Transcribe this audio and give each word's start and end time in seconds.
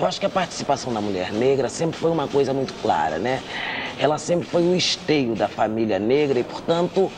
Eu 0.00 0.06
acho 0.06 0.18
que 0.18 0.24
a 0.24 0.30
participação 0.30 0.94
da 0.94 1.00
mulher 1.02 1.30
negra 1.30 1.68
sempre 1.68 2.00
foi 2.00 2.10
uma 2.10 2.26
coisa 2.26 2.54
muito 2.54 2.72
clara, 2.80 3.18
né? 3.18 3.42
Ela 3.98 4.16
sempre 4.16 4.48
foi 4.48 4.62
o 4.62 4.74
esteio 4.74 5.34
da 5.34 5.46
família 5.46 5.98
negra 5.98 6.38
e, 6.38 6.42
portanto, 6.42 7.12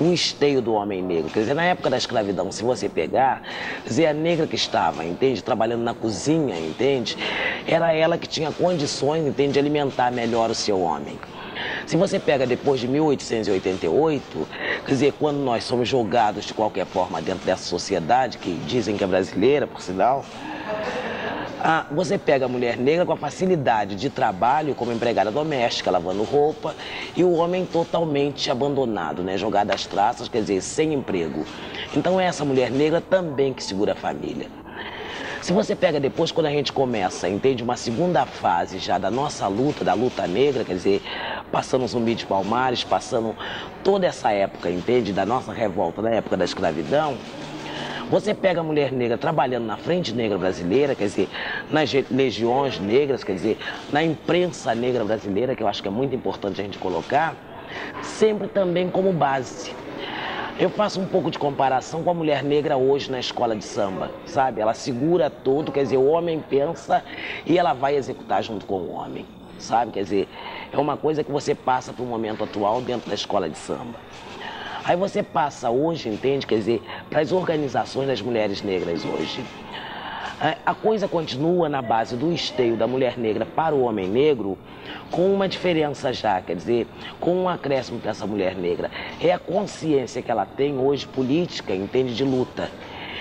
o 0.00 0.12
esteio 0.12 0.60
do 0.60 0.74
homem 0.74 1.00
negro. 1.00 1.30
Quer 1.30 1.38
dizer, 1.40 1.54
na 1.54 1.62
época 1.62 1.88
da 1.88 1.96
escravidão, 1.96 2.50
se 2.50 2.64
você 2.64 2.88
pegar, 2.88 3.42
a 3.86 4.12
negra 4.12 4.44
que 4.44 4.56
estava, 4.56 5.04
entende, 5.04 5.40
trabalhando 5.40 5.84
na 5.84 5.94
cozinha, 5.94 6.58
entende, 6.58 7.16
era 7.64 7.92
ela 7.92 8.18
que 8.18 8.26
tinha 8.26 8.50
condições, 8.50 9.24
entende, 9.24 9.52
de 9.52 9.60
alimentar 9.60 10.10
melhor 10.10 10.50
o 10.50 10.54
seu 10.54 10.80
homem. 10.80 11.16
Se 11.86 11.96
você 11.96 12.18
pega 12.18 12.44
depois 12.44 12.80
de 12.80 12.88
1888, 12.88 14.48
quer 14.84 14.90
dizer, 14.90 15.12
quando 15.12 15.36
nós 15.36 15.62
somos 15.62 15.88
jogados 15.88 16.44
de 16.44 16.52
qualquer 16.52 16.86
forma 16.86 17.22
dentro 17.22 17.46
dessa 17.46 17.62
sociedade, 17.62 18.38
que 18.38 18.52
dizem 18.66 18.96
que 18.96 19.04
é 19.04 19.06
brasileira, 19.06 19.64
por 19.64 19.80
sinal, 19.80 20.24
ah, 21.68 21.84
você 21.90 22.16
pega 22.16 22.44
a 22.44 22.48
mulher 22.48 22.76
negra 22.76 23.04
com 23.04 23.12
a 23.12 23.16
facilidade 23.16 23.96
de 23.96 24.08
trabalho 24.08 24.72
como 24.72 24.92
empregada 24.92 25.32
doméstica, 25.32 25.90
lavando 25.90 26.22
roupa, 26.22 26.76
e 27.16 27.24
o 27.24 27.32
homem 27.32 27.66
totalmente 27.66 28.48
abandonado, 28.52 29.24
né? 29.24 29.36
jogado 29.36 29.72
às 29.72 29.84
traças, 29.84 30.28
quer 30.28 30.42
dizer, 30.42 30.62
sem 30.62 30.94
emprego. 30.94 31.44
Então 31.92 32.20
é 32.20 32.26
essa 32.26 32.44
mulher 32.44 32.70
negra 32.70 33.00
também 33.00 33.52
que 33.52 33.64
segura 33.64 33.94
a 33.94 33.96
família. 33.96 34.46
Se 35.42 35.52
você 35.52 35.74
pega 35.74 35.98
depois, 35.98 36.30
quando 36.30 36.46
a 36.46 36.50
gente 36.50 36.72
começa, 36.72 37.28
entende, 37.28 37.64
uma 37.64 37.76
segunda 37.76 38.24
fase 38.24 38.78
já 38.78 38.96
da 38.96 39.10
nossa 39.10 39.48
luta, 39.48 39.84
da 39.84 39.94
luta 39.94 40.24
negra, 40.24 40.64
quer 40.64 40.74
dizer, 40.74 41.02
passando 41.50 41.84
zumbi 41.88 42.14
de 42.14 42.26
Palmares, 42.26 42.84
passando 42.84 43.34
toda 43.82 44.06
essa 44.06 44.30
época, 44.30 44.70
entende, 44.70 45.12
da 45.12 45.26
nossa 45.26 45.52
revolta, 45.52 46.00
da 46.00 46.10
época 46.10 46.36
da 46.36 46.44
escravidão, 46.44 47.16
você 48.10 48.32
pega 48.32 48.60
a 48.60 48.62
mulher 48.62 48.92
negra 48.92 49.18
trabalhando 49.18 49.66
na 49.66 49.76
frente 49.76 50.12
negra 50.12 50.38
brasileira, 50.38 50.94
quer 50.94 51.04
dizer, 51.04 51.28
nas 51.70 51.92
legiões 52.10 52.78
negras, 52.78 53.24
quer 53.24 53.34
dizer, 53.34 53.58
na 53.92 54.02
imprensa 54.02 54.74
negra 54.74 55.04
brasileira, 55.04 55.56
que 55.56 55.62
eu 55.62 55.68
acho 55.68 55.82
que 55.82 55.88
é 55.88 55.90
muito 55.90 56.14
importante 56.14 56.60
a 56.60 56.64
gente 56.64 56.78
colocar, 56.78 57.34
sempre 58.02 58.48
também 58.48 58.88
como 58.88 59.12
base. 59.12 59.74
Eu 60.58 60.70
faço 60.70 61.00
um 61.00 61.06
pouco 61.06 61.30
de 61.30 61.38
comparação 61.38 62.02
com 62.02 62.10
a 62.10 62.14
mulher 62.14 62.42
negra 62.42 62.78
hoje 62.78 63.10
na 63.10 63.20
escola 63.20 63.54
de 63.54 63.64
samba, 63.64 64.10
sabe? 64.24 64.60
Ela 64.60 64.72
segura 64.72 65.28
tudo, 65.28 65.70
quer 65.70 65.82
dizer, 65.82 65.98
o 65.98 66.06
homem 66.06 66.42
pensa 66.48 67.04
e 67.44 67.58
ela 67.58 67.74
vai 67.74 67.94
executar 67.94 68.42
junto 68.42 68.64
com 68.64 68.76
o 68.76 68.92
homem, 68.92 69.26
sabe? 69.58 69.92
Quer 69.92 70.04
dizer, 70.04 70.28
é 70.72 70.78
uma 70.78 70.96
coisa 70.96 71.22
que 71.22 71.30
você 71.30 71.54
passa 71.54 71.92
para 71.92 72.02
o 72.02 72.06
momento 72.06 72.44
atual 72.44 72.80
dentro 72.80 73.08
da 73.08 73.14
escola 73.14 73.50
de 73.50 73.58
samba. 73.58 73.98
Aí 74.86 74.96
você 74.96 75.20
passa 75.20 75.68
hoje, 75.68 76.08
entende? 76.08 76.46
Quer 76.46 76.58
dizer, 76.58 76.82
para 77.10 77.20
as 77.20 77.32
organizações 77.32 78.06
das 78.06 78.22
mulheres 78.22 78.62
negras 78.62 79.04
hoje. 79.04 79.44
É, 80.40 80.58
a 80.64 80.74
coisa 80.74 81.08
continua 81.08 81.68
na 81.68 81.82
base 81.82 82.14
do 82.14 82.32
esteio 82.32 82.76
da 82.76 82.86
mulher 82.86 83.18
negra 83.18 83.44
para 83.44 83.74
o 83.74 83.82
homem 83.82 84.06
negro, 84.06 84.56
com 85.10 85.34
uma 85.34 85.48
diferença 85.48 86.12
já, 86.12 86.40
quer 86.40 86.54
dizer, 86.54 86.86
com 87.18 87.34
um 87.34 87.48
acréscimo 87.48 87.98
para 87.98 88.12
essa 88.12 88.26
mulher 88.28 88.54
negra. 88.54 88.88
É 89.20 89.32
a 89.32 89.40
consciência 89.40 90.22
que 90.22 90.30
ela 90.30 90.46
tem 90.46 90.78
hoje 90.78 91.04
política, 91.04 91.74
entende, 91.74 92.14
de 92.14 92.22
luta. 92.22 92.70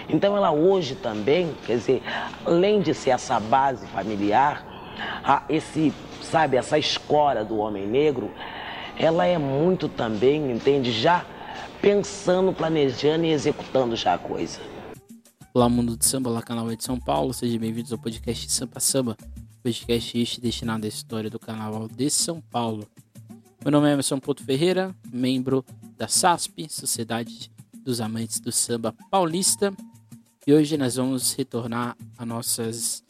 Então 0.08 0.38
ela 0.38 0.52
hoje 0.52 0.94
também, 0.94 1.56
quer 1.66 1.78
dizer, 1.78 2.04
além 2.46 2.80
de 2.80 2.94
ser 2.94 3.10
essa 3.10 3.40
base 3.40 3.88
familiar, 3.88 4.64
esse, 5.50 5.92
sabe, 6.22 6.58
essa 6.58 6.78
escora 6.78 7.44
do 7.44 7.58
homem 7.58 7.88
negro, 7.88 8.30
ela 9.00 9.26
é 9.26 9.40
muito 9.40 9.90
também, 9.90 10.52
entende, 10.52 10.92
já 10.92 11.26
pensando, 11.86 12.52
planejando 12.52 13.26
e 13.26 13.30
executando 13.30 13.96
já 13.96 14.16
a 14.16 14.18
coisa. 14.18 14.60
Olá, 15.54 15.70
mundo 15.70 15.96
de 15.96 16.04
samba, 16.04 16.32
olá, 16.32 16.42
canal 16.42 16.68
de 16.76 16.84
São 16.84 17.00
Paulo, 17.00 17.32
sejam 17.32 17.60
bem-vindos 17.60 17.92
ao 17.92 18.00
podcast 18.00 18.52
Sampa 18.52 18.80
Samba, 18.80 19.16
podcast 19.62 20.20
este 20.20 20.42
destinado 20.42 20.88
à 20.88 20.90
história 20.90 21.30
do 21.30 21.38
Carnaval 21.38 21.88
de 21.88 22.10
São 22.10 22.42
Paulo. 22.42 22.88
Meu 23.64 23.72
nome 23.72 23.88
é 23.88 23.92
Emerson 23.92 24.20
Porto 24.20 24.44
Ferreira, 24.44 24.96
membro 25.14 25.64
da 25.96 26.08
SASP, 26.08 26.68
Sociedade 26.68 27.52
dos 27.84 28.02
Amantes 28.02 28.40
do 28.40 28.52
Samba 28.52 28.92
Paulista, 29.12 29.72
e 30.48 30.54
hoje 30.56 30.80
nós 30.80 30.96
vamos 30.96 31.34
retornar 31.34 31.96
a 32.18 32.26
nossas 32.26 33.04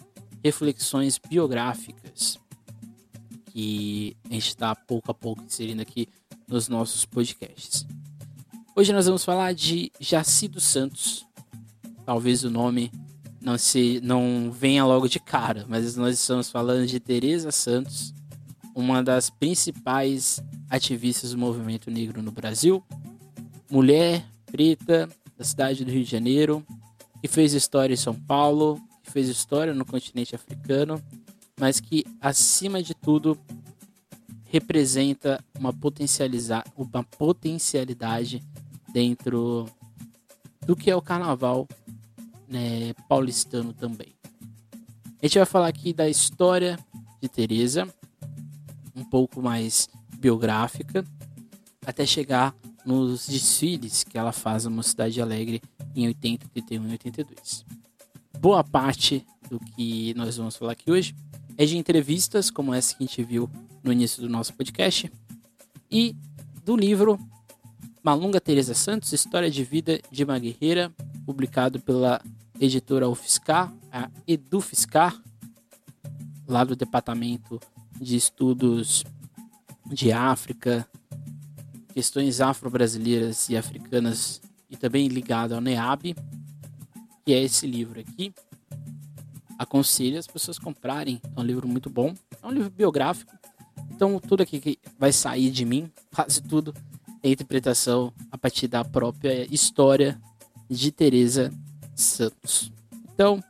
reflexões 0.44 1.18
biográficas 1.18 2.38
que 3.46 4.18
a 4.30 4.34
gente 4.34 4.50
está 4.50 4.76
pouco 4.76 5.12
a 5.12 5.14
pouco 5.14 5.42
inserindo 5.44 5.82
aqui 5.82 6.10
nos 6.46 6.68
nossos 6.68 7.06
podcasts. 7.06 7.88
Hoje 8.78 8.92
nós 8.92 9.06
vamos 9.06 9.24
falar 9.24 9.54
de 9.54 9.90
Jaci 10.02 10.50
dos 10.50 10.66
Santos, 10.66 11.26
talvez 12.06 12.44
o 12.44 12.50
nome 12.50 12.92
não 13.40 13.58
se 13.58 14.02
não 14.04 14.52
venha 14.52 14.86
logo 14.86 15.08
de 15.08 15.18
cara, 15.18 15.66
mas 15.66 15.96
nós 15.96 16.20
estamos 16.20 16.50
falando 16.50 16.86
de 16.86 17.00
Teresa 17.00 17.54
Santos, 17.54 18.14
uma 18.76 19.02
das 19.02 19.30
principais 19.30 20.44
ativistas 20.70 21.32
do 21.32 21.38
movimento 21.38 21.90
negro 21.90 22.22
no 22.22 22.34
Brasil, 22.34 22.84
mulher 23.72 24.26
preta 24.46 25.08
da 25.38 25.46
cidade 25.46 25.86
do 25.86 25.92
Rio 25.92 26.04
de 26.04 26.12
Janeiro, 26.12 26.62
que 27.22 27.30
fez 27.30 27.54
história 27.54 27.94
em 27.94 27.98
São 27.98 28.14
Paulo, 28.14 28.78
que 29.06 29.10
fez 29.10 29.30
história 29.30 29.74
no 29.74 29.86
continente 29.86 30.36
africano, 30.36 31.02
mas 31.58 31.80
que 31.80 32.06
acima 32.20 32.84
de 32.84 32.94
tudo 32.94 33.40
representa 34.44 35.42
uma 35.58 35.72
potencializar 35.72 36.66
uma 36.76 37.06
potencialidade 37.06 38.44
dentro 38.96 39.68
do 40.66 40.74
que 40.74 40.90
é 40.90 40.96
o 40.96 41.02
carnaval 41.02 41.68
né, 42.48 42.94
paulistano 43.10 43.74
também. 43.74 44.16
A 45.22 45.28
gente 45.28 45.38
vai 45.38 45.46
falar 45.46 45.68
aqui 45.68 45.92
da 45.92 46.08
história 46.08 46.80
de 47.22 47.28
Teresa, 47.28 47.94
um 48.96 49.04
pouco 49.04 49.42
mais 49.42 49.90
biográfica, 50.18 51.04
até 51.86 52.06
chegar 52.06 52.56
nos 52.86 53.28
desfiles 53.28 54.06
que 54.06 54.18
ela 54.18 54.32
faz 54.32 54.64
na 54.64 54.70
Mocidade 54.70 55.22
Alegre 55.22 55.62
em 55.94 56.08
80, 56.08 56.46
81 56.56 56.88
e 56.88 56.92
82. 56.92 57.66
Boa 58.40 58.64
parte 58.64 59.28
do 59.50 59.60
que 59.60 60.14
nós 60.14 60.38
vamos 60.38 60.56
falar 60.56 60.72
aqui 60.72 60.90
hoje 60.90 61.14
é 61.58 61.66
de 61.66 61.78
entrevistas, 61.78 62.50
como 62.50 62.74
essa 62.74 62.96
que 62.96 63.04
a 63.04 63.08
gente 63.08 63.22
viu 63.24 63.50
no 63.84 63.92
início 63.92 64.22
do 64.22 64.30
nosso 64.30 64.54
podcast, 64.54 65.12
e 65.92 66.16
do 66.64 66.78
livro 66.78 67.20
Malunga 68.06 68.40
Teresa 68.40 68.76
Santos, 68.76 69.12
História 69.14 69.50
de 69.50 69.64
Vida 69.64 70.00
de 70.12 70.24
uma 70.24 70.38
Guerreira, 70.38 70.94
publicado 71.26 71.80
pela 71.80 72.22
editora 72.60 73.10
UFSCar, 73.10 73.74
a 73.92 74.12
EduFiscar, 74.28 75.20
lá 76.48 76.64
do 76.64 76.76
Departamento 76.76 77.60
de 78.00 78.16
Estudos 78.16 79.04
de 79.88 80.12
África, 80.12 80.88
questões 81.96 82.42
afro-brasileiras 82.42 83.50
e 83.50 83.58
africanas 83.58 84.40
e 84.70 84.78
também 84.78 85.08
ligado 85.08 85.54
ao 85.54 85.62
NEAB, 85.62 86.16
que 87.26 87.34
é 87.34 87.42
esse 87.42 87.66
livro 87.66 88.00
aqui. 88.00 88.32
Aconselho 89.58 90.20
as 90.20 90.28
pessoas 90.28 90.60
comprarem, 90.60 91.20
é 91.36 91.40
um 91.40 91.44
livro 91.44 91.68
muito 91.68 91.90
bom, 91.90 92.14
é 92.44 92.46
um 92.46 92.52
livro 92.52 92.70
biográfico, 92.70 93.36
então 93.90 94.20
tudo 94.20 94.44
aqui 94.44 94.60
que 94.60 94.78
vai 95.00 95.12
sair 95.12 95.50
de 95.50 95.66
mim, 95.66 95.92
quase 96.14 96.40
tudo, 96.44 96.72
interpretação 97.30 98.14
a 98.32 98.38
partir 98.38 98.68
da 98.68 98.84
própria 98.84 99.46
história 99.54 100.20
de 100.70 100.92
Teresa 100.92 101.52
Santos. 101.96 102.72
Então, 103.14 103.44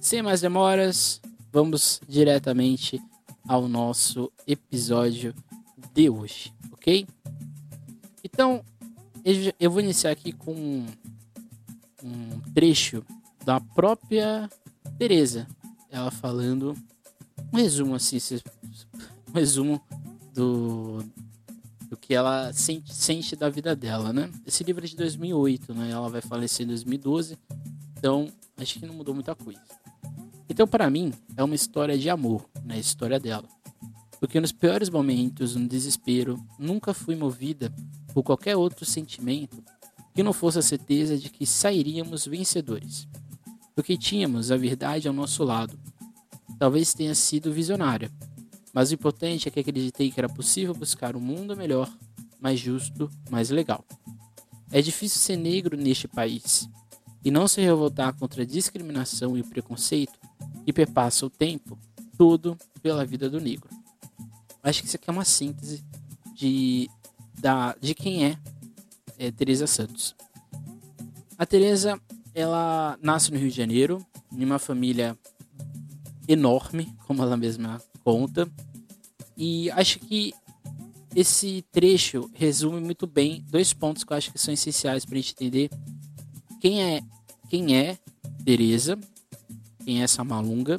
sem 0.00 0.22
mais 0.22 0.40
demoras, 0.40 1.20
vamos 1.52 2.00
diretamente 2.08 3.00
ao 3.46 3.68
nosso 3.68 4.30
episódio 4.46 5.34
de 5.94 6.08
hoje, 6.08 6.52
ok? 6.72 7.06
Então, 8.24 8.64
eu 9.58 9.70
vou 9.70 9.80
iniciar 9.80 10.10
aqui 10.10 10.32
com 10.32 10.86
um 12.02 12.40
trecho 12.54 13.04
da 13.44 13.60
própria 13.60 14.50
Teresa, 14.98 15.46
ela 15.90 16.10
falando 16.10 16.76
um 17.52 17.56
resumo 17.56 17.94
assim, 17.94 18.18
um 19.28 19.32
resumo 19.32 19.80
do, 20.34 21.04
do 21.92 21.96
que 21.98 22.14
ela 22.14 22.50
sente, 22.54 22.94
sente 22.94 23.36
da 23.36 23.50
vida 23.50 23.76
dela, 23.76 24.14
né? 24.14 24.32
Esse 24.46 24.64
livro 24.64 24.82
é 24.82 24.88
de 24.88 24.96
2008, 24.96 25.74
né? 25.74 25.90
Ela 25.90 26.08
vai 26.08 26.22
falecer 26.22 26.64
em 26.64 26.68
2012, 26.68 27.36
então 27.98 28.32
acho 28.56 28.80
que 28.80 28.86
não 28.86 28.94
mudou 28.94 29.14
muita 29.14 29.34
coisa. 29.34 29.60
Então, 30.48 30.66
para 30.66 30.88
mim, 30.88 31.12
é 31.36 31.44
uma 31.44 31.54
história 31.54 31.98
de 31.98 32.08
amor, 32.08 32.48
né? 32.64 32.76
A 32.76 32.78
história 32.78 33.20
dela. 33.20 33.46
Porque 34.18 34.40
nos 34.40 34.52
piores 34.52 34.88
momentos, 34.88 35.54
no 35.54 35.68
desespero, 35.68 36.42
nunca 36.58 36.94
fui 36.94 37.14
movida 37.14 37.70
por 38.14 38.22
qualquer 38.22 38.56
outro 38.56 38.86
sentimento 38.86 39.62
que 40.14 40.22
não 40.22 40.32
fosse 40.32 40.60
a 40.60 40.62
certeza 40.62 41.18
de 41.18 41.28
que 41.28 41.44
sairíamos 41.44 42.24
vencedores. 42.24 43.06
Porque 43.74 43.98
tínhamos 43.98 44.50
a 44.50 44.56
verdade 44.56 45.08
ao 45.08 45.12
nosso 45.12 45.44
lado. 45.44 45.78
Talvez 46.58 46.94
tenha 46.94 47.14
sido 47.14 47.52
visionária, 47.52 48.10
mas 48.72 48.90
o 48.90 48.94
importante 48.94 49.48
é 49.48 49.50
que 49.50 49.60
acreditei 49.60 50.10
que 50.10 50.20
era 50.20 50.28
possível 50.28 50.74
buscar 50.74 51.14
um 51.16 51.20
mundo 51.20 51.56
melhor, 51.56 51.90
mais 52.40 52.58
justo, 52.58 53.10
mais 53.30 53.50
legal. 53.50 53.84
É 54.70 54.80
difícil 54.80 55.20
ser 55.20 55.36
negro 55.36 55.76
neste 55.76 56.08
país, 56.08 56.68
e 57.24 57.30
não 57.30 57.46
se 57.46 57.60
revoltar 57.60 58.14
contra 58.14 58.42
a 58.42 58.46
discriminação 58.46 59.36
e 59.36 59.40
o 59.40 59.44
preconceito 59.44 60.18
que 60.64 60.72
perpassa 60.72 61.24
o 61.24 61.30
tempo 61.30 61.78
todo 62.18 62.56
pela 62.82 63.04
vida 63.04 63.30
do 63.30 63.40
negro. 63.40 63.68
Acho 64.62 64.80
que 64.80 64.88
isso 64.88 64.96
aqui 64.96 65.08
é 65.08 65.12
uma 65.12 65.24
síntese 65.24 65.84
de, 66.34 66.88
da, 67.40 67.76
de 67.80 67.94
quem 67.94 68.26
é, 68.26 68.38
é 69.18 69.30
Teresa 69.30 69.66
Santos. 69.66 70.14
A 71.38 71.46
Teresa, 71.46 72.00
ela 72.34 72.98
nasce 73.00 73.30
no 73.32 73.38
Rio 73.38 73.50
de 73.50 73.56
Janeiro, 73.56 74.04
em 74.32 74.44
uma 74.44 74.58
família 74.58 75.16
enorme, 76.32 76.94
como 77.06 77.22
ela 77.22 77.36
mesma 77.36 77.80
conta. 78.02 78.48
E 79.36 79.70
acho 79.70 79.98
que 79.98 80.32
esse 81.14 81.64
trecho 81.70 82.30
resume 82.32 82.80
muito 82.80 83.06
bem 83.06 83.44
dois 83.48 83.72
pontos 83.72 84.04
que 84.04 84.12
eu 84.12 84.16
acho 84.16 84.32
que 84.32 84.38
são 84.38 84.52
essenciais 84.52 85.04
para 85.04 85.14
a 85.14 85.20
gente 85.20 85.32
entender 85.32 85.70
quem 86.60 86.82
é 86.82 87.02
quem 87.48 87.76
é 87.76 87.98
Teresa, 88.44 88.98
quem 89.84 90.00
é 90.00 90.04
essa 90.04 90.24
malunga 90.24 90.78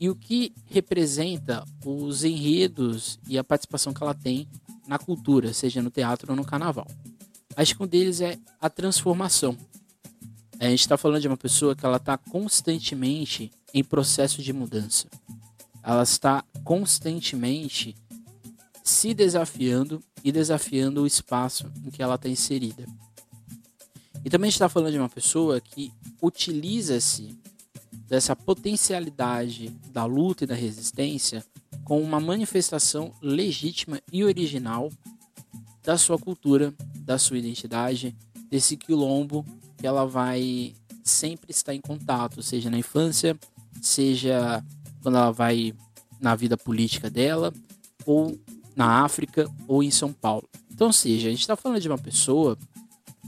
e 0.00 0.08
o 0.08 0.14
que 0.14 0.54
representa 0.66 1.64
os 1.84 2.22
enredos 2.22 3.18
e 3.28 3.36
a 3.36 3.42
participação 3.42 3.92
que 3.92 4.02
ela 4.02 4.14
tem 4.14 4.48
na 4.86 4.98
cultura, 4.98 5.52
seja 5.52 5.82
no 5.82 5.90
teatro 5.90 6.30
ou 6.30 6.36
no 6.36 6.44
carnaval. 6.44 6.86
Acho 7.56 7.76
que 7.76 7.82
um 7.82 7.86
deles 7.86 8.20
é 8.20 8.38
a 8.60 8.70
transformação. 8.70 9.56
A 10.60 10.68
gente 10.68 10.80
está 10.80 10.96
falando 10.96 11.20
de 11.20 11.28
uma 11.28 11.36
pessoa 11.36 11.74
que 11.74 11.84
ela 11.84 11.96
está 11.96 12.16
constantemente 12.16 13.50
em 13.72 13.84
processo 13.84 14.42
de 14.42 14.52
mudança. 14.52 15.08
Ela 15.82 16.02
está 16.02 16.44
constantemente 16.64 17.94
se 18.82 19.12
desafiando 19.14 20.02
e 20.24 20.32
desafiando 20.32 21.02
o 21.02 21.06
espaço 21.06 21.70
em 21.84 21.90
que 21.90 22.02
ela 22.02 22.14
está 22.14 22.28
inserida. 22.28 22.86
E 24.24 24.30
também 24.30 24.48
está 24.48 24.68
falando 24.68 24.92
de 24.92 24.98
uma 24.98 25.08
pessoa 25.08 25.60
que 25.60 25.92
utiliza-se 26.20 27.38
dessa 28.08 28.34
potencialidade 28.34 29.68
da 29.92 30.04
luta 30.04 30.44
e 30.44 30.46
da 30.46 30.54
resistência 30.54 31.44
com 31.84 32.02
uma 32.02 32.18
manifestação 32.18 33.12
legítima 33.22 34.00
e 34.12 34.24
original 34.24 34.90
da 35.82 35.96
sua 35.96 36.18
cultura, 36.18 36.74
da 36.96 37.18
sua 37.18 37.38
identidade, 37.38 38.16
desse 38.50 38.76
quilombo 38.76 39.44
que 39.76 39.86
ela 39.86 40.04
vai 40.06 40.74
sempre 41.02 41.50
estar 41.50 41.74
em 41.74 41.80
contato, 41.80 42.42
seja 42.42 42.68
na 42.68 42.78
infância, 42.78 43.38
seja 43.86 44.64
quando 45.02 45.16
ela 45.16 45.30
vai 45.30 45.72
na 46.20 46.34
vida 46.34 46.56
política 46.56 47.08
dela, 47.08 47.52
ou 48.04 48.38
na 48.74 49.04
África, 49.04 49.48
ou 49.66 49.82
em 49.82 49.90
São 49.90 50.12
Paulo. 50.12 50.48
Então, 50.70 50.92
seja, 50.92 51.28
a 51.28 51.30
gente 51.30 51.40
está 51.40 51.56
falando 51.56 51.80
de 51.80 51.88
uma 51.88 51.98
pessoa 51.98 52.56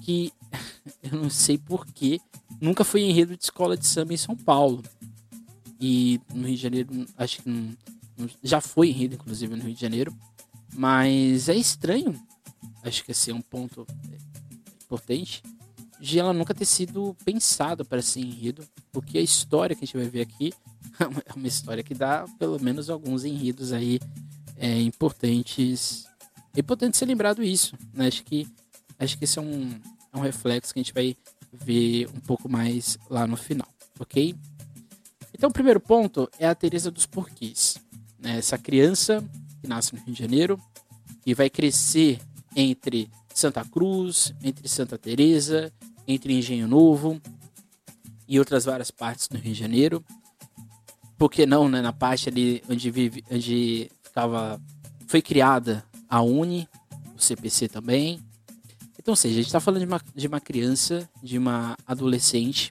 que 0.03 0.33
eu 1.03 1.19
não 1.19 1.31
sei 1.31 1.59
porquê, 1.59 2.21
nunca 2.61 2.85
foi 2.85 3.03
enredo 3.03 3.37
de 3.37 3.45
escola 3.45 3.77
de 3.77 3.87
samba 3.87 4.15
em 4.15 4.17
São 4.17 4.37
Paulo. 4.37 4.83
E 5.81 6.21
no 6.35 6.47
Rio 6.47 6.57
de 6.57 6.63
Janeiro, 6.63 7.07
acho 7.17 7.43
que 7.43 7.49
não, 7.49 7.77
já 8.43 8.61
foi 8.61 8.91
enredo, 8.91 9.15
inclusive, 9.15 9.57
no 9.57 9.65
Rio 9.65 9.75
de 9.75 9.81
Janeiro. 9.81 10.15
Mas 10.75 11.49
é 11.49 11.55
estranho, 11.55 12.15
acho 12.85 13.05
que 13.05 13.11
esse 13.11 13.31
é 13.31 13.35
um 13.35 13.41
ponto 13.41 13.87
importante, 14.85 15.43
de 16.01 16.19
ela 16.19 16.33
nunca 16.33 16.55
ter 16.55 16.65
sido 16.65 17.15
pensada 17.25 17.85
para 17.85 18.01
ser 18.01 18.21
enredo, 18.21 18.65
porque 18.91 19.19
a 19.19 19.23
história 19.23 19.77
que 19.77 19.85
a 19.85 19.87
gente 19.87 19.97
vai 19.97 20.09
ver 20.09 20.23
aqui 20.23 20.53
é 21.27 21.33
uma 21.35 21.47
história 21.47 21.83
que 21.83 21.95
dá 21.95 22.25
pelo 22.39 22.61
menos 22.61 22.89
alguns 22.89 23.25
enredos 23.25 23.73
aí 23.73 24.01
é, 24.57 24.81
importantes. 24.81 26.07
É 26.57 26.61
importante 26.61 26.97
ser 26.97 27.07
lembrado 27.07 27.43
isso, 27.43 27.77
né? 27.93 28.07
Acho 28.07 28.25
que, 28.25 28.49
acho 28.99 29.19
que 29.19 29.25
esse 29.25 29.39
é 29.39 29.43
um, 29.43 29.79
é 30.13 30.19
um 30.19 30.23
reflexo 30.23 30.73
que 30.73 30.81
a 30.81 30.83
gente 30.83 30.95
vai 30.95 31.17
ver 31.53 32.09
um 32.15 32.21
pouco 32.21 32.49
mais 32.49 32.97
lá 33.09 33.27
no 33.27 33.37
final, 33.37 33.69
ok? 33.99 34.35
Então, 35.35 35.51
o 35.51 35.53
primeiro 35.53 35.81
ponto 35.81 36.29
é 36.39 36.47
a 36.47 36.55
Teresa 36.55 36.91
dos 36.91 37.07
Porquês. 37.07 37.79
Né? 38.19 38.39
Essa 38.39 38.59
criança 38.59 39.25
que 39.61 39.67
nasce 39.67 39.95
no 39.95 40.01
Rio 40.03 40.15
de 40.15 40.21
Janeiro 40.21 40.61
e 41.25 41.35
vai 41.35 41.49
crescer 41.49 42.21
entre 42.55 43.11
Santa 43.35 43.65
Cruz, 43.65 44.35
entre 44.43 44.69
Santa 44.69 44.99
Teresa, 44.99 45.73
entre 46.13 46.37
Engenho 46.37 46.69
Novo 46.69 47.21
e 48.29 48.39
outras 48.39 48.65
várias 48.65 48.91
partes 48.91 49.29
do 49.29 49.37
Rio 49.37 49.53
de 49.53 49.59
Janeiro. 49.59 50.05
Por 51.19 51.31
que 51.31 51.47
não, 51.47 51.69
né? 51.69 51.81
Na 51.81 51.93
parte 51.93 52.29
ali 52.29 52.63
onde 52.69 52.91
vive, 52.91 53.25
onde 53.31 53.91
ficava, 54.03 54.61
foi 55.07 55.21
criada 55.21 55.85
a 56.09 56.23
Uni, 56.23 56.69
o 57.17 57.21
CPC 57.21 57.69
também, 57.69 58.21
então, 59.01 59.13
ou 59.13 59.17
seja, 59.17 59.33
a 59.33 59.37
gente 59.37 59.47
está 59.47 59.61
falando 59.61 59.81
de 59.81 59.87
uma, 59.87 60.01
de 60.15 60.27
uma 60.27 60.41
criança, 60.41 61.09
de 61.23 61.39
uma 61.39 61.75
adolescente 61.87 62.71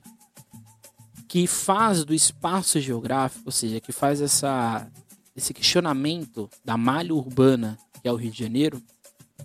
que 1.27 1.47
faz 1.47 2.05
do 2.05 2.13
espaço 2.13 2.79
geográfico, 2.79 3.45
ou 3.47 3.51
seja, 3.51 3.79
que 3.79 3.91
faz 3.91 4.21
essa, 4.21 4.87
esse 5.35 5.55
questionamento 5.55 6.47
da 6.63 6.77
malha 6.77 7.15
urbana 7.15 7.79
que 7.99 8.07
é 8.07 8.11
o 8.11 8.15
Rio 8.15 8.31
de 8.31 8.37
Janeiro, 8.37 8.81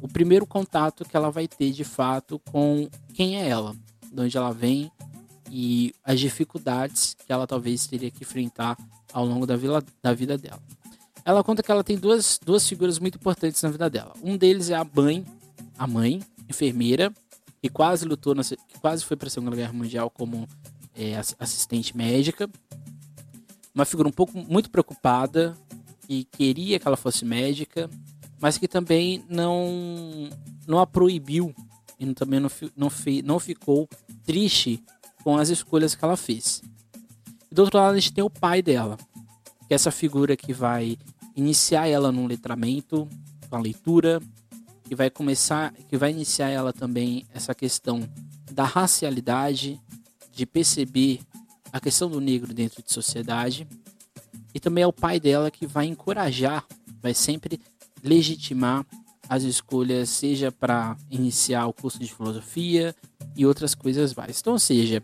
o 0.03 0.07
primeiro 0.07 0.47
contato 0.47 1.07
que 1.07 1.17
ela 1.17 1.31
vai 1.31 1.49
ter 1.49 1.73
de 1.73 1.85
fato 1.85 2.39
com 2.53 2.89
quem 3.15 3.41
é 3.41 3.49
ela, 3.49 3.75
de 4.15 4.21
onde 4.21 4.37
ela 4.37 4.53
vem 4.53 4.91
e 5.51 5.93
as 6.05 6.21
dificuldades 6.21 7.17
que 7.27 7.33
ela 7.33 7.47
talvez 7.47 7.87
teria 7.87 8.11
que 8.11 8.23
enfrentar 8.23 8.77
ao 9.13 9.25
longo 9.25 9.47
da, 9.47 9.57
vila, 9.57 9.83
da 10.03 10.13
vida 10.13 10.39
dela. 10.39 10.63
Ela 11.25 11.43
conta 11.43 11.63
que 11.63 11.71
ela 11.71 11.85
tem 11.85 11.97
duas, 11.97 12.39
duas 12.45 12.69
figuras 12.69 12.99
muito 12.99 13.17
importantes 13.17 13.63
na 13.63 13.71
vida 13.71 13.89
dela. 13.89 14.13
Um 14.23 14.37
deles 14.37 14.71
é 14.71 14.75
a 14.75 14.85
mãe, 14.85 15.25
a 15.79 15.87
mãe, 15.87 16.23
enfermeira 16.49 17.13
que 17.63 17.69
quase 17.71 18.05
lutou, 18.05 18.35
na, 18.35 18.43
que 18.43 18.79
quase 18.81 19.03
foi 19.05 19.17
para 19.17 19.29
a 19.29 19.31
Segunda 19.31 19.57
Guerra 19.57 19.73
Mundial 19.73 20.11
como 20.11 20.47
é, 20.95 21.17
assistente 21.39 21.97
médica. 21.97 22.49
Uma 23.75 23.87
figura 23.87 24.07
um 24.07 24.13
pouco 24.13 24.37
muito 24.37 24.71
preocupada 24.71 25.57
e 26.07 26.25
queria 26.25 26.79
que 26.79 26.87
ela 26.87 26.97
fosse 26.97 27.25
médica, 27.25 27.89
mas 28.39 28.59
que 28.59 28.69
também 28.69 29.25
não 29.29 30.29
não 30.67 30.79
a 30.79 30.87
proibiu 30.87 31.55
e 31.99 32.15
também 32.15 32.41
não, 32.41 32.51
não, 32.77 32.91
não 33.25 33.39
ficou 33.39 33.89
triste 34.25 34.83
com 35.23 35.37
as 35.37 35.49
escolhas 35.49 35.95
que 35.95 36.05
ela 36.05 36.17
fez. 36.17 36.63
E 37.51 37.55
do 37.55 37.63
outro 37.63 37.79
lado 37.79 37.95
a 37.95 37.99
gente 37.99 38.13
tem 38.13 38.25
o 38.25 38.31
pai 38.31 38.61
dela, 38.61 38.97
que 39.67 39.73
é 39.73 39.75
essa 39.75 39.91
figura 39.91 40.37
que 40.37 40.53
vai 40.53 40.99
iniciar 41.35 41.87
ela 41.87 42.13
num 42.13 42.27
letramento, 42.27 43.09
com 43.49 43.57
a 43.57 43.61
leitura, 43.61 44.21
que 44.85 44.95
vai 44.95 45.11
começar, 45.11 45.73
que 45.89 45.97
vai 45.97 46.11
iniciar 46.11 46.51
ela 46.51 46.73
também 46.73 47.27
essa 47.33 47.55
questão 47.55 48.09
da 48.53 48.65
racialidade, 48.65 49.81
de 50.31 50.45
perceber 50.45 51.21
a 51.73 51.81
questão 51.81 52.11
do 52.11 52.21
negro 52.21 52.53
dentro 52.53 52.83
de 52.83 52.93
sociedade. 52.93 53.67
E 54.53 54.61
também 54.61 54.85
é 54.85 54.87
o 54.87 54.93
pai 54.93 55.19
dela 55.19 55.51
que 55.51 55.67
vai 55.67 55.87
encorajar, 55.87 56.67
vai 57.01 57.15
sempre 57.15 57.61
legitimar 58.03 58.87
as 59.29 59.43
escolhas, 59.43 60.09
seja 60.11 60.53
para 60.53 60.97
iniciar 61.11 61.67
o 61.67 61.73
curso 61.73 61.99
de 61.99 62.13
filosofia 62.13 62.95
e 63.37 63.47
outras 63.47 63.75
coisas 63.75 64.15
mais. 64.15 64.41
Então, 64.41 64.55
ou 64.55 64.59
seja, 64.59 65.03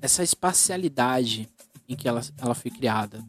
essa 0.00 0.22
espacialidade 0.22 1.48
em 1.88 1.94
que 1.94 2.08
ela, 2.08 2.20
ela 2.38 2.54
foi 2.54 2.70
criada, 2.70 3.24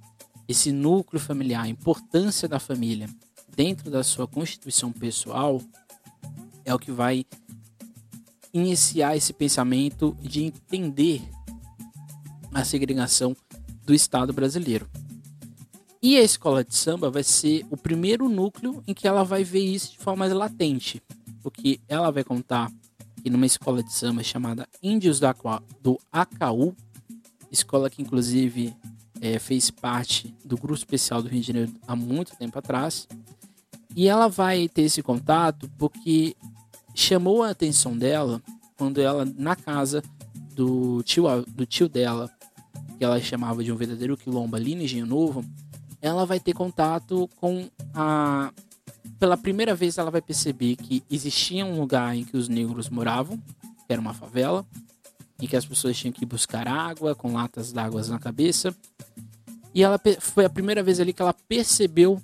esse 0.47 0.71
núcleo 0.71 1.19
familiar, 1.19 1.63
a 1.63 1.69
importância 1.69 2.47
da 2.47 2.59
família, 2.59 3.09
dentro 3.55 3.89
da 3.89 4.03
sua 4.03 4.27
constituição 4.27 4.91
pessoal 4.91 5.61
é 6.63 6.73
o 6.73 6.79
que 6.79 6.91
vai 6.91 7.25
iniciar 8.53 9.15
esse 9.15 9.33
pensamento 9.33 10.15
de 10.21 10.43
entender 10.43 11.21
a 12.53 12.63
segregação 12.63 13.35
do 13.85 13.93
Estado 13.93 14.33
brasileiro. 14.33 14.89
E 16.03 16.17
a 16.17 16.21
escola 16.23 16.63
de 16.63 16.75
samba 16.75 17.11
vai 17.11 17.21
ser 17.21 17.63
o 17.69 17.77
primeiro 17.77 18.27
núcleo 18.27 18.83
em 18.87 18.93
que 18.93 19.07
ela 19.07 19.23
vai 19.23 19.43
ver 19.43 19.63
isso 19.63 19.91
de 19.91 19.99
forma 19.99 20.21
mais 20.21 20.33
latente, 20.33 20.99
porque 21.43 21.79
ela 21.87 22.09
vai 22.09 22.23
contar 22.23 22.71
que 23.21 23.29
numa 23.29 23.45
escola 23.45 23.83
de 23.83 23.93
samba 23.93 24.23
chamada 24.23 24.67
Índios 24.81 25.19
do 25.19 25.99
Acaú, 26.11 26.75
escola 27.51 27.87
que 27.87 28.01
inclusive 28.01 28.75
é, 29.21 29.37
fez 29.37 29.69
parte 29.69 30.33
do 30.43 30.57
grupo 30.57 30.73
especial 30.73 31.21
do 31.21 31.29
Rio 31.29 31.41
de 31.41 31.47
Janeiro 31.47 31.71
há 31.87 31.95
muito 31.95 32.35
tempo 32.35 32.57
atrás, 32.57 33.07
e 33.95 34.07
ela 34.07 34.27
vai 34.27 34.67
ter 34.67 34.81
esse 34.81 35.03
contato 35.03 35.69
porque 35.77 36.35
chamou 36.95 37.43
a 37.43 37.51
atenção 37.51 37.95
dela 37.95 38.41
quando 38.75 38.99
ela, 38.99 39.23
na 39.23 39.55
casa 39.55 40.01
do 40.55 41.03
tio, 41.03 41.25
do 41.47 41.63
tio 41.67 41.87
dela, 41.87 42.27
que 42.97 43.03
ela 43.03 43.19
chamava 43.19 43.63
de 43.63 43.71
um 43.71 43.75
verdadeiro 43.75 44.17
quilombo 44.17 44.55
ali 44.55 44.73
no 44.73 45.05
Novo, 45.05 45.45
ela 46.01 46.25
vai 46.25 46.39
ter 46.39 46.53
contato 46.53 47.29
com 47.37 47.69
a. 47.93 48.51
Pela 49.19 49.37
primeira 49.37 49.75
vez, 49.75 49.97
ela 49.97 50.09
vai 50.09 50.21
perceber 50.21 50.75
que 50.75 51.03
existia 51.09 51.65
um 51.65 51.79
lugar 51.79 52.15
em 52.15 52.23
que 52.23 52.35
os 52.35 52.47
negros 52.47 52.89
moravam, 52.89 53.37
que 53.37 53.93
era 53.93 54.01
uma 54.01 54.13
favela, 54.13 54.65
em 55.39 55.47
que 55.47 55.55
as 55.55 55.65
pessoas 55.65 55.97
tinham 55.97 56.11
que 56.11 56.25
buscar 56.25 56.67
água 56.67 57.13
com 57.13 57.33
latas 57.33 57.71
d'água 57.71 58.01
na 58.07 58.17
cabeça. 58.17 58.75
E 59.73 59.83
ela 59.83 59.99
foi 60.19 60.45
a 60.45 60.49
primeira 60.49 60.81
vez 60.81 60.99
ali 60.99 61.13
que 61.13 61.21
ela 61.21 61.33
percebeu 61.33 62.21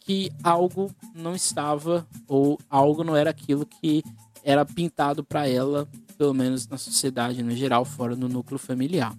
que 0.00 0.32
algo 0.42 0.90
não 1.14 1.34
estava 1.34 2.06
ou 2.26 2.58
algo 2.70 3.04
não 3.04 3.14
era 3.14 3.28
aquilo 3.28 3.66
que 3.66 4.02
era 4.42 4.64
pintado 4.64 5.22
para 5.22 5.46
ela, 5.46 5.86
pelo 6.16 6.32
menos 6.32 6.66
na 6.66 6.78
sociedade 6.78 7.42
no 7.42 7.54
geral, 7.54 7.84
fora 7.84 8.16
do 8.16 8.28
núcleo 8.28 8.58
familiar. 8.58 9.14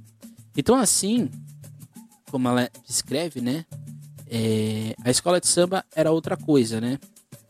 Então, 0.58 0.76
assim, 0.76 1.30
como 2.32 2.48
ela 2.48 2.70
descreve, 2.88 3.40
né? 3.40 3.66
É, 4.30 4.96
a 5.04 5.10
escola 5.10 5.40
de 5.40 5.48
samba 5.48 5.84
era 5.96 6.12
outra 6.12 6.38
coisa, 6.38 6.80
né? 6.80 7.00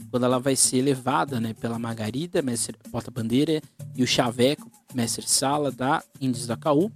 Quando 0.09 0.25
ela 0.25 0.39
vai 0.39 0.55
ser 0.55 0.81
levada, 0.81 1.39
né, 1.39 1.53
pela 1.53 1.77
Margarida, 1.77 2.41
mestre 2.41 2.77
porta-bandeira, 2.89 3.61
e 3.95 4.01
o 4.01 4.07
Chaveco, 4.07 4.71
mestre 4.93 5.27
sala 5.27 5.71
da 5.71 6.01
Índios 6.19 6.47
da 6.47 6.57
Caú, 6.57 6.91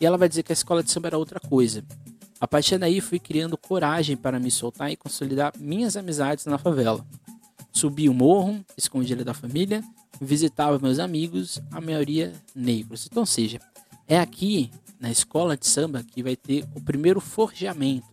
e 0.00 0.06
ela 0.06 0.16
vai 0.16 0.28
dizer 0.28 0.42
que 0.42 0.52
a 0.52 0.54
escola 0.54 0.82
de 0.82 0.90
samba 0.90 1.08
era 1.08 1.18
outra 1.18 1.38
coisa. 1.38 1.84
A 2.40 2.48
partir 2.48 2.76
daí 2.78 3.00
fui 3.00 3.18
criando 3.18 3.56
coragem 3.56 4.16
para 4.16 4.40
me 4.40 4.50
soltar 4.50 4.90
e 4.90 4.96
consolidar 4.96 5.52
minhas 5.58 5.96
amizades 5.96 6.44
na 6.46 6.58
favela. 6.58 7.06
Subi 7.72 8.08
o 8.08 8.14
morro, 8.14 8.64
escondido 8.76 9.24
da 9.24 9.32
família, 9.32 9.82
visitava 10.20 10.78
meus 10.78 10.98
amigos, 10.98 11.60
a 11.70 11.80
maioria 11.80 12.32
negros. 12.54 13.06
Então, 13.06 13.24
seja, 13.24 13.60
é 14.08 14.18
aqui 14.18 14.70
na 14.98 15.10
escola 15.10 15.56
de 15.56 15.66
samba 15.66 16.02
que 16.02 16.22
vai 16.22 16.36
ter 16.36 16.64
o 16.74 16.80
primeiro 16.80 17.20
forjamento, 17.20 18.06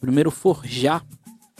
primeiro 0.00 0.30
forjar 0.30 1.04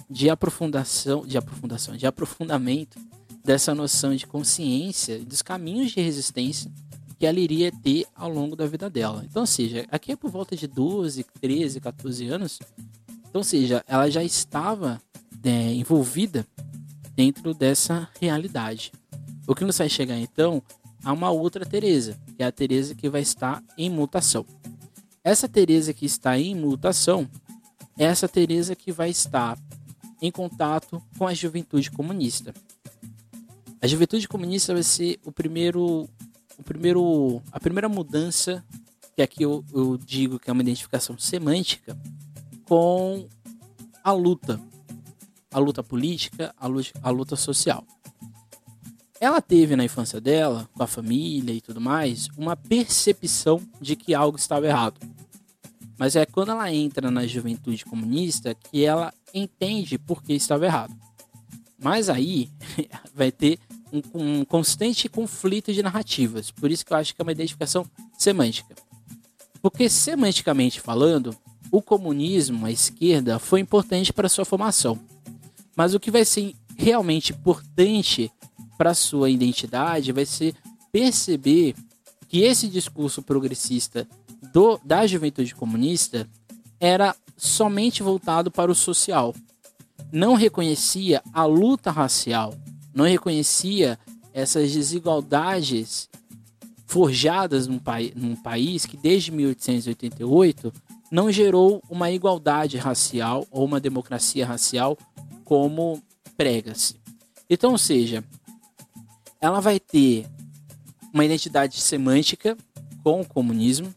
de 0.09 0.31
aprofundação, 0.31 1.27
de 1.27 1.37
aprofundação, 1.37 1.97
de 1.97 2.07
aprofundamento 2.07 2.99
dessa 3.45 3.75
noção 3.75 4.15
de 4.15 4.27
consciência 4.27 5.19
dos 5.21 5.43
caminhos 5.43 5.93
de 5.93 6.01
resistência 6.01 6.71
que 7.19 7.27
ela 7.27 7.41
iria 7.41 7.73
ter 7.73 8.07
ao 8.15 8.31
longo 8.31 8.55
da 8.55 8.67
vida 8.67 8.89
dela. 8.89 9.25
Então, 9.29 9.45
seja, 9.45 9.85
aqui 9.91 10.13
é 10.13 10.17
por 10.17 10.31
volta 10.31 10.55
de 10.55 10.69
12, 10.69 11.25
13, 11.41 11.81
14 11.81 12.29
anos. 12.29 12.59
Então, 13.29 13.43
seja, 13.43 13.85
ela 13.89 14.09
já 14.09 14.23
estava 14.23 15.01
é, 15.43 15.73
envolvida 15.75 16.47
dentro 17.15 17.53
dessa 17.53 18.09
realidade. 18.21 18.93
O 19.47 19.55
que 19.55 19.65
nos 19.65 19.79
vai 19.79 19.89
chegar 19.89 20.17
então 20.17 20.63
a 21.03 21.13
uma 21.13 21.31
outra 21.31 21.67
Teresa, 21.67 22.17
que 22.37 22.43
é 22.43 22.47
a 22.47 22.53
Teresa 22.53 22.95
que 22.95 23.09
vai 23.09 23.23
estar 23.23 23.63
em 23.77 23.91
mutação. 23.91 24.47
Essa 25.25 25.49
Teresa 25.49 25.93
que 25.93 26.07
está 26.07 26.39
em 26.39 26.55
mutação 26.55 27.29
é 27.99 28.05
essa 28.05 28.29
Teresa 28.29 28.77
que 28.77 28.93
vai 28.93 29.11
estar 29.11 29.59
em 30.23 30.31
contato 30.31 31.03
com 31.19 31.27
a 31.27 31.35
juventude 31.35 31.91
comunista. 31.91 32.55
A 33.81 33.87
juventude 33.87 34.27
comunista 34.27 34.73
vai 34.73 34.83
ser 34.83 35.19
o 35.25 35.33
primeiro, 35.33 36.09
o 36.57 36.63
primeiro, 36.63 37.43
a 37.53 37.61
primeira 37.61 37.89
mudança 37.89 38.65
que 39.15 39.23
aqui 39.23 39.43
eu, 39.43 39.65
eu 39.75 39.97
digo 39.97 40.39
que 40.39 40.49
é 40.49 40.53
uma 40.53 40.63
identificação 40.63 41.19
semântica 41.19 41.99
com 42.65 43.29
a 44.05 44.13
luta, 44.13 44.61
a 45.51 45.59
luta 45.59 45.83
política, 45.83 46.55
a 46.57 46.67
luta, 46.69 46.93
a 47.03 47.11
luta 47.11 47.35
social. 47.35 47.85
Ela 49.21 49.41
teve 49.41 49.75
na 49.75 49.85
infância 49.85 50.21
dela, 50.21 50.69
com 50.73 50.83
a 50.83 50.87
família 50.87 51.53
e 51.53 51.61
tudo 51.61 51.81
mais, 51.81 52.29
uma 52.37 52.55
percepção 52.55 53.61
de 53.81 53.97
que 53.97 54.15
algo 54.15 54.39
estava 54.39 54.67
errado. 54.67 55.01
Mas 55.99 56.15
é 56.15 56.25
quando 56.25 56.53
ela 56.53 56.73
entra 56.73 57.11
na 57.11 57.27
juventude 57.27 57.85
comunista 57.85 58.55
que 58.55 58.85
ela 58.85 59.13
entende 59.35 59.99
por 59.99 60.23
que 60.23 60.33
estava 60.33 60.65
errado. 60.65 60.95
Mas 61.79 62.09
aí 62.09 62.51
vai 63.15 63.33
ter 63.33 63.59
um, 63.93 64.03
um, 64.15 64.45
constante 64.45 65.09
conflito 65.09 65.73
de 65.73 65.83
narrativas. 65.83 66.51
Por 66.51 66.71
isso 66.71 66.87
que 66.87 66.93
eu 66.93 66.97
acho 66.97 67.15
que 67.15 67.21
é 67.21 67.25
uma 67.25 67.33
identificação 67.33 67.85
semântica. 68.17 68.75
Porque 69.61 69.89
semanticamente 69.89 70.81
falando, 70.81 71.37
o 71.71 71.83
comunismo, 71.83 72.65
a 72.65 72.71
esquerda, 72.71 73.39
foi 73.39 73.61
importante 73.61 74.13
para 74.13 74.29
sua 74.29 74.45
formação. 74.45 74.99
Mas 75.77 75.95
o 75.95 76.01
que 76.01 76.11
vai 76.11 76.25
ser 76.25 76.55
realmente 76.77 77.33
importante 77.33 78.31
para 78.77 78.95
sua 78.95 79.29
identidade 79.29 80.13
vai 80.13 80.25
ser 80.25 80.55
perceber 80.93 81.75
que 82.29 82.43
esse 82.43 82.69
discurso 82.69 83.23
progressista 83.23 84.07
do, 84.53 84.79
da 84.85 85.07
juventude 85.07 85.55
comunista 85.55 86.29
era 86.81 87.15
somente 87.37 88.03
voltado 88.03 88.51
para 88.51 88.71
o 88.71 88.75
social. 88.75 89.35
Não 90.13 90.35
reconhecia 90.35 91.23
a 91.33 91.45
luta 91.45 91.91
racial, 91.91 92.55
não 92.95 93.05
reconhecia 93.05 93.99
essas 94.33 94.73
desigualdades 94.73 96.09
forjadas 96.87 97.67
num, 97.67 97.81
num 98.17 98.35
país 98.37 98.87
que 98.87 98.97
desde 98.97 99.31
1888 99.31 100.73
não 101.11 101.31
gerou 101.31 101.83
uma 101.89 102.11
igualdade 102.11 102.77
racial 102.77 103.47
ou 103.51 103.65
uma 103.65 103.81
democracia 103.81 104.47
racial 104.47 104.97
como 105.45 106.03
prega-se. 106.37 106.97
Então, 107.49 107.73
ou 107.73 107.79
seja, 107.79 108.23
ela 109.41 109.61
vai 109.61 109.81
ter 109.81 110.27
uma 111.13 111.25
identidade 111.25 111.81
semântica 111.81 112.57
com 113.03 113.21
o 113.21 113.27
comunismo, 113.27 113.95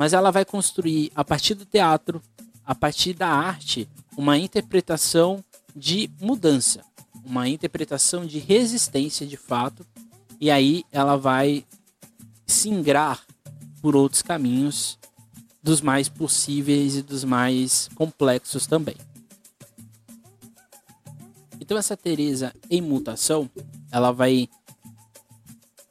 mas 0.00 0.14
ela 0.14 0.30
vai 0.30 0.46
construir 0.46 1.12
a 1.14 1.22
partir 1.22 1.52
do 1.52 1.66
teatro, 1.66 2.22
a 2.64 2.74
partir 2.74 3.12
da 3.12 3.28
arte, 3.28 3.86
uma 4.16 4.38
interpretação 4.38 5.44
de 5.76 6.10
mudança, 6.18 6.82
uma 7.22 7.46
interpretação 7.46 8.24
de 8.24 8.38
resistência 8.38 9.26
de 9.26 9.36
fato, 9.36 9.86
e 10.40 10.50
aí 10.50 10.84
ela 10.90 11.16
vai 11.16 11.66
singrar 12.46 13.20
por 13.82 13.94
outros 13.94 14.22
caminhos 14.22 14.98
dos 15.62 15.82
mais 15.82 16.08
possíveis 16.08 16.96
e 16.96 17.02
dos 17.02 17.22
mais 17.22 17.90
complexos 17.94 18.66
também. 18.66 18.96
Então 21.60 21.76
essa 21.76 21.94
Teresa 21.94 22.54
em 22.70 22.80
mutação, 22.80 23.50
ela 23.92 24.12
vai 24.12 24.48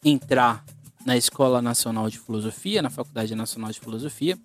entrar 0.04 0.66
na 1.06 1.18
Escola 1.18 1.62
Nacional 1.62 2.10
de 2.10 2.20
Filosofia, 2.20 2.82
na 2.82 2.90
Faculdade 2.90 3.34
Nacional 3.36 3.72
de 3.72 3.80
Filosofia, 3.80 4.38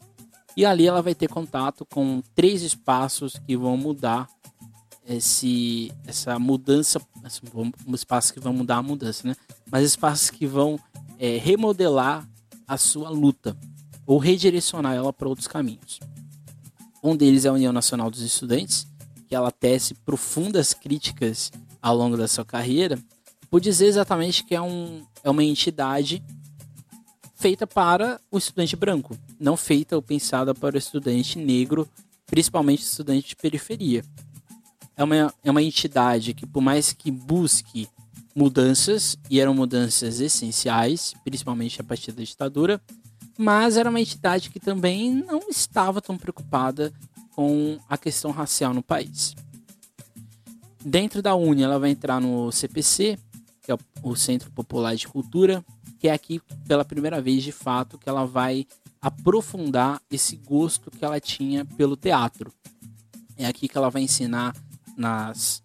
e 0.56 0.64
ali 0.64 0.86
ela 0.86 1.02
vai 1.02 1.14
ter 1.14 1.28
contato 1.28 1.84
com 1.84 2.22
três 2.34 2.62
espaços 2.62 3.38
que 3.46 3.56
vão 3.56 3.76
mudar 3.76 4.28
esse, 5.06 5.92
essa 6.06 6.38
mudança, 6.38 7.00
espaços 7.88 8.30
que 8.30 8.40
vão 8.40 8.52
mudar 8.52 8.76
a 8.76 8.82
mudança, 8.82 9.26
né? 9.26 9.34
Mas 9.70 9.84
espaços 9.84 10.30
que 10.30 10.46
vão 10.46 10.78
é, 11.18 11.38
remodelar 11.38 12.26
a 12.66 12.78
sua 12.78 13.10
luta 13.10 13.56
ou 14.06 14.18
redirecionar 14.18 14.94
ela 14.94 15.12
para 15.12 15.28
outros 15.28 15.48
caminhos. 15.48 16.00
Um 17.02 17.16
deles 17.16 17.44
é 17.44 17.48
a 17.48 17.52
União 17.52 17.72
Nacional 17.72 18.10
dos 18.10 18.22
Estudantes, 18.22 18.86
que 19.26 19.34
ela 19.34 19.50
tece 19.50 19.94
profundas 19.94 20.72
críticas 20.72 21.50
ao 21.82 21.96
longo 21.96 22.16
da 22.16 22.26
sua 22.26 22.44
carreira, 22.44 22.98
por 23.50 23.60
dizer 23.60 23.86
exatamente 23.86 24.44
que 24.44 24.54
é, 24.54 24.60
um, 24.60 25.04
é 25.22 25.28
uma 25.28 25.44
entidade 25.44 26.22
feita 27.44 27.66
para 27.66 28.18
o 28.30 28.38
estudante 28.38 28.74
branco, 28.74 29.18
não 29.38 29.54
feita 29.54 29.94
ou 29.94 30.00
pensada 30.00 30.54
para 30.54 30.76
o 30.76 30.78
estudante 30.78 31.38
negro, 31.38 31.86
principalmente 32.24 32.80
estudante 32.80 33.28
de 33.28 33.36
periferia. 33.36 34.02
É 34.96 35.04
uma, 35.04 35.34
é 35.44 35.50
uma 35.50 35.62
entidade 35.62 36.32
que, 36.32 36.46
por 36.46 36.62
mais 36.62 36.94
que 36.94 37.10
busque 37.10 37.86
mudanças, 38.34 39.18
e 39.28 39.40
eram 39.40 39.52
mudanças 39.52 40.20
essenciais, 40.20 41.12
principalmente 41.22 41.82
a 41.82 41.84
partir 41.84 42.12
da 42.12 42.24
ditadura, 42.24 42.80
mas 43.36 43.76
era 43.76 43.90
uma 43.90 44.00
entidade 44.00 44.48
que 44.48 44.58
também 44.58 45.12
não 45.12 45.40
estava 45.50 46.00
tão 46.00 46.16
preocupada 46.16 46.94
com 47.32 47.78
a 47.90 47.98
questão 47.98 48.30
racial 48.30 48.72
no 48.72 48.82
país. 48.82 49.34
Dentro 50.82 51.20
da 51.20 51.34
Uni, 51.34 51.62
ela 51.62 51.78
vai 51.78 51.90
entrar 51.90 52.22
no 52.22 52.50
CPC, 52.50 53.18
que 53.60 53.70
é 53.70 53.76
o 54.02 54.16
Centro 54.16 54.50
Popular 54.50 54.96
de 54.96 55.06
Cultura, 55.06 55.62
que 56.04 56.08
é 56.08 56.12
aqui 56.12 56.38
pela 56.68 56.84
primeira 56.84 57.18
vez 57.18 57.42
de 57.42 57.50
fato 57.50 57.96
que 57.96 58.10
ela 58.10 58.26
vai 58.26 58.66
aprofundar 59.00 60.02
esse 60.10 60.36
gosto 60.36 60.90
que 60.90 61.02
ela 61.02 61.18
tinha 61.18 61.64
pelo 61.64 61.96
teatro. 61.96 62.52
É 63.38 63.46
aqui 63.46 63.66
que 63.66 63.78
ela 63.78 63.88
vai 63.88 64.02
ensinar 64.02 64.54
nas, 64.98 65.62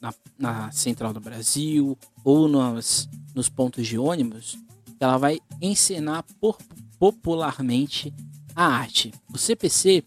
na, 0.00 0.12
na 0.36 0.72
Central 0.72 1.12
do 1.12 1.20
Brasil 1.20 1.96
ou 2.24 2.48
nos, 2.48 3.08
nos 3.32 3.48
pontos 3.48 3.86
de 3.86 3.96
ônibus, 3.96 4.58
ela 4.98 5.18
vai 5.18 5.38
ensinar 5.62 6.24
por, 6.40 6.58
popularmente 6.98 8.12
a 8.56 8.66
arte. 8.66 9.14
O 9.32 9.38
CPC 9.38 10.02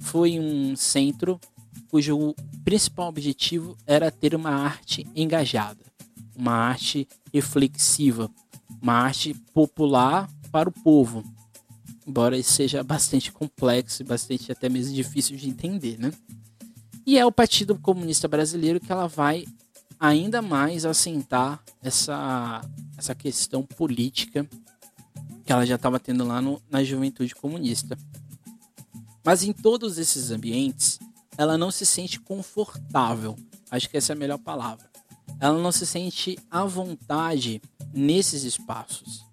foi 0.00 0.40
um 0.40 0.74
centro 0.74 1.40
cujo 1.86 2.34
principal 2.64 3.10
objetivo 3.10 3.76
era 3.86 4.10
ter 4.10 4.34
uma 4.34 4.50
arte 4.50 5.06
engajada 5.14 5.84
uma 6.36 6.52
arte 6.52 7.08
reflexiva, 7.32 8.30
uma 8.84 8.92
arte 8.92 9.32
popular 9.54 10.28
para 10.52 10.68
o 10.68 10.72
povo. 10.72 11.24
Embora 12.06 12.36
isso 12.36 12.52
seja 12.52 12.84
bastante 12.84 13.32
complexo 13.32 14.02
e 14.02 14.04
bastante 14.04 14.52
até 14.52 14.68
mesmo 14.68 14.94
difícil 14.94 15.38
de 15.38 15.48
entender, 15.48 15.98
né? 15.98 16.12
E 17.06 17.18
é 17.18 17.24
o 17.24 17.32
Partido 17.32 17.78
Comunista 17.78 18.28
Brasileiro 18.28 18.78
que 18.78 18.92
ela 18.92 19.08
vai 19.08 19.46
ainda 19.98 20.42
mais 20.42 20.84
assentar 20.84 21.64
essa, 21.82 22.60
essa 22.98 23.14
questão 23.14 23.62
política 23.62 24.46
que 25.46 25.52
ela 25.52 25.64
já 25.64 25.76
estava 25.76 25.98
tendo 25.98 26.22
lá 26.26 26.42
no, 26.42 26.60
na 26.70 26.84
juventude 26.84 27.34
comunista. 27.34 27.96
Mas 29.24 29.42
em 29.42 29.52
todos 29.54 29.96
esses 29.96 30.30
ambientes, 30.30 30.98
ela 31.38 31.56
não 31.56 31.70
se 31.70 31.86
sente 31.86 32.20
confortável. 32.20 33.34
Acho 33.70 33.88
que 33.88 33.96
essa 33.96 34.12
é 34.12 34.14
a 34.14 34.18
melhor 34.18 34.38
palavra 34.38 34.93
ela 35.40 35.58
não 35.58 35.72
se 35.72 35.86
sente 35.86 36.38
à 36.50 36.64
vontade 36.64 37.60
nesses 37.92 38.44
espaços. 38.44 39.24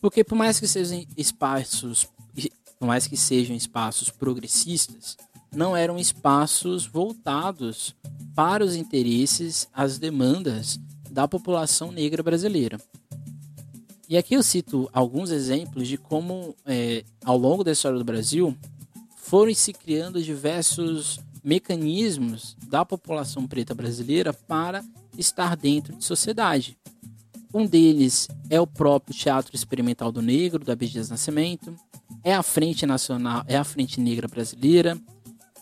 Porque 0.00 0.22
por 0.22 0.36
mais 0.36 0.60
que 0.60 0.66
sejam 0.66 1.04
espaços, 1.16 2.06
por 2.78 2.86
mais 2.86 3.06
que 3.06 3.16
sejam 3.16 3.56
espaços 3.56 4.10
progressistas, 4.10 5.16
não 5.54 5.76
eram 5.76 5.98
espaços 5.98 6.86
voltados 6.86 7.94
para 8.34 8.64
os 8.64 8.76
interesses, 8.76 9.68
as 9.72 9.98
demandas 9.98 10.78
da 11.10 11.26
população 11.26 11.90
negra 11.90 12.22
brasileira. 12.22 12.78
E 14.08 14.16
aqui 14.16 14.34
eu 14.34 14.42
cito 14.42 14.88
alguns 14.92 15.30
exemplos 15.30 15.88
de 15.88 15.96
como, 15.96 16.54
é, 16.64 17.04
ao 17.24 17.36
longo 17.36 17.64
da 17.64 17.72
história 17.72 17.98
do 17.98 18.04
Brasil, 18.04 18.56
foram 19.16 19.52
se 19.54 19.72
criando 19.72 20.22
diversos 20.22 21.18
mecanismos 21.42 22.56
da 22.68 22.84
população 22.84 23.46
preta 23.46 23.74
brasileira 23.74 24.32
para 24.32 24.84
estar 25.16 25.56
dentro 25.56 25.96
de 25.96 26.04
sociedade. 26.04 26.78
Um 27.52 27.66
deles 27.66 28.28
é 28.50 28.60
o 28.60 28.66
próprio 28.66 29.16
Teatro 29.16 29.54
Experimental 29.54 30.12
do 30.12 30.20
Negro, 30.20 30.64
da 30.64 30.74
Abdias 30.74 31.08
Nascimento, 31.08 31.74
é 32.22 32.34
a 32.34 32.42
Frente 32.42 32.84
Nacional, 32.84 33.44
é 33.46 33.56
a 33.56 33.64
Frente 33.64 34.00
Negra 34.00 34.28
Brasileira, 34.28 34.98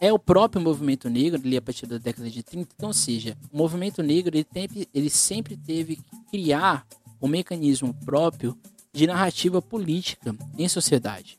é 0.00 0.12
o 0.12 0.18
próprio 0.18 0.62
movimento 0.62 1.08
negro 1.08 1.40
ali 1.42 1.56
a 1.56 1.62
partir 1.62 1.86
da 1.86 1.98
década 1.98 2.28
de 2.28 2.42
30. 2.42 2.68
Então, 2.76 2.88
ou 2.88 2.94
seja, 2.94 3.36
o 3.52 3.56
movimento 3.56 4.02
negro 4.02 4.36
ele, 4.36 4.44
tem, 4.44 4.68
ele 4.92 5.08
sempre 5.08 5.56
teve 5.56 5.96
que 5.96 6.02
criar 6.30 6.86
um 7.20 7.28
mecanismo 7.28 7.94
próprio 8.04 8.58
de 8.92 9.06
narrativa 9.06 9.62
política 9.62 10.34
em 10.58 10.68
sociedade. 10.68 11.38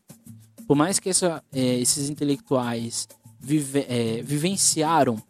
Por 0.67 0.75
mais 0.75 1.00
que 1.00 1.10
essa, 1.10 1.43
é, 1.53 1.79
esses 1.79 2.10
intelectuais 2.10 3.07
vive, 3.39 3.86
é, 3.88 4.22
vivenciaram 4.24 5.22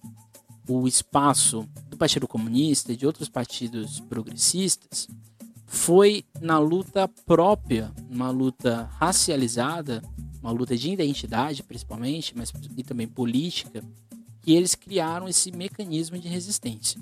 o 0.68 0.88
espaço 0.88 1.68
do 1.96 1.98
Partido 1.98 2.28
Comunista 2.28 2.92
e 2.92 2.98
de 2.98 3.08
outros 3.08 3.30
partidos 3.30 4.02
progressistas, 4.02 5.08
foi 5.66 6.26
na 6.42 6.60
luta 6.60 7.08
própria, 7.26 7.92
uma 8.10 8.30
luta 8.30 8.90
racializada, 9.00 10.04
uma 10.42 10.52
luta 10.52 10.78
de 10.78 10.92
identidade 10.92 11.64
principalmente, 11.64 12.34
mas 12.36 12.54
e 12.78 12.84
também 12.84 13.08
política, 13.08 13.82
que 14.42 14.54
eles 14.54 14.76
criaram 14.76 15.28
esse 15.28 15.52
mecanismo 15.52 16.20
de 16.20 16.28
resistência. 16.28 17.00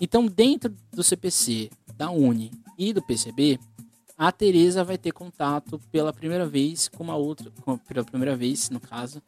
Então, 0.00 0.26
dentro 0.26 0.74
do 0.92 1.02
CPC, 1.02 1.70
da 1.94 2.10
Uni 2.10 2.50
e 2.76 2.92
do 2.92 3.00
PCB, 3.00 3.58
a 4.18 4.32
Teresa 4.32 4.84
vai 4.84 4.98
ter 4.98 5.12
contato 5.12 5.80
pela 5.90 6.12
primeira 6.12 6.46
vez 6.46 6.88
com 6.88 7.04
uma 7.04 7.16
outra, 7.16 7.50
pela 7.86 8.04
primeira 8.04 8.36
vez, 8.36 8.68
no 8.68 8.80
caso, 8.80 9.22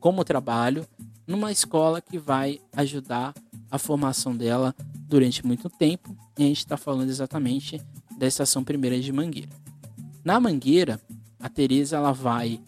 como 0.00 0.24
trabalho 0.24 0.86
numa 1.28 1.52
escola 1.52 2.00
que 2.00 2.18
vai 2.18 2.58
ajudar 2.72 3.34
a 3.70 3.78
formação 3.78 4.34
dela 4.34 4.74
durante 5.06 5.46
muito 5.46 5.68
tempo. 5.68 6.16
E 6.38 6.42
a 6.42 6.46
gente 6.46 6.58
está 6.58 6.78
falando 6.78 7.10
exatamente 7.10 7.78
da 8.16 8.26
estação 8.26 8.64
primeira 8.64 8.98
de 8.98 9.12
Mangueira. 9.12 9.50
Na 10.24 10.40
Mangueira, 10.40 10.98
a 11.38 11.48
Teresa 11.50 11.96
ela 11.96 12.12
vai 12.12 12.58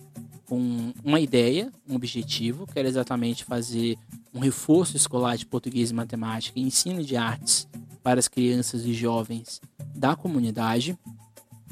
com 0.45 0.93
uma 1.02 1.19
ideia, 1.21 1.73
um 1.88 1.95
objetivo, 1.95 2.67
que 2.67 2.79
era 2.79 2.87
exatamente 2.87 3.45
fazer 3.45 3.97
um 4.35 4.40
reforço 4.40 4.97
escolar 4.97 5.37
de 5.37 5.47
português 5.47 5.90
e 5.90 5.95
matemática 5.95 6.59
e 6.59 6.62
ensino 6.62 7.02
de 7.02 7.17
artes 7.17 7.67
para 8.02 8.21
as 8.21 8.29
crianças 8.29 8.85
e 8.85 8.93
jovens 8.93 9.61
da 9.95 10.14
comunidade. 10.14 10.99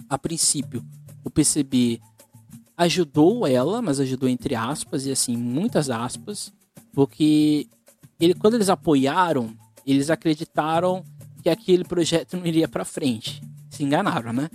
A 0.09 0.16
princípio, 0.16 0.83
o 1.23 1.28
PCB 1.28 2.00
ajudou 2.76 3.47
ela, 3.47 3.83
mas 3.83 4.00
ajudou 4.00 4.28
entre 4.28 4.54
aspas, 4.54 5.04
e 5.04 5.11
assim, 5.11 5.37
muitas 5.37 5.90
aspas, 5.90 6.52
porque 6.99 7.69
ele, 8.19 8.35
quando 8.35 8.55
eles 8.55 8.69
apoiaram, 8.69 9.57
eles 9.87 10.11
acreditaram 10.11 11.05
que 11.40 11.49
aquele 11.49 11.85
projeto 11.85 12.37
não 12.37 12.45
iria 12.45 12.67
para 12.67 12.85
frente. 12.85 13.40
Se 13.71 13.85
enganaram, 13.85 14.33
né? 14.33 14.50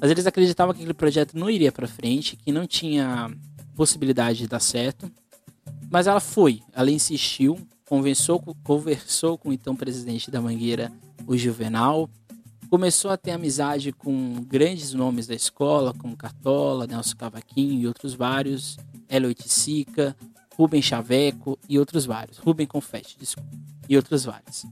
Mas 0.00 0.10
eles 0.10 0.26
acreditavam 0.26 0.74
que 0.74 0.80
aquele 0.80 0.92
projeto 0.92 1.38
não 1.38 1.48
iria 1.48 1.70
para 1.70 1.86
frente, 1.86 2.34
que 2.34 2.50
não 2.50 2.66
tinha 2.66 3.30
possibilidade 3.76 4.40
de 4.40 4.48
dar 4.48 4.58
certo. 4.58 5.08
Mas 5.88 6.08
ela 6.08 6.18
foi, 6.18 6.62
ela 6.72 6.90
insistiu, 6.90 7.56
conversou, 7.88 8.40
conversou 8.64 9.38
com 9.38 9.50
o 9.50 9.52
então 9.52 9.76
presidente 9.76 10.32
da 10.32 10.40
Mangueira, 10.40 10.90
o 11.28 11.36
Juvenal, 11.36 12.10
começou 12.68 13.12
a 13.12 13.16
ter 13.16 13.30
amizade 13.30 13.92
com 13.92 14.44
grandes 14.48 14.94
nomes 14.94 15.28
da 15.28 15.34
escola, 15.36 15.94
como 15.94 16.16
Cartola, 16.16 16.88
Nelson 16.88 17.14
Cavaquinho 17.16 17.80
e 17.80 17.86
outros 17.86 18.14
vários, 18.14 18.76
Hélio 19.08 19.28
Oiticica, 19.28 20.16
Rubem 20.58 20.82
Chaveco 20.82 21.56
e 21.68 21.78
outros 21.78 22.04
vários, 22.04 22.38
Rubem 22.38 22.66
Confetti, 22.66 23.16
desculpa, 23.16 23.48
e 23.88 23.96
outros 23.96 24.24
vários. 24.24 24.66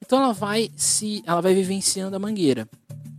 Então 0.00 0.18
ela 0.18 0.32
vai 0.32 0.70
se, 0.76 1.22
ela 1.26 1.42
vai 1.42 1.54
vivenciando 1.54 2.16
a 2.16 2.18
Mangueira, 2.18 2.66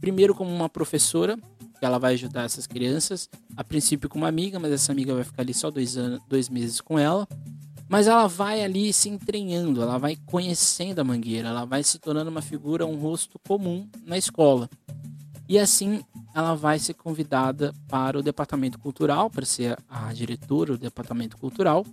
primeiro 0.02 0.34
como 0.34 0.50
uma 0.50 0.68
professora, 0.68 1.38
que 1.80 1.86
ela 1.86 2.00
vai 2.00 2.14
ajudar 2.14 2.46
essas 2.46 2.66
crianças, 2.66 3.30
a 3.56 3.64
princípio 3.64 4.10
como 4.10 4.26
amiga, 4.26 4.60
mas 4.60 4.72
essa 4.72 4.92
amiga 4.92 5.14
vai 5.14 5.24
ficar 5.24 5.44
ali 5.44 5.54
só 5.54 5.70
dois 5.70 5.96
anos, 5.96 6.22
dois 6.28 6.50
meses 6.50 6.82
com 6.82 6.98
ela. 6.98 7.28
Mas 7.88 8.08
ela 8.08 8.26
vai 8.26 8.64
ali 8.64 8.92
se 8.92 9.08
entranhando, 9.10 9.82
ela 9.82 10.00
vai 10.00 10.18
conhecendo 10.26 11.00
a 11.00 11.04
Mangueira, 11.04 11.50
ela 11.50 11.66
vai 11.66 11.84
se 11.84 12.00
tornando 12.00 12.32
uma 12.32 12.42
figura, 12.42 12.84
um 12.84 12.96
rosto 12.96 13.40
comum 13.48 13.88
na 14.04 14.18
escola. 14.18 14.68
E 15.48 15.60
assim 15.60 16.04
ela 16.34 16.56
vai 16.56 16.80
ser 16.80 16.94
convidada 16.94 17.74
para 17.88 18.20
o 18.20 18.24
departamento 18.24 18.78
cultural, 18.80 19.30
para 19.30 19.46
ser 19.46 19.78
a 19.90 20.12
diretora 20.12 20.74
do 20.74 20.78
departamento 20.78 21.38
cultural. 21.38 21.86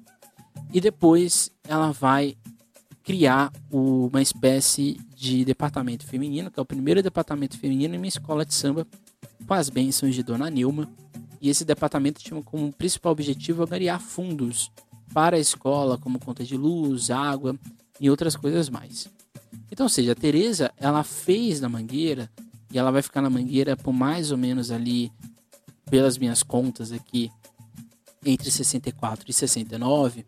E 0.73 0.81
depois 0.81 1.51
ela 1.65 1.93
vai 1.93 2.37
criar 3.03 3.53
uma 3.71 4.23
espécie 4.23 4.99
de 5.15 5.45
departamento 5.45 6.07
feminino, 6.07 6.51
que 6.51 6.59
é 6.59 6.63
o 6.63 6.67
primeiro 6.67 7.03
departamento 7.03 7.59
feminino 7.59 7.95
em 7.95 7.99
uma 7.99 8.07
escola 8.07 8.45
de 8.45 8.55
samba, 8.55 8.87
com 9.47 9.55
as 9.55 9.69
bênçãos 9.69 10.15
de 10.15 10.23
Dona 10.23 10.49
Nilma. 10.49 10.89
E 11.41 11.49
esse 11.49 11.65
departamento 11.65 12.23
tinha 12.23 12.41
como 12.43 12.73
principal 12.73 13.13
objetivo 13.13 13.63
angariar 13.63 14.01
fundos 14.01 14.71
para 15.13 15.37
a 15.37 15.41
escola, 15.41 15.99
como 15.99 16.19
conta 16.19 16.45
de 16.45 16.57
luz, 16.57 17.11
água 17.11 17.57
e 18.01 18.09
outras 18.09 18.37
coisas 18.37 18.69
mais. 18.69 19.09
Então, 19.71 19.87
ou 19.87 19.91
seja, 19.91 20.13
a 20.13 20.15
Teresa, 20.15 20.71
ela 20.77 21.03
fez 21.03 21.61
na 21.61 21.69
Mangueira 21.69 22.31
e 22.73 22.79
ela 22.79 22.91
vai 22.91 23.03
ficar 23.03 23.21
na 23.21 23.29
Mangueira 23.29 23.77
por 23.77 23.93
mais 23.93 24.31
ou 24.31 24.39
menos 24.39 24.71
ali, 24.71 25.13
pelas 25.91 26.17
minhas 26.17 26.43
contas 26.43 26.91
aqui, 26.91 27.31
entre 28.25 28.51
64 28.51 29.31
e 29.31 29.33
69. 29.33 30.25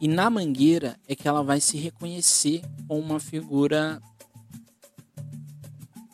E 0.00 0.06
na 0.06 0.30
Mangueira 0.30 0.96
é 1.08 1.14
que 1.16 1.26
ela 1.26 1.42
vai 1.42 1.60
se 1.60 1.76
reconhecer 1.76 2.62
como 2.86 3.00
uma 3.00 3.20
figura 3.20 4.00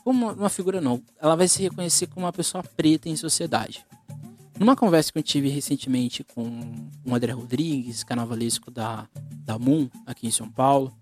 como 0.02 0.30
uma 0.30 0.48
figura 0.48 0.80
não, 0.80 1.02
ela 1.20 1.34
vai 1.34 1.48
se 1.48 1.60
reconhecer 1.60 2.06
como 2.06 2.26
uma 2.26 2.32
pessoa 2.32 2.62
preta 2.62 3.08
em 3.08 3.16
sociedade. 3.16 3.84
Numa 4.56 4.76
conversa 4.76 5.12
que 5.12 5.18
eu 5.18 5.22
tive 5.22 5.48
recentemente 5.48 6.22
com 6.22 6.88
o 7.04 7.14
André 7.14 7.32
Rodrigues, 7.32 8.04
carnavalesco 8.04 8.70
da, 8.70 9.08
da 9.44 9.58
Moon, 9.58 9.88
aqui 10.06 10.28
em 10.28 10.30
São 10.30 10.48
Paulo, 10.48 10.96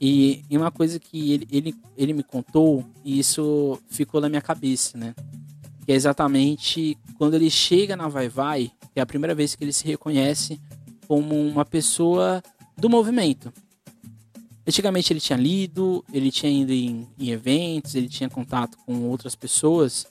e, 0.00 0.42
e 0.48 0.56
uma 0.56 0.70
coisa 0.70 0.98
que 0.98 1.32
ele, 1.32 1.48
ele, 1.50 1.74
ele 1.96 2.12
me 2.14 2.22
contou, 2.22 2.84
e 3.04 3.18
isso 3.18 3.78
ficou 3.88 4.20
na 4.20 4.30
minha 4.30 4.40
cabeça, 4.40 4.96
né? 4.96 5.14
Que 5.84 5.92
é 5.92 5.94
exatamente 5.94 6.96
quando 7.18 7.34
ele 7.34 7.50
chega 7.50 7.94
na 7.94 8.08
Vai 8.08 8.28
Vai, 8.28 8.72
é 8.96 9.00
a 9.00 9.06
primeira 9.06 9.34
vez 9.34 9.54
que 9.54 9.62
ele 9.62 9.72
se 9.72 9.84
reconhece 9.84 10.58
como 11.06 11.38
uma 11.38 11.64
pessoa 11.64 12.42
do 12.78 12.88
movimento. 12.88 13.52
Antigamente 14.66 15.12
ele 15.12 15.20
tinha 15.20 15.38
lido, 15.38 16.04
ele 16.12 16.30
tinha 16.30 16.50
ido 16.50 16.72
em, 16.72 17.06
em 17.18 17.30
eventos, 17.30 17.94
ele 17.94 18.08
tinha 18.08 18.30
contato 18.30 18.78
com 18.86 19.08
outras 19.08 19.34
pessoas, 19.34 20.06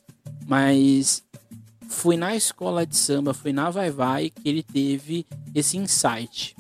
mas 0.46 1.24
foi 1.88 2.16
na 2.16 2.36
escola 2.36 2.86
de 2.86 2.96
samba, 2.96 3.34
foi 3.34 3.52
na 3.52 3.72
Vai 3.72 3.90
Vai 3.90 4.30
que 4.30 4.48
ele 4.48 4.62
teve 4.62 5.26
esse 5.56 5.78
insight. 5.78 6.56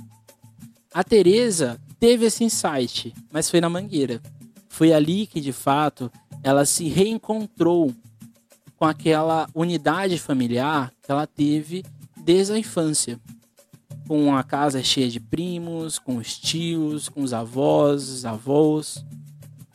A 0.91 1.03
Teresa 1.03 1.79
teve 1.99 2.25
esse 2.25 2.43
insight, 2.43 3.13
mas 3.31 3.49
foi 3.49 3.59
na 3.59 3.69
Mangueira. 3.69 4.21
Foi 4.67 4.93
ali 4.93 5.27
que 5.27 5.41
de 5.41 5.51
fato 5.51 6.11
ela 6.41 6.65
se 6.65 6.87
reencontrou 6.87 7.93
com 8.77 8.85
aquela 8.85 9.47
unidade 9.53 10.17
familiar 10.17 10.93
que 11.01 11.11
ela 11.11 11.27
teve 11.27 11.83
desde 12.17 12.53
a 12.53 12.57
infância. 12.57 13.19
Com 14.07 14.35
a 14.35 14.43
casa 14.43 14.81
cheia 14.81 15.09
de 15.09 15.19
primos, 15.19 15.99
com 15.99 16.17
os 16.17 16.37
tios, 16.37 17.09
com 17.09 17.21
os 17.21 17.33
avós, 17.33 18.09
os 18.09 18.25
avós. 18.25 19.05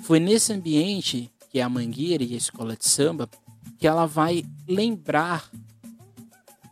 Foi 0.00 0.18
nesse 0.18 0.52
ambiente, 0.52 1.30
que 1.50 1.60
é 1.60 1.62
a 1.62 1.68
Mangueira 1.68 2.24
e 2.24 2.34
a 2.34 2.38
escola 2.38 2.74
de 2.74 2.88
samba, 2.88 3.28
que 3.78 3.86
ela 3.86 4.06
vai 4.06 4.44
lembrar 4.66 5.48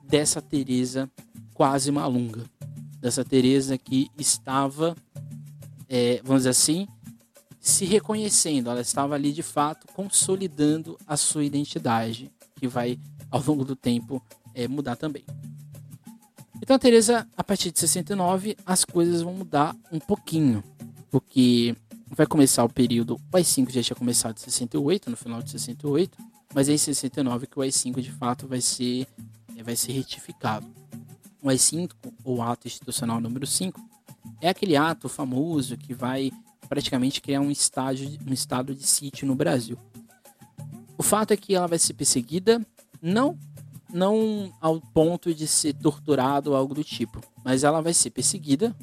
dessa 0.02 0.40
Teresa 0.40 1.10
quase 1.54 1.92
malunga, 1.92 2.44
dessa 3.00 3.24
Teresa 3.24 3.78
que 3.78 4.10
estava, 4.18 4.96
é, 5.92 6.22
vamos 6.24 6.40
dizer 6.40 6.48
assim, 6.48 6.88
se 7.60 7.84
reconhecendo. 7.84 8.70
Ela 8.70 8.80
estava 8.80 9.14
ali 9.14 9.30
de 9.30 9.42
fato 9.42 9.86
consolidando 9.92 10.98
a 11.06 11.18
sua 11.18 11.44
identidade, 11.44 12.32
que 12.56 12.66
vai 12.66 12.98
ao 13.30 13.42
longo 13.44 13.62
do 13.62 13.76
tempo 13.76 14.22
é, 14.54 14.66
mudar 14.66 14.96
também. 14.96 15.22
Então 16.62 16.78
Teresa, 16.78 17.28
a 17.36 17.44
partir 17.44 17.70
de 17.70 17.78
69, 17.78 18.56
as 18.64 18.86
coisas 18.86 19.20
vão 19.20 19.34
mudar 19.34 19.76
um 19.92 19.98
pouquinho, 19.98 20.64
porque 21.10 21.76
vai 22.08 22.26
começar 22.26 22.64
o 22.64 22.68
período, 22.68 23.16
o 23.16 23.36
AI-5 23.36 23.70
já 23.70 23.82
tinha 23.82 23.96
começado 23.96 24.36
em 24.38 24.40
68, 24.40 25.10
no 25.10 25.16
final 25.16 25.42
de 25.42 25.50
68, 25.50 26.16
mas 26.54 26.68
é 26.68 26.72
em 26.72 26.78
69 26.78 27.46
que 27.46 27.58
o 27.58 27.62
AI-5 27.62 28.00
de 28.00 28.12
fato 28.12 28.46
vai 28.46 28.60
ser, 28.60 29.06
vai 29.62 29.76
ser 29.76 29.92
retificado. 29.92 30.66
o 31.42 31.50
AI-5, 31.50 31.90
ou 32.24 32.40
ato 32.40 32.66
institucional 32.66 33.20
número 33.20 33.46
5, 33.46 33.91
é 34.40 34.48
aquele 34.48 34.76
ato 34.76 35.08
famoso 35.08 35.76
que 35.76 35.94
vai 35.94 36.30
praticamente 36.68 37.20
criar 37.20 37.40
um, 37.40 37.50
estágio, 37.50 38.18
um 38.26 38.32
estado 38.32 38.74
de 38.74 38.86
sítio 38.86 39.26
no 39.26 39.34
Brasil. 39.34 39.78
O 40.96 41.02
fato 41.02 41.32
é 41.32 41.36
que 41.36 41.54
ela 41.54 41.66
vai 41.66 41.78
ser 41.78 41.94
perseguida, 41.94 42.64
não, 43.00 43.38
não 43.92 44.52
ao 44.60 44.80
ponto 44.80 45.34
de 45.34 45.46
ser 45.46 45.74
torturada 45.74 46.48
ou 46.48 46.56
algo 46.56 46.74
do 46.74 46.84
tipo, 46.84 47.20
mas 47.44 47.64
ela 47.64 47.80
vai 47.80 47.92
ser 47.92 48.10
perseguida, 48.10 48.74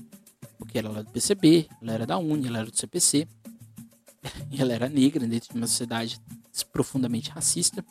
porque 0.57 0.77
ela 0.77 0.89
era 0.89 1.03
do 1.03 1.11
PCB, 1.11 1.67
ela 1.81 1.93
era 1.93 2.05
da 2.05 2.17
UNE, 2.17 2.47
ela 2.47 2.59
era 2.59 2.69
do 2.69 2.77
CPC, 2.77 3.27
e 4.51 4.61
ela 4.61 4.73
era 4.73 4.89
negra 4.89 5.25
dentro 5.25 5.51
de 5.51 5.57
uma 5.57 5.67
sociedade 5.67 6.19
profundamente 6.71 7.31
racista. 7.31 7.83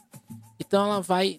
Então 0.61 0.85
ela 0.85 1.01
vai 1.01 1.39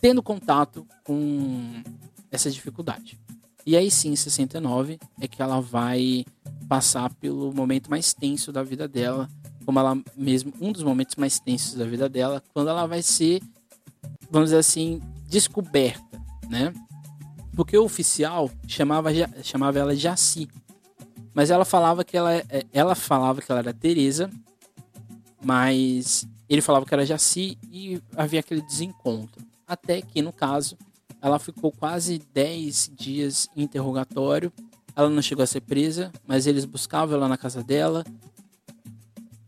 tendo 0.00 0.22
contato 0.22 0.86
com 1.04 1.82
essa 2.30 2.50
dificuldade. 2.50 3.18
E 3.68 3.76
aí 3.76 3.90
sim, 3.90 4.12
em 4.12 4.16
69 4.16 4.98
é 5.20 5.28
que 5.28 5.42
ela 5.42 5.60
vai 5.60 6.24
passar 6.66 7.12
pelo 7.16 7.52
momento 7.52 7.90
mais 7.90 8.14
tenso 8.14 8.50
da 8.50 8.62
vida 8.62 8.88
dela, 8.88 9.28
como 9.66 9.78
ela 9.78 9.94
mesmo, 10.16 10.54
um 10.58 10.72
dos 10.72 10.82
momentos 10.82 11.16
mais 11.16 11.38
tensos 11.38 11.74
da 11.74 11.84
vida 11.84 12.08
dela, 12.08 12.42
quando 12.54 12.70
ela 12.70 12.86
vai 12.86 13.02
ser, 13.02 13.42
vamos 14.30 14.48
dizer 14.48 14.60
assim, 14.60 15.02
descoberta, 15.28 16.18
né? 16.48 16.72
Porque 17.54 17.76
o 17.76 17.84
oficial 17.84 18.50
chamava, 18.66 19.10
chamava 19.42 19.78
ela 19.78 19.94
Jaci. 19.94 20.48
Mas 21.34 21.50
ela 21.50 21.66
falava 21.66 22.02
que 22.04 22.16
ela, 22.16 22.36
é, 22.36 22.64
ela 22.72 22.94
falava 22.94 23.42
que 23.42 23.52
ela 23.52 23.60
era 23.60 23.74
Teresa, 23.74 24.30
mas 25.44 26.26
ele 26.48 26.62
falava 26.62 26.86
que 26.86 26.94
era 26.94 27.04
Jaci 27.04 27.58
e 27.70 28.00
havia 28.16 28.40
aquele 28.40 28.62
desencontro. 28.62 29.44
Até 29.66 30.00
que, 30.00 30.22
no 30.22 30.32
caso, 30.32 30.74
ela 31.20 31.38
ficou 31.38 31.72
quase 31.72 32.18
10 32.32 32.92
dias 32.94 33.48
em 33.56 33.62
interrogatório. 33.62 34.52
Ela 34.94 35.08
não 35.08 35.22
chegou 35.22 35.42
a 35.42 35.46
ser 35.46 35.60
presa, 35.60 36.12
mas 36.26 36.46
eles 36.46 36.64
buscavam 36.64 37.16
ela 37.16 37.28
na 37.28 37.36
casa 37.36 37.62
dela, 37.62 38.04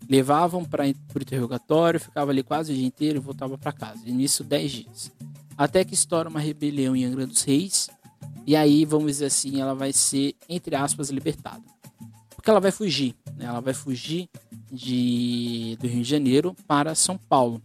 levavam 0.08 0.64
para 0.64 0.84
o 0.84 1.22
interrogatório, 1.22 2.00
ficava 2.00 2.30
ali 2.30 2.42
quase 2.42 2.72
o 2.72 2.74
dia 2.74 2.86
inteiro 2.86 3.18
e 3.18 3.22
voltava 3.22 3.56
para 3.56 3.72
casa. 3.72 4.02
E 4.04 4.12
nisso 4.12 4.42
10 4.42 4.72
dias. 4.72 5.12
Até 5.56 5.84
que 5.84 5.94
estoura 5.94 6.28
uma 6.28 6.40
rebelião 6.40 6.96
em 6.96 7.04
Angra 7.04 7.26
dos 7.26 7.42
Reis. 7.42 7.90
E 8.46 8.56
aí, 8.56 8.84
vamos 8.84 9.12
dizer 9.12 9.26
assim, 9.26 9.60
ela 9.60 9.74
vai 9.74 9.92
ser, 9.92 10.34
entre 10.48 10.74
aspas, 10.74 11.10
libertada. 11.10 11.62
Porque 12.34 12.48
ela 12.48 12.60
vai 12.60 12.72
fugir. 12.72 13.14
Né? 13.36 13.44
Ela 13.44 13.60
vai 13.60 13.74
fugir 13.74 14.28
de, 14.72 15.76
do 15.80 15.86
Rio 15.86 16.02
de 16.02 16.08
Janeiro 16.08 16.56
para 16.66 16.94
São 16.94 17.18
Paulo. 17.18 17.62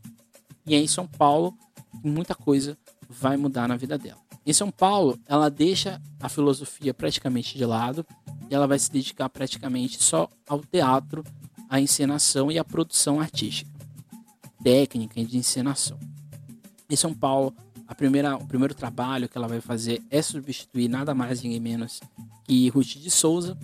E 0.65 0.75
aí, 0.75 0.83
em 0.83 0.87
São 0.87 1.07
Paulo, 1.07 1.57
muita 2.03 2.35
coisa 2.35 2.77
vai 3.09 3.37
mudar 3.37 3.67
na 3.67 3.77
vida 3.77 3.97
dela. 3.97 4.19
Em 4.45 4.53
São 4.53 4.69
Paulo, 4.69 5.19
ela 5.25 5.49
deixa 5.49 6.01
a 6.19 6.29
filosofia 6.29 6.93
praticamente 6.93 7.57
de 7.57 7.65
lado 7.65 8.05
e 8.49 8.53
ela 8.53 8.67
vai 8.67 8.77
se 8.77 8.91
dedicar 8.91 9.29
praticamente 9.29 10.01
só 10.03 10.29
ao 10.47 10.59
teatro, 10.59 11.23
à 11.69 11.79
encenação 11.79 12.51
e 12.51 12.59
à 12.59 12.63
produção 12.63 13.19
artística, 13.19 13.71
técnica 14.63 15.23
de 15.23 15.37
encenação. 15.37 15.97
Em 16.89 16.95
São 16.95 17.13
Paulo, 17.13 17.55
a 17.87 17.95
primeira, 17.95 18.35
o 18.35 18.45
primeiro 18.45 18.73
trabalho 18.73 19.27
que 19.27 19.37
ela 19.37 19.47
vai 19.47 19.61
fazer 19.61 20.03
é 20.09 20.21
substituir 20.21 20.87
nada 20.87 21.13
mais 21.13 21.41
ninguém 21.41 21.59
menos 21.59 21.99
que 22.43 22.69
Ruth 22.69 22.97
de 22.97 23.09
Souza 23.09 23.57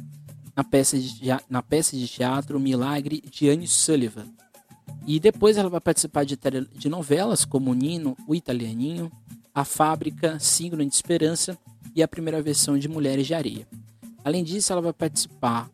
na 0.55 0.63
peça 0.63 0.97
de, 0.99 1.21
na 1.49 1.61
peça 1.61 1.95
de 1.95 2.07
teatro 2.07 2.59
Milagre 2.59 3.21
de 3.21 3.49
Anne 3.49 3.67
Sullivan. 3.67 4.27
E 5.05 5.19
depois 5.19 5.57
ela 5.57 5.69
vai 5.69 5.81
participar 5.81 6.23
de, 6.23 6.37
de 6.73 6.89
novelas 6.89 7.43
como 7.43 7.73
Nino, 7.73 8.15
O 8.27 8.35
Italianinho, 8.35 9.11
A 9.53 9.65
Fábrica, 9.65 10.39
Símbolo 10.39 10.85
de 10.85 10.93
Esperança 10.93 11.57
e 11.95 12.03
a 12.03 12.07
primeira 12.07 12.41
versão 12.41 12.77
de 12.77 12.87
Mulheres 12.87 13.27
de 13.27 13.33
Areia. 13.33 13.67
Além 14.23 14.43
disso, 14.43 14.71
ela 14.71 14.81
vai 14.81 14.93
participar 14.93 15.69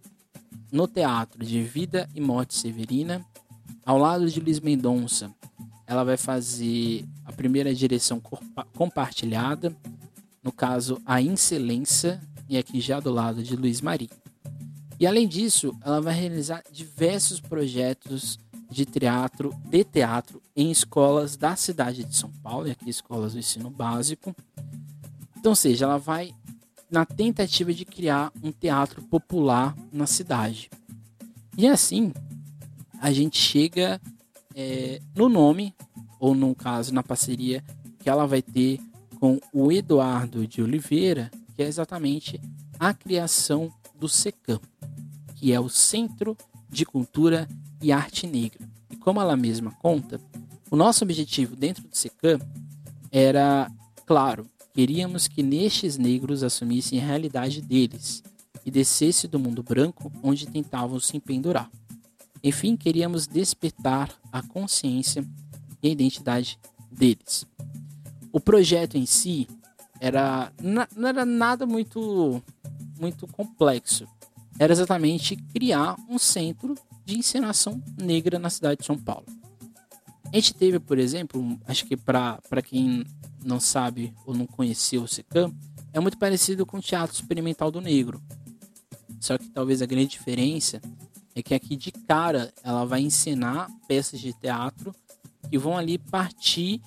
no 0.71 0.87
teatro 0.87 1.45
de 1.45 1.61
Vida 1.63 2.09
e 2.15 2.21
Morte 2.21 2.55
Severina, 2.55 3.25
ao 3.85 3.97
lado 3.97 4.29
de 4.29 4.39
Luiz 4.39 4.59
Mendonça. 4.59 5.31
Ela 5.85 6.03
vai 6.03 6.17
fazer 6.17 7.05
a 7.25 7.31
primeira 7.31 7.73
direção 7.73 8.21
compartilhada, 8.75 9.75
no 10.43 10.51
caso 10.51 11.01
A 11.05 11.21
Incelência, 11.21 12.21
e 12.49 12.57
aqui 12.57 12.79
já 12.79 12.99
do 12.99 13.11
lado 13.11 13.43
de 13.43 13.55
Luiz 13.55 13.81
Marinho. 13.81 14.09
E 14.99 15.05
além 15.05 15.27
disso, 15.27 15.77
ela 15.83 16.01
vai 16.01 16.13
realizar 16.13 16.63
diversos 16.71 17.39
projetos 17.39 18.39
de 18.69 18.85
teatro, 18.85 19.53
de 19.65 19.83
teatro 19.83 20.41
em 20.55 20.69
escolas 20.71 21.37
da 21.37 21.55
cidade 21.55 22.03
de 22.03 22.15
São 22.15 22.31
Paulo, 22.43 22.67
e 22.67 22.71
aqui 22.71 22.89
escolas 22.89 23.33
do 23.33 23.39
ensino 23.39 23.69
básico. 23.69 24.35
Então, 25.37 25.55
seja, 25.55 25.85
ela 25.85 25.97
vai 25.97 26.33
na 26.89 27.05
tentativa 27.05 27.73
de 27.73 27.85
criar 27.85 28.31
um 28.41 28.51
teatro 28.51 29.01
popular 29.03 29.75
na 29.91 30.05
cidade. 30.05 30.69
E 31.57 31.67
assim, 31.67 32.13
a 32.99 33.11
gente 33.11 33.37
chega 33.37 34.01
é, 34.55 35.01
no 35.15 35.29
nome, 35.29 35.75
ou 36.19 36.33
no 36.33 36.55
caso, 36.55 36.93
na 36.93 37.03
parceria 37.03 37.63
que 37.99 38.09
ela 38.09 38.25
vai 38.25 38.41
ter 38.41 38.79
com 39.19 39.39
o 39.51 39.71
Eduardo 39.71 40.47
de 40.47 40.61
Oliveira, 40.61 41.31
que 41.55 41.63
é 41.63 41.67
exatamente 41.67 42.39
a 42.79 42.93
criação 42.93 43.71
do 43.95 44.07
SECAM, 44.07 44.59
que 45.35 45.51
é 45.51 45.59
o 45.59 45.69
Centro 45.69 46.37
de 46.69 46.85
Cultura 46.85 47.47
e 47.81 47.91
Arte 47.91 48.27
Negra. 48.27 48.67
E 48.89 48.95
como 48.95 49.21
ela 49.21 49.35
mesma 49.35 49.71
conta, 49.71 50.19
o 50.69 50.75
nosso 50.75 51.03
objetivo 51.03 51.55
dentro 51.55 51.87
do 51.87 51.95
SECAM 51.95 52.39
era, 53.11 53.71
claro, 54.05 54.45
queríamos 54.73 55.27
que 55.27 55.41
nestes 55.41 55.97
negros 55.97 56.43
assumissem 56.43 56.99
a 56.99 57.05
realidade 57.05 57.61
deles 57.61 58.21
e 58.65 58.71
descesse 58.71 59.27
do 59.27 59.39
mundo 59.39 59.63
branco 59.63 60.11
onde 60.21 60.45
tentavam 60.45 60.99
se 60.99 61.19
pendurar. 61.19 61.71
Enfim, 62.43 62.75
queríamos 62.75 63.25
despertar 63.27 64.13
a 64.31 64.41
consciência 64.41 65.25
e 65.81 65.87
a 65.87 65.91
identidade 65.91 66.59
deles. 66.91 67.45
O 68.31 68.39
projeto 68.39 68.97
em 68.97 69.05
si 69.05 69.47
era 69.99 70.51
não 70.61 71.07
era 71.07 71.25
nada 71.25 71.65
muito 71.65 72.43
muito 72.99 73.27
complexo. 73.27 74.07
Era 74.59 74.73
exatamente 74.73 75.35
criar 75.35 75.95
um 76.09 76.17
centro 76.17 76.75
de 77.07 77.17
encenação 77.17 77.81
negra 77.97 78.37
na 78.37 78.49
cidade 78.49 78.81
de 78.81 78.85
São 78.85 78.97
Paulo. 78.97 79.25
A 80.25 80.35
gente 80.35 80.53
teve, 80.53 80.77
por 80.77 80.99
exemplo, 80.99 81.57
acho 81.65 81.85
que 81.85 81.95
para 81.95 82.61
quem 82.61 83.05
não 83.45 83.61
sabe 83.61 84.13
ou 84.25 84.35
não 84.35 84.45
conheceu 84.45 85.03
o 85.03 85.07
SECAM, 85.07 85.55
é 85.93 86.01
muito 86.01 86.17
parecido 86.17 86.65
com 86.65 86.77
o 86.77 86.81
Teatro 86.81 87.15
Experimental 87.15 87.71
do 87.71 87.79
Negro. 87.79 88.21
Só 89.21 89.37
que 89.37 89.47
talvez 89.47 89.81
a 89.81 89.85
grande 89.85 90.07
diferença 90.07 90.81
é 91.33 91.41
que 91.41 91.55
aqui 91.55 91.77
de 91.77 91.93
cara 91.93 92.53
ela 92.61 92.83
vai 92.83 92.99
encenar 92.99 93.69
peças 93.87 94.19
de 94.19 94.33
teatro 94.33 94.93
que 95.49 95.57
vão 95.57 95.77
ali 95.77 95.97
partir 95.97 96.81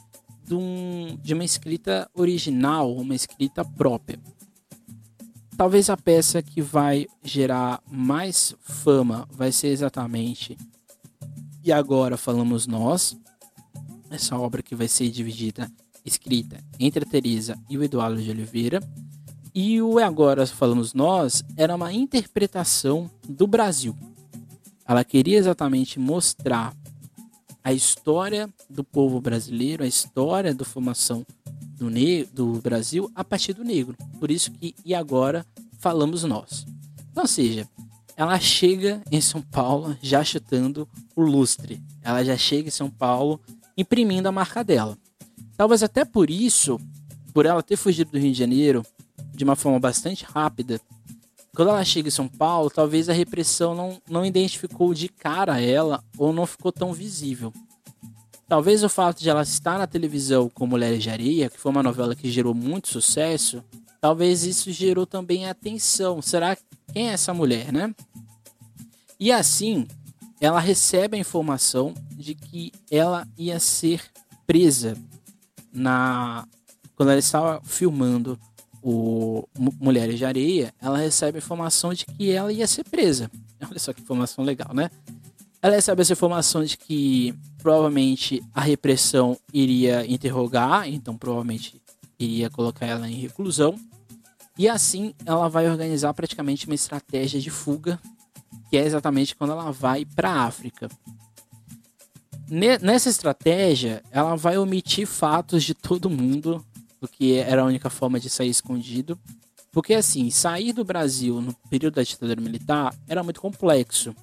de, 0.44 0.54
um, 0.54 1.16
de 1.22 1.32
uma 1.32 1.44
escrita 1.44 2.10
original, 2.12 2.94
uma 2.94 3.14
escrita 3.14 3.64
própria. 3.64 4.20
Talvez 5.60 5.90
a 5.90 5.96
peça 5.96 6.40
que 6.40 6.62
vai 6.62 7.06
gerar 7.22 7.82
mais 7.86 8.54
fama 8.60 9.28
vai 9.30 9.52
ser 9.52 9.68
exatamente 9.68 10.56
E 11.62 11.70
Agora 11.70 12.16
Falamos 12.16 12.66
Nós, 12.66 13.14
essa 14.08 14.38
obra 14.38 14.62
que 14.62 14.74
vai 14.74 14.88
ser 14.88 15.10
dividida, 15.10 15.70
escrita 16.02 16.64
entre 16.78 17.04
a 17.04 17.06
Teresa 17.06 17.58
e 17.68 17.76
o 17.76 17.84
Eduardo 17.84 18.22
de 18.22 18.30
Oliveira. 18.30 18.80
E 19.54 19.82
o 19.82 20.00
E 20.00 20.02
Agora 20.02 20.46
Falamos 20.46 20.94
Nós 20.94 21.44
era 21.58 21.74
uma 21.74 21.92
interpretação 21.92 23.10
do 23.28 23.46
Brasil. 23.46 23.94
Ela 24.88 25.04
queria 25.04 25.36
exatamente 25.36 26.00
mostrar 26.00 26.74
a 27.62 27.72
história 27.72 28.48
do 28.68 28.82
povo 28.82 29.20
brasileiro, 29.20 29.84
a 29.84 29.86
história 29.86 30.54
da 30.54 30.64
formação 30.64 31.26
do, 31.76 31.90
do 32.32 32.60
Brasil 32.60 33.10
a 33.14 33.24
partir 33.24 33.52
do 33.52 33.64
negro. 33.64 33.96
Por 34.18 34.30
isso 34.30 34.50
que 34.52 34.74
e 34.84 34.94
agora 34.94 35.44
falamos 35.78 36.24
nós. 36.24 36.66
Então, 37.10 37.24
ou 37.24 37.28
seja, 37.28 37.68
ela 38.16 38.38
chega 38.38 39.02
em 39.10 39.20
São 39.20 39.40
Paulo 39.40 39.96
já 40.02 40.22
chutando 40.22 40.88
o 41.16 41.22
lustre. 41.22 41.82
Ela 42.02 42.24
já 42.24 42.36
chega 42.36 42.68
em 42.68 42.72
São 42.72 42.90
Paulo 42.90 43.40
imprimindo 43.76 44.28
a 44.28 44.32
marca 44.32 44.62
dela. 44.62 44.96
Talvez 45.56 45.82
até 45.82 46.04
por 46.04 46.30
isso, 46.30 46.78
por 47.32 47.46
ela 47.46 47.62
ter 47.62 47.76
fugido 47.76 48.12
do 48.12 48.18
Rio 48.18 48.32
de 48.32 48.38
Janeiro 48.38 48.84
de 49.34 49.44
uma 49.44 49.56
forma 49.56 49.80
bastante 49.80 50.24
rápida, 50.24 50.80
quando 51.54 51.68
ela 51.68 51.84
chega 51.84 52.08
em 52.08 52.12
São 52.12 52.28
Paulo, 52.28 52.70
talvez 52.70 53.08
a 53.08 53.12
repressão 53.12 53.74
não, 53.74 54.00
não 54.08 54.24
identificou 54.24 54.94
de 54.94 55.08
cara 55.08 55.60
ela 55.60 56.02
ou 56.16 56.32
não 56.32 56.46
ficou 56.46 56.70
tão 56.70 56.92
visível. 56.92 57.52
Talvez 58.48 58.82
o 58.82 58.88
fato 58.88 59.20
de 59.20 59.30
ela 59.30 59.42
estar 59.42 59.78
na 59.78 59.86
televisão 59.86 60.48
com 60.48 60.66
Mulheres 60.66 61.02
de 61.02 61.10
Areia, 61.10 61.48
que 61.48 61.58
foi 61.58 61.70
uma 61.70 61.82
novela 61.82 62.16
que 62.16 62.30
gerou 62.30 62.52
muito 62.52 62.88
sucesso, 62.88 63.62
talvez 64.00 64.44
isso 64.44 64.72
gerou 64.72 65.06
também 65.06 65.48
atenção. 65.48 66.20
Será 66.20 66.56
quem 66.92 67.08
é 67.08 67.12
essa 67.12 67.32
mulher, 67.32 67.72
né? 67.72 67.94
E 69.18 69.30
assim, 69.30 69.86
ela 70.40 70.58
recebe 70.58 71.16
a 71.16 71.20
informação 71.20 71.94
de 72.12 72.34
que 72.34 72.72
ela 72.90 73.28
ia 73.36 73.60
ser 73.60 74.02
presa 74.46 74.96
na 75.72 76.46
quando 76.96 77.10
ela 77.10 77.18
estava 77.18 77.62
filmando 77.64 78.38
o 78.82 79.46
Mulheres 79.78 80.18
de 80.18 80.24
Areia, 80.24 80.74
ela 80.80 80.98
recebe 80.98 81.38
a 81.38 81.42
informação 81.42 81.92
de 81.92 82.06
que 82.06 82.30
ela 82.30 82.52
ia 82.52 82.66
ser 82.66 82.84
presa. 82.84 83.30
Olha 83.68 83.78
só 83.78 83.92
que 83.92 84.00
informação 84.00 84.44
legal, 84.44 84.74
né? 84.74 84.90
Ela 85.62 85.74
recebe 85.74 86.00
essa 86.00 86.14
informação 86.14 86.64
de 86.64 86.78
que 86.78 87.34
provavelmente 87.58 88.42
a 88.54 88.62
repressão 88.62 89.36
iria 89.52 90.06
interrogar, 90.06 90.88
então 90.88 91.16
provavelmente 91.16 91.80
iria 92.18 92.48
colocar 92.48 92.86
ela 92.86 93.08
em 93.08 93.14
reclusão. 93.14 93.78
E 94.56 94.68
assim 94.68 95.14
ela 95.26 95.48
vai 95.48 95.68
organizar 95.68 96.14
praticamente 96.14 96.66
uma 96.66 96.74
estratégia 96.74 97.40
de 97.40 97.50
fuga, 97.50 98.00
que 98.70 98.76
é 98.76 98.84
exatamente 98.84 99.36
quando 99.36 99.52
ela 99.52 99.70
vai 99.70 100.04
para 100.04 100.30
a 100.30 100.44
África. 100.44 100.88
Nessa 102.48 103.08
estratégia, 103.08 104.02
ela 104.10 104.34
vai 104.34 104.58
omitir 104.58 105.06
fatos 105.06 105.62
de 105.62 105.72
todo 105.72 106.10
mundo, 106.10 106.64
porque 107.00 107.42
era 107.44 107.62
a 107.62 107.64
única 107.64 107.88
forma 107.88 108.20
de 108.20 108.28
sair 108.28 108.50
escondido. 108.50 109.18
Porque 109.72 109.94
assim, 109.94 110.30
sair 110.30 110.72
do 110.72 110.84
Brasil 110.84 111.40
no 111.40 111.54
período 111.70 111.94
da 111.94 112.02
ditadura 112.02 112.40
militar 112.40 112.94
era 113.08 113.22
muito 113.22 113.40
complexo. 113.40 114.14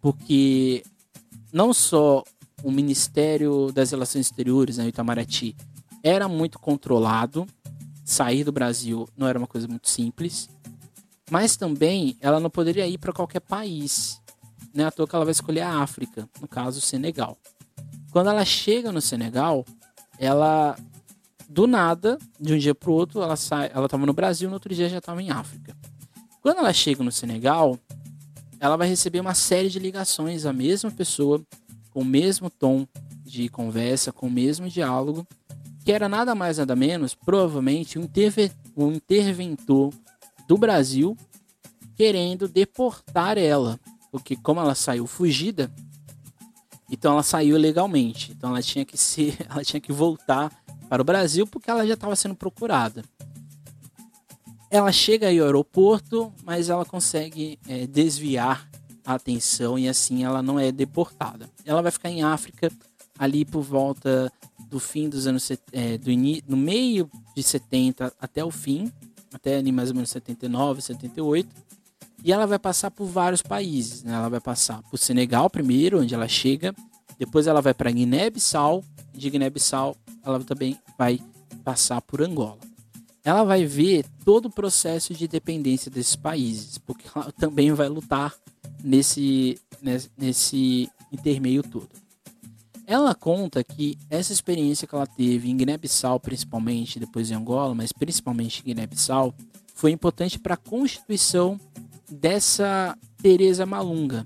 Porque 0.00 0.82
não 1.52 1.74
só 1.74 2.24
o 2.62 2.70
Ministério 2.70 3.70
das 3.72 3.90
Relações 3.90 4.26
Exteriores, 4.26 4.78
né, 4.78 4.88
Itamaraty, 4.88 5.54
era 6.02 6.26
muito 6.26 6.58
controlado. 6.58 7.46
Sair 8.04 8.42
do 8.42 8.52
Brasil 8.52 9.06
não 9.16 9.26
era 9.26 9.38
uma 9.38 9.46
coisa 9.46 9.68
muito 9.68 9.88
simples. 9.88 10.48
Mas 11.30 11.56
também 11.56 12.16
ela 12.20 12.40
não 12.40 12.48
poderia 12.48 12.86
ir 12.86 12.96
para 12.96 13.12
qualquer 13.12 13.40
país. 13.40 14.20
Né? 14.72 14.84
À 14.84 14.90
toa 14.90 15.06
que 15.06 15.14
ela 15.14 15.24
vai 15.24 15.32
escolher 15.32 15.60
a 15.60 15.82
África, 15.82 16.28
no 16.40 16.48
caso, 16.48 16.78
o 16.78 16.82
Senegal. 16.82 17.36
Quando 18.10 18.30
ela 18.30 18.44
chega 18.44 18.90
no 18.90 19.00
Senegal, 19.00 19.66
ela 20.18 20.76
do 21.48 21.66
nada, 21.66 22.18
de 22.38 22.52
um 22.52 22.58
dia 22.58 22.74
para 22.74 22.90
o 22.90 22.92
outro, 22.92 23.22
ela 23.22 23.36
sai, 23.36 23.70
ela 23.72 23.86
estava 23.86 24.04
no 24.04 24.12
Brasil, 24.12 24.48
no 24.48 24.54
outro 24.54 24.74
dia 24.74 24.88
já 24.88 24.98
estava 24.98 25.22
em 25.22 25.30
África. 25.30 25.74
Quando 26.42 26.58
ela 26.58 26.72
chega 26.72 27.02
no 27.02 27.10
Senegal, 27.10 27.78
ela 28.60 28.76
vai 28.76 28.88
receber 28.88 29.20
uma 29.20 29.34
série 29.34 29.70
de 29.70 29.78
ligações 29.78 30.44
à 30.44 30.52
mesma 30.52 30.90
pessoa, 30.90 31.42
com 31.90 32.00
o 32.00 32.04
mesmo 32.04 32.50
tom 32.50 32.86
de 33.24 33.48
conversa, 33.48 34.12
com 34.12 34.26
o 34.26 34.30
mesmo 34.30 34.68
diálogo, 34.68 35.26
que 35.84 35.92
era 35.92 36.08
nada 36.08 36.34
mais 36.34 36.58
nada 36.58 36.76
menos, 36.76 37.14
provavelmente, 37.14 37.98
um, 37.98 38.02
interve 38.02 38.52
um 38.76 38.92
interventor 38.92 39.92
do 40.46 40.58
Brasil 40.58 41.16
querendo 41.96 42.46
deportar 42.46 43.38
ela. 43.38 43.80
Porque 44.12 44.36
como 44.36 44.60
ela 44.60 44.74
saiu 44.74 45.06
fugida, 45.06 45.72
então 46.90 47.12
ela 47.12 47.22
saiu 47.22 47.56
legalmente. 47.56 48.32
Então 48.32 48.50
ela 48.50 48.62
tinha 48.62 48.84
que 48.84 48.96
ser, 48.96 49.36
ela 49.48 49.64
tinha 49.64 49.80
que 49.80 49.92
voltar 49.92 50.52
para 50.88 51.02
o 51.02 51.04
Brasil 51.04 51.46
porque 51.46 51.70
ela 51.70 51.86
já 51.86 51.94
estava 51.94 52.16
sendo 52.16 52.34
procurada. 52.34 53.04
Ela 54.70 54.92
chega 54.92 55.28
aí 55.28 55.38
ao 55.38 55.46
aeroporto, 55.46 56.32
mas 56.44 56.68
ela 56.68 56.84
consegue 56.84 57.58
é, 57.66 57.86
desviar 57.86 58.68
a 59.04 59.14
atenção 59.14 59.78
e 59.78 59.88
assim 59.88 60.24
ela 60.24 60.42
não 60.42 60.60
é 60.60 60.70
deportada. 60.70 61.48
Ela 61.64 61.80
vai 61.80 61.90
ficar 61.90 62.10
em 62.10 62.22
África 62.22 62.70
ali 63.18 63.44
por 63.44 63.62
volta 63.62 64.30
do 64.68 64.78
fim 64.78 65.08
dos 65.08 65.26
anos 65.26 65.50
é, 65.72 65.96
do 65.96 66.10
no 66.46 66.56
meio 66.56 67.10
de 67.34 67.42
70 67.42 68.12
até 68.20 68.44
o 68.44 68.50
fim, 68.50 68.92
até 69.32 69.56
ali 69.56 69.72
mais 69.72 69.88
ou 69.88 69.94
menos 69.94 70.10
79, 70.10 70.82
78. 70.82 71.48
E 72.22 72.32
ela 72.32 72.46
vai 72.46 72.58
passar 72.58 72.90
por 72.90 73.06
vários 73.06 73.42
países, 73.42 74.02
né? 74.02 74.12
Ela 74.12 74.28
vai 74.28 74.40
passar 74.40 74.82
por 74.90 74.98
Senegal 74.98 75.48
primeiro, 75.48 76.00
onde 76.00 76.14
ela 76.14 76.28
chega, 76.28 76.74
depois 77.18 77.46
ela 77.46 77.62
vai 77.62 77.72
para 77.72 77.90
Guiné-Bissau, 77.90 78.84
de 79.18 79.30
Guiné-Bissau 79.30 79.96
ela 80.24 80.42
também 80.44 80.78
vai 80.96 81.20
passar 81.64 82.00
por 82.02 82.22
Angola. 82.22 82.58
Ela 83.24 83.44
vai 83.44 83.64
ver 83.64 84.06
todo 84.24 84.46
o 84.46 84.50
processo 84.50 85.12
de 85.12 85.28
dependência 85.28 85.90
desses 85.90 86.16
países, 86.16 86.78
porque 86.78 87.06
ela 87.14 87.32
também 87.38 87.72
vai 87.72 87.88
lutar 87.88 88.34
nesse, 88.82 89.58
nesse 90.16 90.88
intermeio 91.12 91.62
todo. 91.62 91.88
Ela 92.86 93.14
conta 93.14 93.62
que 93.62 93.98
essa 94.08 94.32
experiência 94.32 94.88
que 94.88 94.94
ela 94.94 95.06
teve 95.06 95.50
em 95.50 95.56
Guiné-Bissau, 95.56 96.18
principalmente, 96.18 96.98
depois 96.98 97.30
em 97.30 97.34
Angola, 97.34 97.74
mas 97.74 97.92
principalmente 97.92 98.60
em 98.60 98.64
Guiné-Bissau, 98.64 99.34
foi 99.74 99.90
importante 99.90 100.38
para 100.38 100.54
a 100.54 100.56
constituição 100.56 101.60
dessa 102.10 102.96
Teresa 103.22 103.66
Malunga, 103.66 104.24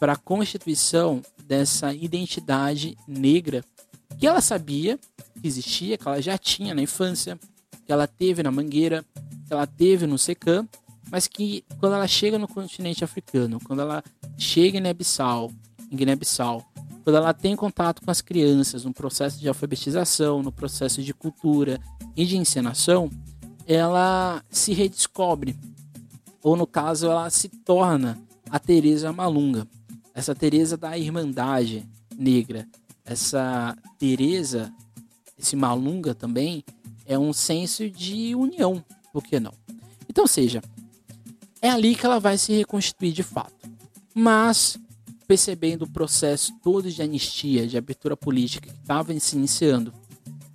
para 0.00 0.14
a 0.14 0.16
constituição 0.16 1.22
dessa 1.46 1.94
identidade 1.94 2.96
negra 3.06 3.64
que 4.20 4.26
ela 4.26 4.42
sabia 4.42 4.98
que 5.40 5.48
existia, 5.48 5.96
que 5.96 6.06
ela 6.06 6.20
já 6.20 6.36
tinha 6.36 6.74
na 6.74 6.82
infância, 6.82 7.40
que 7.86 7.90
ela 7.90 8.06
teve 8.06 8.42
na 8.42 8.50
Mangueira, 8.50 9.02
que 9.46 9.52
ela 9.52 9.66
teve 9.66 10.06
no 10.06 10.18
Secã, 10.18 10.68
mas 11.10 11.26
que 11.26 11.64
quando 11.78 11.94
ela 11.94 12.06
chega 12.06 12.38
no 12.38 12.46
continente 12.46 13.02
africano, 13.02 13.58
quando 13.64 13.80
ela 13.80 14.04
chega 14.36 14.68
em 14.68 14.72
Guiné-Bissau, 14.72 15.50
em 15.90 15.96
Guiné-Bissau, 15.96 16.70
quando 17.02 17.16
ela 17.16 17.32
tem 17.32 17.56
contato 17.56 18.02
com 18.02 18.10
as 18.10 18.20
crianças 18.20 18.84
no 18.84 18.92
processo 18.92 19.40
de 19.40 19.48
alfabetização, 19.48 20.42
no 20.42 20.52
processo 20.52 21.02
de 21.02 21.14
cultura 21.14 21.80
e 22.14 22.26
de 22.26 22.36
encenação, 22.36 23.10
ela 23.66 24.44
se 24.50 24.74
redescobre, 24.74 25.58
ou 26.42 26.56
no 26.56 26.66
caso 26.66 27.06
ela 27.06 27.30
se 27.30 27.48
torna 27.48 28.18
a 28.50 28.58
Teresa 28.58 29.14
Malunga, 29.14 29.66
essa 30.14 30.34
Teresa 30.34 30.76
da 30.76 30.98
Irmandade 30.98 31.88
Negra, 32.14 32.68
essa 33.10 33.76
Teresa, 33.98 34.72
esse 35.36 35.56
Malunga 35.56 36.14
também 36.14 36.64
é 37.04 37.18
um 37.18 37.32
senso 37.32 37.90
de 37.90 38.36
união, 38.36 38.84
por 39.12 39.24
que 39.24 39.40
não? 39.40 39.52
Então, 40.08 40.28
seja, 40.28 40.62
é 41.60 41.68
ali 41.68 41.96
que 41.96 42.06
ela 42.06 42.20
vai 42.20 42.38
se 42.38 42.52
reconstituir 42.52 43.12
de 43.12 43.24
fato. 43.24 43.68
Mas, 44.14 44.78
percebendo 45.26 45.82
o 45.82 45.90
processo 45.90 46.52
todo 46.62 46.90
de 46.90 47.02
anistia, 47.02 47.66
de 47.66 47.76
abertura 47.76 48.16
política 48.16 48.68
que 48.72 48.80
estava 48.80 49.18
se 49.18 49.36
iniciando, 49.36 49.92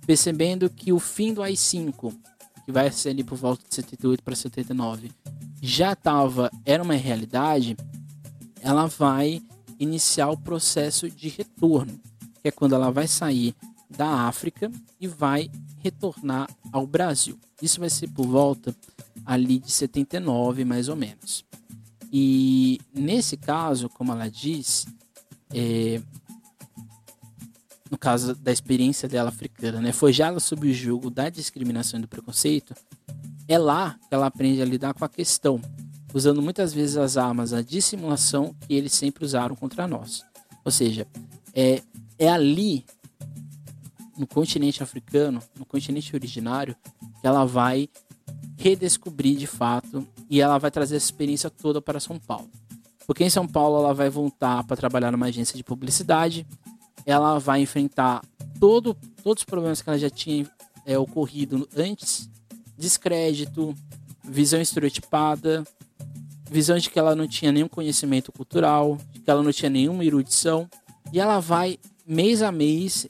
percebendo 0.06 0.70
que 0.70 0.94
o 0.94 0.98
fim 0.98 1.34
do 1.34 1.42
AI-5, 1.42 2.14
que 2.64 2.72
vai 2.72 2.90
ser 2.90 3.10
ali 3.10 3.22
por 3.22 3.36
volta 3.36 3.62
de 3.68 3.74
78 3.74 4.22
para 4.22 4.34
79, 4.34 5.10
já 5.60 5.92
estava, 5.92 6.50
era 6.64 6.82
uma 6.82 6.94
realidade, 6.94 7.76
ela 8.62 8.86
vai 8.86 9.42
iniciar 9.78 10.30
o 10.30 10.38
processo 10.38 11.10
de 11.10 11.28
retorno, 11.28 12.00
que 12.46 12.48
é 12.48 12.52
quando 12.52 12.76
ela 12.76 12.92
vai 12.92 13.08
sair 13.08 13.56
da 13.90 14.28
África 14.28 14.70
e 15.00 15.08
vai 15.08 15.50
retornar 15.82 16.48
ao 16.72 16.86
Brasil. 16.86 17.36
Isso 17.60 17.80
vai 17.80 17.90
ser 17.90 18.08
por 18.08 18.24
volta 18.24 18.74
ali 19.24 19.58
de 19.58 19.72
79, 19.72 20.64
mais 20.64 20.88
ou 20.88 20.94
menos. 20.94 21.44
E 22.12 22.80
nesse 22.94 23.36
caso, 23.36 23.88
como 23.88 24.12
ela 24.12 24.30
diz, 24.30 24.86
é, 25.52 26.00
no 27.90 27.98
caso 27.98 28.36
da 28.36 28.52
experiência 28.52 29.08
dela 29.08 29.30
africana, 29.30 29.80
né, 29.80 29.90
forjá-la 29.90 30.38
sob 30.38 30.68
o 30.68 30.72
jugo 30.72 31.10
da 31.10 31.28
discriminação 31.28 31.98
e 31.98 32.02
do 32.02 32.08
preconceito, 32.08 32.76
é 33.48 33.58
lá 33.58 33.98
que 34.08 34.14
ela 34.14 34.26
aprende 34.26 34.62
a 34.62 34.64
lidar 34.64 34.94
com 34.94 35.04
a 35.04 35.08
questão, 35.08 35.60
usando 36.14 36.40
muitas 36.40 36.72
vezes 36.72 36.96
as 36.96 37.16
armas 37.16 37.50
da 37.50 37.60
dissimulação 37.60 38.54
que 38.60 38.74
eles 38.74 38.92
sempre 38.92 39.24
usaram 39.24 39.56
contra 39.56 39.88
nós. 39.88 40.24
Ou 40.64 40.70
seja, 40.70 41.08
é, 41.52 41.82
é 42.18 42.28
ali 42.28 42.84
no 44.16 44.26
continente 44.26 44.82
africano, 44.82 45.42
no 45.58 45.64
continente 45.64 46.14
originário, 46.14 46.76
que 47.20 47.26
ela 47.26 47.44
vai 47.44 47.88
redescobrir 48.56 49.36
de 49.36 49.46
fato 49.46 50.06
e 50.28 50.40
ela 50.40 50.58
vai 50.58 50.70
trazer 50.70 50.96
essa 50.96 51.06
experiência 51.06 51.50
toda 51.50 51.80
para 51.80 52.00
São 52.00 52.18
Paulo. 52.18 52.50
Porque 53.06 53.22
em 53.22 53.30
São 53.30 53.46
Paulo 53.46 53.78
ela 53.78 53.94
vai 53.94 54.08
voltar 54.08 54.64
para 54.64 54.76
trabalhar 54.76 55.12
numa 55.12 55.26
agência 55.26 55.56
de 55.56 55.62
publicidade, 55.62 56.46
ela 57.04 57.38
vai 57.38 57.60
enfrentar 57.60 58.22
todo, 58.58 58.96
todos 59.22 59.42
os 59.42 59.44
problemas 59.44 59.80
que 59.80 59.88
ela 59.88 59.98
já 59.98 60.10
tinha 60.10 60.50
é, 60.84 60.98
ocorrido 60.98 61.68
antes, 61.76 62.28
descrédito, 62.76 63.74
visão 64.24 64.60
estereotipada, 64.60 65.64
visão 66.50 66.78
de 66.78 66.90
que 66.90 66.98
ela 66.98 67.14
não 67.14 67.28
tinha 67.28 67.52
nenhum 67.52 67.68
conhecimento 67.68 68.32
cultural, 68.32 68.98
de 69.12 69.20
que 69.20 69.30
ela 69.30 69.42
não 69.42 69.52
tinha 69.52 69.70
nenhuma 69.70 70.04
erudição, 70.04 70.68
e 71.12 71.20
ela 71.20 71.38
vai 71.38 71.78
mês 72.06 72.42
a 72.42 72.52
mês 72.52 73.06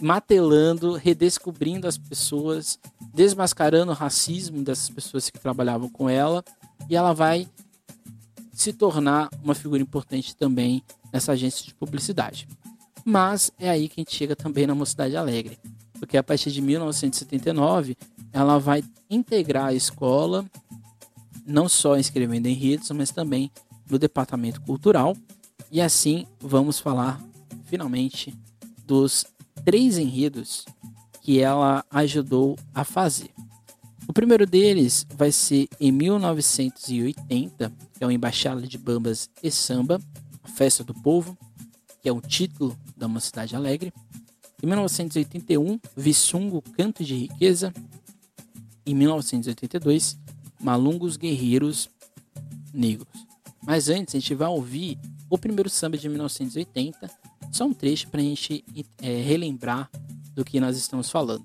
matelando, 0.00 0.94
redescobrindo 0.94 1.86
as 1.86 1.98
pessoas, 1.98 2.78
desmascarando 3.12 3.92
o 3.92 3.94
racismo 3.94 4.62
dessas 4.62 4.88
pessoas 4.88 5.28
que 5.28 5.38
trabalhavam 5.38 5.88
com 5.88 6.08
ela, 6.08 6.44
e 6.88 6.96
ela 6.96 7.12
vai 7.12 7.48
se 8.52 8.72
tornar 8.72 9.28
uma 9.42 9.54
figura 9.54 9.82
importante 9.82 10.34
também 10.36 10.82
nessa 11.12 11.32
agência 11.32 11.64
de 11.64 11.74
publicidade. 11.74 12.48
Mas 13.04 13.50
é 13.58 13.68
aí 13.68 13.88
que 13.88 14.00
a 14.00 14.02
gente 14.02 14.14
chega 14.14 14.36
também 14.36 14.66
na 14.66 14.74
Mocidade 14.74 15.16
Alegre, 15.16 15.58
porque 15.98 16.16
a 16.16 16.22
partir 16.22 16.50
de 16.50 16.60
1979 16.60 17.96
ela 18.32 18.58
vai 18.58 18.84
integrar 19.10 19.66
a 19.66 19.74
escola, 19.74 20.44
não 21.46 21.68
só 21.68 21.96
escrevendo 21.96 22.46
enredos, 22.46 22.90
mas 22.90 23.10
também 23.10 23.50
no 23.88 23.98
departamento 23.98 24.60
cultural. 24.60 25.16
E 25.70 25.80
assim 25.80 26.26
vamos 26.40 26.78
falar 26.78 27.20
finalmente 27.68 28.34
dos 28.86 29.24
três 29.64 29.98
enredos 29.98 30.64
que 31.20 31.40
ela 31.40 31.84
ajudou 31.90 32.56
a 32.74 32.84
fazer. 32.84 33.30
O 34.08 34.12
primeiro 34.12 34.46
deles 34.46 35.06
vai 35.14 35.30
ser 35.30 35.68
em 35.78 35.92
1980, 35.92 37.72
que 37.92 38.02
é 38.02 38.06
o 38.06 38.10
Embaixada 38.10 38.62
de 38.62 38.78
Bambas 38.78 39.28
e 39.42 39.50
Samba, 39.50 40.00
a 40.42 40.48
Festa 40.48 40.82
do 40.82 40.94
Povo, 40.94 41.36
que 42.00 42.08
é 42.08 42.12
o 42.12 42.20
título 42.20 42.74
da 42.96 43.06
Mocidade 43.06 43.54
Alegre. 43.54 43.92
Em 44.62 44.66
1981, 44.66 45.78
Vissungo 45.94 46.62
Canto 46.62 47.04
de 47.04 47.14
Riqueza. 47.14 47.72
Em 48.86 48.94
1982, 48.94 50.18
Malungos 50.58 51.18
Guerreiros 51.18 51.90
Negros. 52.72 53.26
Mas 53.62 53.90
antes, 53.90 54.14
a 54.14 54.18
gente 54.18 54.34
vai 54.34 54.48
ouvir 54.48 54.98
o 55.28 55.36
primeiro 55.36 55.68
samba 55.68 55.98
de 55.98 56.08
1980, 56.08 57.10
só 57.50 57.64
um 57.64 57.72
trecho 57.72 58.08
para 58.08 58.20
a 58.20 58.24
gente 58.24 58.64
é, 59.00 59.20
relembrar 59.22 59.90
do 60.34 60.44
que 60.44 60.60
nós 60.60 60.76
estamos 60.76 61.10
falando. 61.10 61.44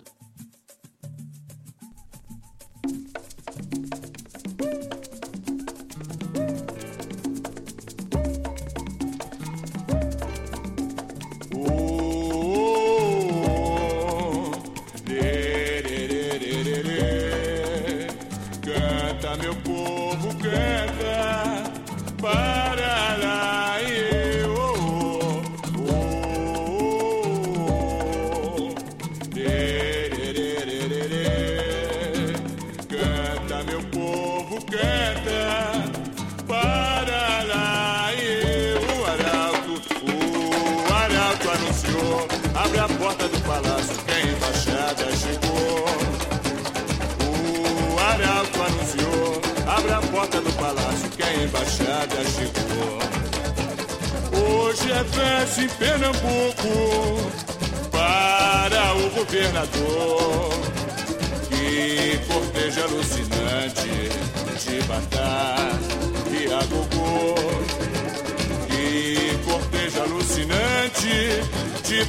De 71.93 72.05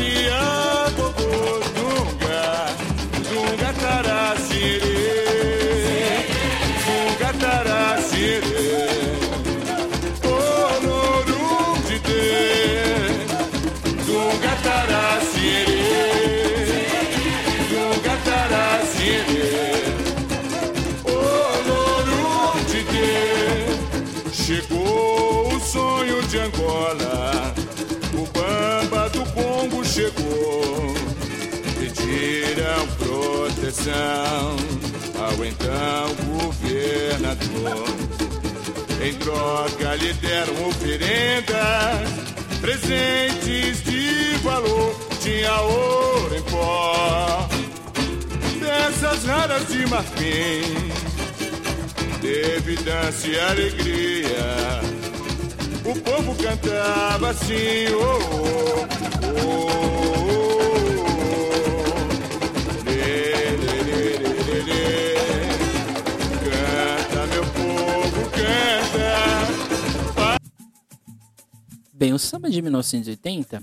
e 0.00 0.57
proteção 33.88 34.56
ao 35.18 35.44
então 35.44 36.14
governador. 36.40 37.88
Em 39.02 39.14
troca 39.14 39.94
lhe 39.96 40.12
deram 40.14 40.68
oferendas, 40.68 42.10
presentes 42.60 43.82
de 43.84 44.36
valor, 44.42 44.94
tinha 45.20 45.60
ouro 45.60 46.36
em 46.36 46.42
pó, 46.42 47.48
peças 48.60 49.24
raras 49.24 49.68
de 49.68 49.86
marfim, 49.86 50.90
teve 52.20 52.76
dança 52.82 53.28
e 53.28 53.38
alegria. 53.38 54.80
O 55.84 55.94
povo 56.00 56.34
cantava 56.34 57.30
assim, 57.30 57.86
oh, 57.94 58.18
oh, 59.40 59.46
oh, 59.46 60.17
Bem, 71.98 72.12
o 72.12 72.18
samba 72.18 72.48
de 72.48 72.62
1980, 72.62 73.60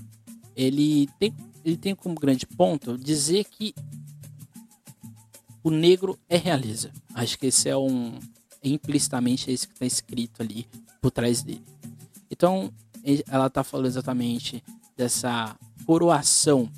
ele 0.54 1.08
tem, 1.18 1.34
ele 1.64 1.76
tem 1.78 1.94
como 1.94 2.14
grande 2.14 2.46
ponto 2.46 2.98
dizer 2.98 3.44
que 3.44 3.74
o 5.64 5.70
negro 5.70 6.18
é 6.28 6.36
realiza. 6.36 6.92
Acho 7.14 7.38
que 7.38 7.46
esse 7.46 7.66
é 7.66 7.74
um 7.78 8.18
implicitamente 8.62 9.48
é 9.50 9.54
isso 9.54 9.66
que 9.66 9.72
está 9.72 9.86
escrito 9.86 10.42
ali 10.42 10.68
por 11.00 11.10
trás 11.10 11.42
dele. 11.42 11.64
Então, 12.30 12.70
ela 13.26 13.46
está 13.46 13.64
falando 13.64 13.86
exatamente 13.86 14.62
dessa 14.94 15.56
coroação 15.86 16.70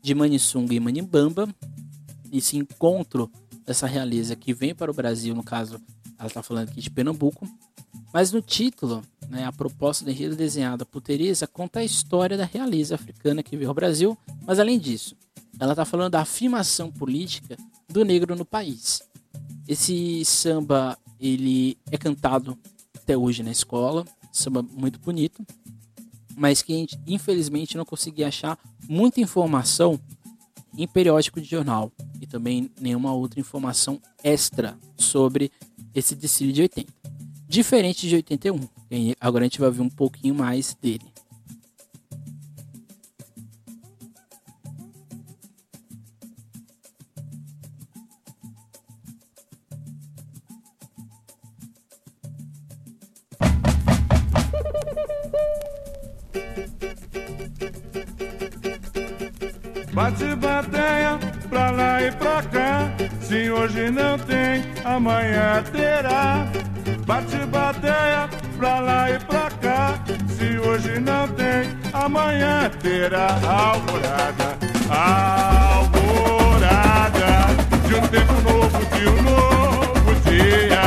de 0.00 0.14
Manisunga 0.14 0.72
e 0.72 0.78
Manibamba, 0.78 1.52
esse 2.30 2.56
encontro 2.56 3.28
dessa 3.66 3.88
realeza 3.88 4.36
que 4.36 4.54
vem 4.54 4.72
para 4.72 4.90
o 4.90 4.94
Brasil, 4.94 5.34
no 5.34 5.42
caso, 5.42 5.80
ela 6.16 6.28
está 6.28 6.44
falando 6.44 6.68
aqui 6.68 6.80
de 6.80 6.90
Pernambuco, 6.90 7.44
mas 8.12 8.30
no 8.30 8.40
título, 8.40 9.02
né, 9.32 9.46
a 9.46 9.52
proposta 9.52 10.04
do 10.04 10.10
enredo 10.10 10.36
desenhada 10.36 10.84
por 10.84 11.00
Teresa 11.00 11.46
conta 11.46 11.80
a 11.80 11.84
história 11.84 12.36
da 12.36 12.44
realeza 12.44 12.96
africana 12.96 13.42
que 13.42 13.56
veio 13.56 13.70
ao 13.70 13.74
Brasil, 13.74 14.16
mas 14.46 14.58
além 14.58 14.78
disso, 14.78 15.16
ela 15.58 15.72
está 15.72 15.86
falando 15.86 16.12
da 16.12 16.20
afirmação 16.20 16.92
política 16.92 17.56
do 17.88 18.04
negro 18.04 18.36
no 18.36 18.44
país. 18.44 19.02
Esse 19.66 20.22
samba 20.26 20.98
ele 21.18 21.78
é 21.90 21.96
cantado 21.96 22.58
até 22.94 23.16
hoje 23.16 23.42
na 23.42 23.50
escola, 23.50 24.04
samba 24.30 24.62
muito 24.62 25.00
bonito, 25.00 25.42
mas 26.36 26.60
que 26.60 26.74
a 26.74 26.76
gente, 26.76 27.00
infelizmente 27.06 27.74
não 27.74 27.86
consegui 27.86 28.24
achar 28.24 28.58
muita 28.86 29.18
informação 29.18 29.98
em 30.76 30.86
periódico 30.86 31.40
de 31.40 31.48
jornal 31.48 31.90
e 32.20 32.26
também 32.26 32.70
nenhuma 32.78 33.14
outra 33.14 33.40
informação 33.40 33.98
extra 34.22 34.76
sobre 34.94 35.50
esse 35.94 36.14
desfile 36.14 36.52
de 36.52 36.60
80 36.62 37.02
diferente 37.52 38.08
de 38.08 38.16
81. 38.16 38.60
Agora 39.20 39.44
a 39.44 39.46
gente 39.46 39.58
vai 39.60 39.70
ver 39.70 39.80
um 39.80 39.88
pouquinho 39.88 40.34
mais 40.34 40.74
dele. 40.74 41.06
Bate 59.94 60.34
bateia 60.36 61.18
pra 61.48 61.70
lá 61.70 62.02
e 62.02 62.12
pra 62.12 62.42
cá. 62.42 62.94
Se 63.20 63.50
hoje 63.50 63.90
não 63.90 64.18
tem, 64.18 64.62
amanhã 64.84 65.62
terá. 65.72 66.61
Amanhã 72.04 72.70
terá 72.80 73.38
alvorada. 73.46 74.58
Alvorada 74.90 75.92
de 77.86 77.94
um 77.94 78.06
tempo 78.08 78.32
novo, 78.42 78.84
de 78.96 79.08
um 79.08 79.22
novo 79.22 80.14
dia. 80.28 80.82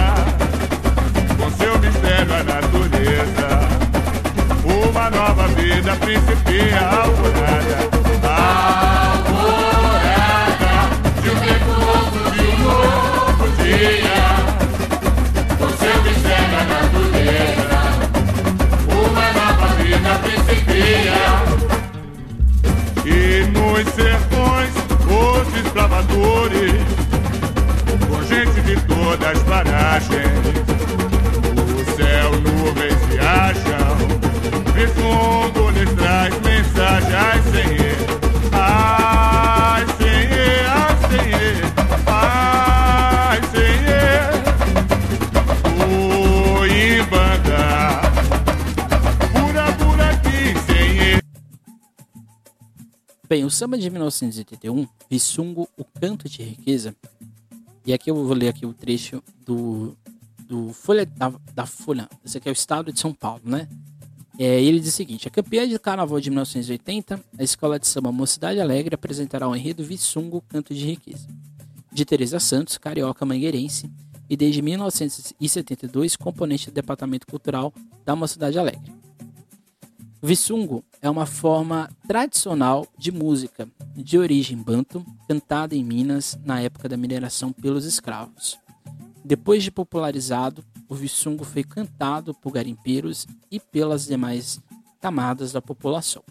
Com 1.40 1.50
seu 1.52 1.80
mistério, 1.80 2.34
a 2.34 2.44
natureza. 2.44 3.48
Uma 4.66 5.10
nova 5.10 5.48
vida 5.50 5.96
principia 5.96 6.82
alvorada. 6.86 7.65
sertões, 23.96 24.74
os 25.10 25.54
desbravadores, 25.54 26.74
com 28.10 28.24
gente 28.24 28.62
de 28.62 28.76
todas 28.82 29.30
as 29.30 29.44
paragens. 29.44 30.35
Bem, 53.36 53.44
o 53.44 53.50
samba 53.50 53.78
de 53.78 53.90
1981, 53.90 54.88
Vissungo, 55.10 55.68
o 55.78 55.84
Canto 55.84 56.30
de 56.30 56.42
Riqueza, 56.42 56.96
e 57.86 57.94
aqui 57.94 58.10
eu 58.10 58.16
vou 58.16 58.34
ler 58.34 58.48
aqui 58.48 58.66
o 58.66 58.74
trecho 58.74 59.22
do, 59.46 59.94
do 60.48 60.72
Folha 60.72 61.06
da, 61.06 61.34
da 61.54 61.66
Folha, 61.66 62.08
esse 62.24 62.38
aqui 62.38 62.48
é 62.48 62.52
o 62.52 62.54
estado 62.54 62.94
de 62.94 63.00
São 63.02 63.14
Paulo, 63.14 63.42
né? 63.44 63.68
É, 64.40 64.64
ele 64.64 64.80
diz 64.80 64.88
o 64.88 64.96
seguinte: 64.96 65.28
a 65.28 65.32
campeã 65.32 65.68
de 65.68 65.78
carnaval 65.78 66.18
de 66.22 66.30
1980, 66.30 67.22
a 67.38 67.44
escola 67.44 67.78
de 67.78 67.86
samba 67.88 68.10
Mocidade 68.10 68.62
Alegre 68.62 68.96
apresentará 68.96 69.50
o 69.50 69.54
enredo 69.54 69.84
Vissungo, 69.84 70.42
Canto 70.48 70.74
de 70.74 70.86
Riqueza, 70.86 71.28
de 71.92 72.06
Teresa 72.06 72.40
Santos, 72.40 72.78
carioca 72.78 73.26
mangueirense, 73.26 73.92
e 74.30 74.38
desde 74.38 74.62
1972 74.62 76.16
componente 76.16 76.72
do 76.72 76.74
departamento 76.74 77.28
cultural 77.28 77.74
da 78.06 78.16
Mocidade 78.16 78.58
Alegre. 78.58 78.94
Vissungo 80.26 80.84
é 81.04 81.08
uma 81.08 81.28
forma 81.28 81.88
tradicional 82.08 82.88
de 82.98 83.12
música 83.12 83.70
de 83.96 84.18
origem 84.18 84.58
banto, 84.58 85.06
cantada 85.28 85.76
em 85.76 85.84
Minas 85.84 86.36
na 86.44 86.60
época 86.60 86.90
da 86.90 86.98
mineração 86.98 87.54
pelos 87.54 87.86
escravos. 87.86 88.58
Depois 89.24 89.62
de 89.62 89.70
popularizado, 89.70 90.66
o 90.90 90.96
Vissungo 90.96 91.44
foi 91.44 91.64
cantado 91.64 92.34
por 92.34 92.54
garimpeiros 92.54 93.28
e 93.52 93.60
pelas 93.60 94.08
demais 94.08 94.60
camadas 95.00 95.52
da 95.52 95.62
população. 95.62 96.24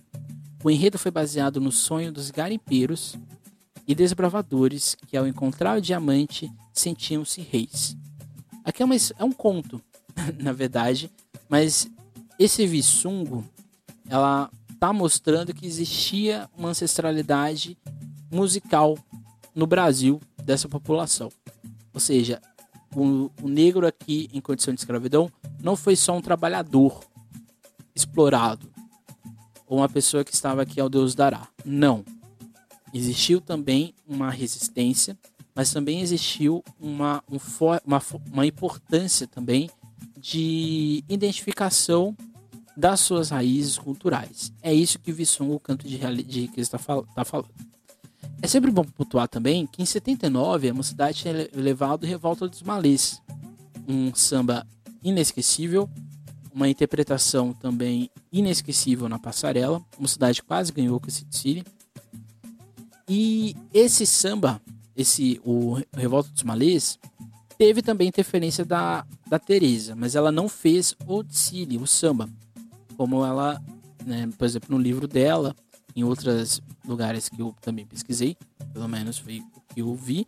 O 0.64 0.68
enredo 0.68 0.98
foi 0.98 1.12
baseado 1.12 1.60
no 1.60 1.70
sonho 1.70 2.10
dos 2.10 2.32
garimpeiros 2.32 3.16
e 3.86 3.94
desbravadores 3.94 4.96
que, 5.06 5.16
ao 5.16 5.24
encontrar 5.24 5.78
o 5.78 5.80
diamante, 5.80 6.50
sentiam-se 6.72 7.40
reis. 7.42 7.96
Aqui 8.64 8.82
é, 8.82 8.86
uma, 8.86 8.96
é 8.96 9.22
um 9.22 9.30
conto, 9.30 9.80
na 10.42 10.52
verdade, 10.52 11.08
mas 11.48 11.88
esse 12.40 12.66
Vissungo 12.66 13.44
ela 14.08 14.50
está 14.72 14.92
mostrando 14.92 15.54
que 15.54 15.66
existia 15.66 16.48
uma 16.56 16.70
ancestralidade 16.70 17.78
musical 18.30 18.98
no 19.54 19.66
Brasil 19.66 20.20
dessa 20.42 20.68
população. 20.68 21.30
Ou 21.92 22.00
seja, 22.00 22.42
o, 22.94 23.30
o, 23.42 23.48
negro 23.48 23.86
aqui 23.86 24.28
em 24.32 24.40
condição 24.40 24.74
de 24.74 24.80
escravidão 24.80 25.30
não 25.62 25.76
foi 25.76 25.96
só 25.96 26.16
um 26.16 26.20
trabalhador 26.20 27.00
explorado 27.94 28.68
ou 29.66 29.78
uma 29.78 29.88
pessoa 29.88 30.24
que 30.24 30.34
estava 30.34 30.62
aqui 30.62 30.80
ao 30.80 30.88
Deus 30.88 31.14
dará. 31.14 31.48
Não. 31.64 32.04
Existiu 32.92 33.40
também 33.40 33.94
uma 34.06 34.30
resistência, 34.30 35.18
mas 35.54 35.72
também 35.72 36.00
existiu 36.00 36.62
uma, 36.78 37.22
um 37.30 37.38
uma, 37.84 38.02
uma 38.32 38.46
importância 38.46 39.26
também 39.26 39.70
de 40.18 41.04
identificação 41.08 42.16
das 42.76 43.00
suas 43.00 43.30
raízes 43.30 43.78
culturais. 43.78 44.52
É 44.62 44.72
isso 44.72 44.98
que 44.98 45.10
o 45.10 45.14
Vissung, 45.14 45.50
o 45.54 45.60
canto 45.60 45.86
de, 45.86 45.98
de 46.24 46.40
riqueza, 46.42 46.68
está 46.68 46.78
fal 46.78 47.06
tá 47.14 47.24
falando. 47.24 47.50
É 48.42 48.46
sempre 48.46 48.70
bom 48.70 48.84
pontuar 48.84 49.28
também 49.28 49.66
que 49.66 49.82
em 49.82 49.86
79 49.86 50.68
a 50.68 50.74
mocidade 50.74 51.18
tinha 51.18 51.48
levado 51.54 52.04
Revolta 52.04 52.48
dos 52.48 52.62
Malês, 52.62 53.22
um 53.88 54.14
samba 54.14 54.66
inesquecível, 55.02 55.88
uma 56.52 56.68
interpretação 56.68 57.52
também 57.52 58.10
inesquecível 58.32 59.08
na 59.08 59.18
passarela. 59.18 59.82
A 59.96 60.00
mocidade 60.00 60.42
quase 60.42 60.72
ganhou 60.72 61.00
com 61.00 61.08
esse 61.08 61.24
desfile. 61.24 61.64
E 63.08 63.56
esse 63.72 64.06
samba, 64.06 64.60
esse 64.96 65.40
o 65.44 65.80
Revolta 65.92 66.30
dos 66.30 66.42
Malês, 66.42 66.98
teve 67.56 67.82
também 67.82 68.08
interferência 68.08 68.64
da, 68.64 69.06
da 69.28 69.38
Teresa, 69.38 69.94
mas 69.94 70.14
ela 70.14 70.32
não 70.32 70.48
fez 70.48 70.96
o 71.06 71.22
desfile, 71.22 71.76
o 71.76 71.86
samba 71.86 72.28
como 72.94 73.24
ela, 73.24 73.62
né, 74.04 74.28
por 74.38 74.44
exemplo, 74.44 74.76
no 74.76 74.82
livro 74.82 75.06
dela, 75.06 75.54
em 75.94 76.02
outros 76.02 76.60
lugares 76.86 77.28
que 77.28 77.40
eu 77.40 77.54
também 77.60 77.86
pesquisei, 77.86 78.36
pelo 78.72 78.88
menos 78.88 79.18
foi 79.18 79.40
o 79.54 79.74
que 79.74 79.80
eu 79.80 79.94
vi, 79.94 80.26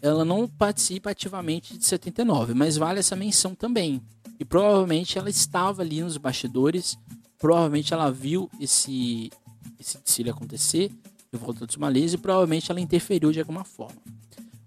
ela 0.00 0.24
não 0.24 0.46
participa 0.46 1.10
ativamente 1.10 1.76
de 1.76 1.84
79, 1.84 2.54
mas 2.54 2.76
vale 2.76 3.00
essa 3.00 3.16
menção 3.16 3.54
também. 3.54 4.00
E 4.38 4.44
provavelmente 4.44 5.18
ela 5.18 5.30
estava 5.30 5.82
ali 5.82 6.02
nos 6.02 6.16
bastidores, 6.16 6.98
provavelmente 7.38 7.92
ela 7.92 8.10
viu 8.10 8.50
esse, 8.60 9.30
esse 9.78 9.98
desfile 9.98 10.30
acontecer, 10.30 10.90
de 11.32 11.38
volta 11.38 11.66
dos 11.66 11.76
malês, 11.76 12.12
e 12.12 12.18
provavelmente 12.18 12.70
ela 12.70 12.80
interferiu 12.80 13.32
de 13.32 13.40
alguma 13.40 13.64
forma. 13.64 14.00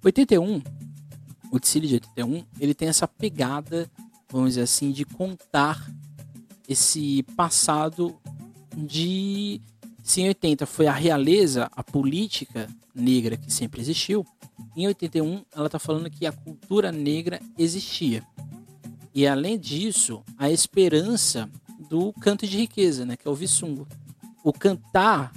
81, 0.04 0.62
o 1.52 1.60
desfile 1.60 1.88
de 1.88 1.96
81, 1.96 2.44
ele 2.60 2.74
tem 2.74 2.88
essa 2.88 3.08
pegada, 3.08 3.90
vamos 4.32 4.50
dizer 4.50 4.62
assim, 4.62 4.92
de 4.92 5.06
contar 5.06 5.90
esse 6.70 7.24
passado 7.36 8.16
de 8.78 9.60
se 10.04 10.22
em 10.22 10.28
80 10.28 10.66
foi 10.68 10.88
a 10.88 10.94
realeza, 10.94 11.70
a 11.76 11.84
política 11.84 12.70
negra 12.94 13.36
que 13.36 13.52
sempre 13.52 13.82
existiu, 13.82 14.26
em 14.78 14.88
81 14.88 15.44
ela 15.54 15.66
está 15.66 15.80
falando 15.80 16.10
que 16.10 16.26
a 16.26 16.32
cultura 16.32 16.92
negra 16.92 17.42
existia. 17.58 18.24
E 19.14 19.26
além 19.26 19.58
disso, 19.58 20.24
a 20.38 20.50
esperança 20.50 21.50
do 21.90 22.14
canto 22.14 22.46
de 22.46 22.58
riqueza, 22.58 23.04
né, 23.04 23.18
que 23.18 23.28
é 23.28 23.32
o 23.32 23.36
Vissungo. 23.36 23.88
O 24.44 24.54
cantar 24.54 25.34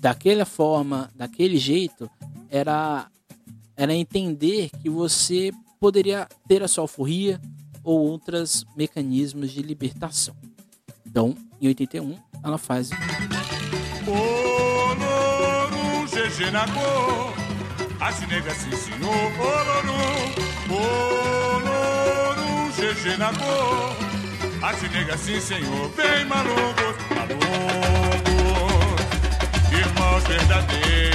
daquela 0.00 0.46
forma, 0.46 1.10
daquele 1.14 1.58
jeito, 1.58 2.10
era 2.48 3.10
era 3.76 3.94
entender 3.94 4.68
que 4.82 4.90
você 4.90 5.52
poderia 5.78 6.28
ter 6.46 6.62
a 6.62 6.68
sua 6.68 6.84
alforria, 6.84 7.40
ou 7.90 7.98
outros 7.98 8.64
mecanismos 8.76 9.50
de 9.50 9.62
libertação. 9.62 10.36
Então, 11.04 11.34
em 11.60 11.66
81, 11.66 12.16
ela 12.44 12.56
faz. 12.56 12.90
Olorum, 14.06 16.06
GG 16.06 16.52
na 16.52 16.68
cor, 16.68 17.34
as 18.00 18.20
negras 24.82 25.20
sim 25.20 25.40
senhor, 25.40 25.90
vem 25.96 26.24
malungos, 26.26 26.96
malungos, 27.16 27.40
irmãos 29.72 30.22
verdadeiros, 30.28 31.09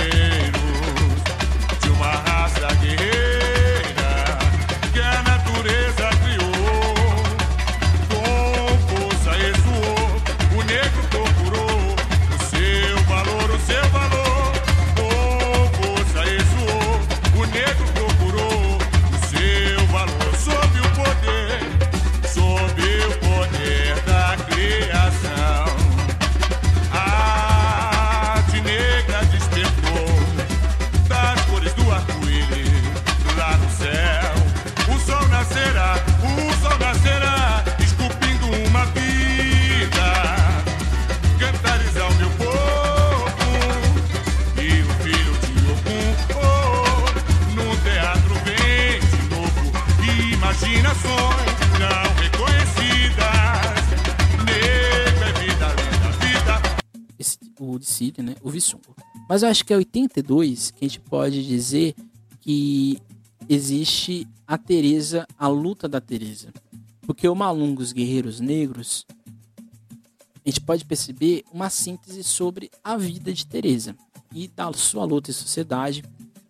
Mas 59.36 59.44
eu 59.44 59.50
acho 59.50 59.66
que 59.66 59.74
é 59.74 59.76
82 59.76 60.72
que 60.72 60.86
a 60.86 60.88
gente 60.88 61.02
pode 61.02 61.46
dizer 61.46 61.94
que 62.40 62.98
existe 63.50 64.26
a 64.48 64.58
Teresa, 64.58 65.28
a 65.38 65.50
luta 65.50 65.90
da 65.90 66.00
Teresa. 66.00 66.54
Porque 67.02 67.28
o 67.28 67.36
Malungo, 67.36 67.82
os 67.82 67.92
guerreiros 67.92 68.40
negros, 68.40 69.06
a 70.36 70.50
gente 70.50 70.62
pode 70.62 70.86
perceber 70.86 71.44
uma 71.52 71.70
síntese 71.70 72.24
sobre 72.24 72.72
a 72.82 72.96
vida 72.96 73.34
de 73.34 73.46
Teresa 73.46 73.94
e 74.34 74.48
da 74.48 74.72
sua 74.72 75.04
luta 75.04 75.32
em 75.32 75.34
sociedade, 75.34 76.02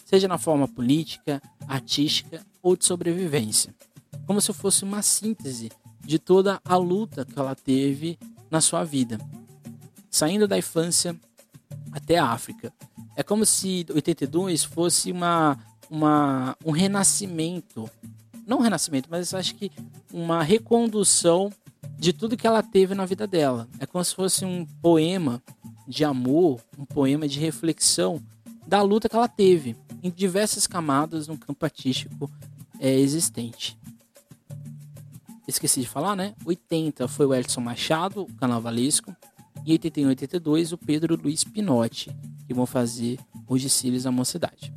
seja 0.05 0.27
na 0.27 0.37
forma 0.37 0.67
política, 0.67 1.41
artística 1.67 2.45
ou 2.61 2.77
de 2.77 2.85
sobrevivência. 2.85 3.73
como 4.27 4.39
se 4.39 4.53
fosse 4.53 4.83
uma 4.83 5.01
síntese 5.01 5.71
de 6.05 6.19
toda 6.19 6.61
a 6.63 6.77
luta 6.77 7.25
que 7.25 7.39
ela 7.39 7.55
teve 7.55 8.19
na 8.51 8.61
sua 8.61 8.83
vida, 8.83 9.19
saindo 10.07 10.47
da 10.47 10.55
infância 10.55 11.19
até 11.91 12.17
a 12.17 12.27
África. 12.27 12.73
É 13.15 13.23
como 13.23 13.45
se 13.45 13.85
82 13.93 14.63
fosse 14.63 15.11
uma, 15.11 15.57
uma 15.89 16.55
um 16.65 16.71
renascimento, 16.71 17.89
não 18.45 18.57
um 18.57 18.61
renascimento, 18.61 19.07
mas 19.09 19.33
acho 19.33 19.55
que 19.55 19.71
uma 20.11 20.43
recondução 20.43 21.51
de 21.97 22.11
tudo 22.11 22.37
que 22.37 22.47
ela 22.47 22.61
teve 22.61 22.93
na 22.93 23.05
vida 23.05 23.25
dela. 23.25 23.67
É 23.79 23.85
como 23.85 24.03
se 24.03 24.13
fosse 24.13 24.43
um 24.43 24.65
poema 24.81 25.41
de 25.87 26.03
amor, 26.03 26.61
um 26.77 26.85
poema 26.85 27.27
de 27.27 27.39
reflexão 27.39 28.21
da 28.67 28.81
luta 28.81 29.07
que 29.07 29.15
ela 29.15 29.27
teve 29.27 29.75
em 30.01 30.09
diversas 30.09 30.67
camadas 30.67 31.27
no 31.27 31.37
campo 31.37 31.63
artístico 31.63 32.29
é, 32.79 32.93
existente. 32.93 33.77
Esqueci 35.47 35.81
de 35.81 35.87
falar, 35.87 36.15
né? 36.15 36.33
80 36.43 37.07
foi 37.07 37.25
o 37.25 37.33
Edson 37.33 37.61
Machado, 37.61 38.23
o 38.23 38.33
carnavalesco, 38.33 39.15
e 39.65 39.71
81 39.73 40.03
e 40.03 40.09
82 40.09 40.71
o 40.71 40.77
Pedro 40.77 41.19
Luiz 41.21 41.43
Pinotti, 41.43 42.15
que 42.47 42.53
vão 42.53 42.65
fazer 42.65 43.19
os 43.47 43.61
desfiles 43.61 44.03
da 44.03 44.11
mocidade. 44.11 44.73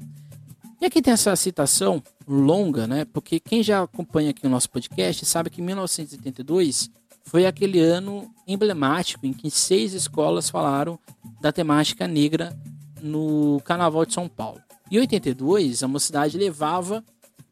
E 0.81 0.87
aqui 0.87 1.03
tem 1.03 1.13
essa 1.13 1.35
citação 1.35 2.03
longa, 2.27 2.87
né? 2.87 3.05
Porque 3.05 3.41
quem 3.41 3.63
já 3.63 3.83
acompanha 3.83 4.31
aqui 4.31 4.47
o 4.47 4.51
nosso 4.51 4.71
podcast 4.71 5.27
sabe 5.27 5.51
que 5.51 5.61
1982 5.61 6.91
foi 7.25 7.47
aquele 7.47 7.81
ano 7.81 8.33
emblemático 8.47 9.27
em 9.27 9.33
que 9.33 9.51
seis 9.51 9.93
escolas 9.93 10.49
falaram 10.49 10.99
da 11.41 11.53
temática 11.53 12.07
negra 12.07 12.57
no 13.03 13.61
Carnaval 13.65 14.07
de 14.07 14.15
São 14.15 14.29
Paulo. 14.29 14.61
Em 14.91 14.99
82, 14.99 15.83
a 15.83 15.89
mocidade 15.89 16.39
levava 16.39 17.05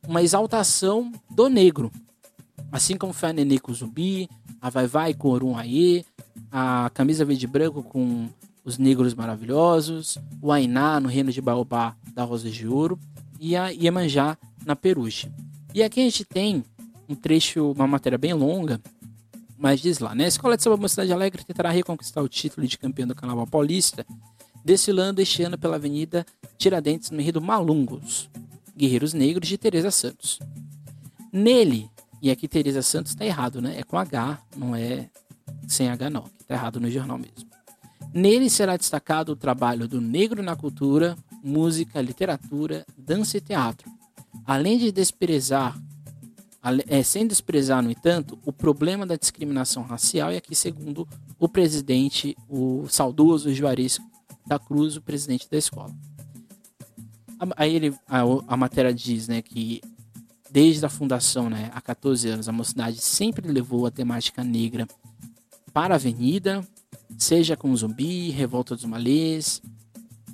uma 0.06 0.22
exaltação 0.22 1.12
do 1.30 1.48
negro, 1.48 1.90
assim 2.76 2.96
como 2.96 3.14
foi 3.14 3.30
a 3.30 3.32
Nenê 3.32 3.58
com 3.58 3.72
o 3.72 3.74
Zumbi, 3.74 4.28
a 4.60 4.68
Vai 4.68 4.86
Vai 4.86 5.14
com 5.14 5.30
Orum 5.30 5.56
Aie, 5.56 6.04
a 6.52 6.90
Camisa 6.92 7.24
Verde 7.24 7.46
e 7.46 7.48
Branco 7.48 7.82
com 7.82 8.28
os 8.62 8.76
Negros 8.76 9.14
Maravilhosos, 9.14 10.18
o 10.42 10.52
Ainá 10.52 11.00
no 11.00 11.08
Reino 11.08 11.32
de 11.32 11.40
Baobá 11.40 11.96
da 12.12 12.22
Rosa 12.22 12.50
de 12.50 12.68
Ouro 12.68 12.98
e 13.40 13.56
a 13.56 13.70
Iemanjá 13.70 14.36
na 14.64 14.76
Peruche. 14.76 15.30
E 15.74 15.82
aqui 15.82 16.00
a 16.00 16.04
gente 16.04 16.24
tem 16.24 16.62
um 17.08 17.14
trecho, 17.14 17.72
uma 17.72 17.86
matéria 17.86 18.18
bem 18.18 18.34
longa, 18.34 18.78
mas 19.56 19.80
diz 19.80 19.98
lá, 19.98 20.14
né? 20.14 20.26
A 20.26 20.28
Escola 20.28 20.54
de 20.54 20.62
Samba 20.62 20.76
Mocidade 20.76 21.12
Alegre 21.12 21.44
tentará 21.44 21.70
reconquistar 21.70 22.22
o 22.22 22.28
título 22.28 22.66
de 22.66 22.76
campeão 22.76 23.08
do 23.08 23.14
Carnaval 23.14 23.46
Paulista, 23.46 24.04
desfilando 24.62 25.22
este 25.22 25.42
ano 25.42 25.56
pela 25.56 25.76
Avenida 25.76 26.26
Tiradentes 26.58 27.10
no 27.10 27.20
enredo 27.20 27.40
Malungos, 27.40 28.28
Guerreiros 28.76 29.14
Negros 29.14 29.48
de 29.48 29.56
Teresa 29.56 29.90
Santos. 29.90 30.40
Nele, 31.32 31.90
e 32.26 32.30
aqui 32.30 32.48
Teresa 32.48 32.82
Santos 32.82 33.12
está 33.12 33.24
errado, 33.24 33.62
né? 33.62 33.78
É 33.78 33.84
com 33.84 33.96
H, 33.96 34.40
não 34.56 34.74
é 34.74 35.08
sem 35.68 35.88
H 35.88 36.10
não, 36.10 36.24
está 36.40 36.54
errado 36.54 36.80
no 36.80 36.90
jornal 36.90 37.16
mesmo. 37.16 37.48
Nele 38.12 38.50
será 38.50 38.76
destacado 38.76 39.30
o 39.30 39.36
trabalho 39.36 39.86
do 39.86 40.00
negro 40.00 40.42
na 40.42 40.56
cultura, 40.56 41.16
música, 41.40 42.00
literatura, 42.00 42.84
dança 42.98 43.36
e 43.36 43.40
teatro, 43.40 43.88
além 44.44 44.76
de 44.76 44.90
desprezar, 44.90 45.80
é, 46.88 47.00
sem 47.04 47.28
desprezar, 47.28 47.80
no 47.80 47.92
entanto, 47.92 48.36
o 48.44 48.52
problema 48.52 49.06
da 49.06 49.14
discriminação 49.14 49.84
racial, 49.84 50.32
e 50.32 50.36
aqui, 50.36 50.56
segundo 50.56 51.06
o 51.38 51.48
presidente, 51.48 52.36
o 52.48 52.88
saudoso 52.88 53.54
Juarez 53.54 54.00
da 54.44 54.58
Cruz, 54.58 54.96
o 54.96 55.02
presidente 55.02 55.48
da 55.48 55.58
escola. 55.58 55.94
Aí 57.56 57.76
ele, 57.76 57.94
a, 58.08 58.22
a 58.48 58.56
matéria 58.56 58.92
diz 58.92 59.28
né, 59.28 59.42
que 59.42 59.80
desde 60.50 60.84
a 60.84 60.88
fundação, 60.88 61.50
né, 61.50 61.70
há 61.74 61.80
14 61.80 62.28
anos, 62.28 62.48
a 62.48 62.52
mocidade 62.52 62.98
sempre 62.98 63.50
levou 63.50 63.86
a 63.86 63.90
temática 63.90 64.42
negra 64.42 64.86
para 65.72 65.94
a 65.94 65.96
avenida, 65.96 66.66
seja 67.18 67.56
com 67.56 67.74
Zumbi, 67.76 68.30
Revolta 68.30 68.74
dos 68.74 68.84
Malês, 68.84 69.60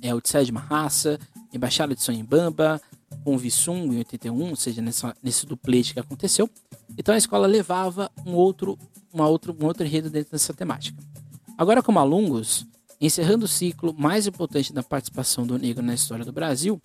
é, 0.01 0.43
de 0.43 0.51
Marraça, 0.51 1.19
Embaixada 1.53 1.95
de 1.95 2.01
Sonhembamba, 2.01 2.81
com 3.23 3.37
Vissung 3.37 3.93
em 3.93 3.97
81, 3.97 4.49
ou 4.49 4.55
seja, 4.55 4.81
nessa, 4.81 5.15
nesse 5.21 5.45
duplete 5.45 5.93
que 5.93 5.99
aconteceu. 5.99 6.49
Então 6.97 7.13
a 7.13 7.17
escola 7.17 7.47
levava 7.47 8.11
um 8.25 8.33
outro, 8.33 8.77
uma 9.13 9.27
outro, 9.27 9.55
um 9.59 9.65
outro 9.65 9.85
enredo 9.85 10.09
dentro 10.09 10.31
dessa 10.31 10.53
temática. 10.53 11.01
Agora, 11.57 11.83
como 11.83 11.99
alungos, 11.99 12.65
encerrando 12.99 13.45
o 13.45 13.47
ciclo 13.47 13.93
mais 13.97 14.27
importante 14.27 14.73
da 14.73 14.81
participação 14.81 15.45
do 15.45 15.57
negro 15.57 15.83
na 15.83 15.93
história 15.93 16.25
do 16.25 16.31
Brasil, 16.31 16.81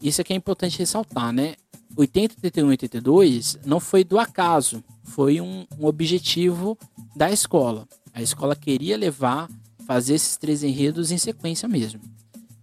isso 0.00 0.20
aqui 0.20 0.32
é 0.32 0.36
importante 0.36 0.78
ressaltar, 0.78 1.32
né? 1.32 1.54
80, 1.98 2.36
81 2.44 2.68
82 2.68 3.58
não 3.66 3.80
foi 3.80 4.04
do 4.04 4.20
acaso, 4.20 4.84
foi 5.02 5.40
um, 5.40 5.66
um 5.76 5.84
objetivo 5.84 6.78
da 7.16 7.28
escola. 7.28 7.88
A 8.14 8.22
escola 8.22 8.54
queria 8.54 8.96
levar, 8.96 9.48
fazer 9.84 10.14
esses 10.14 10.36
três 10.36 10.62
enredos 10.62 11.10
em 11.10 11.18
sequência 11.18 11.68
mesmo. 11.68 12.00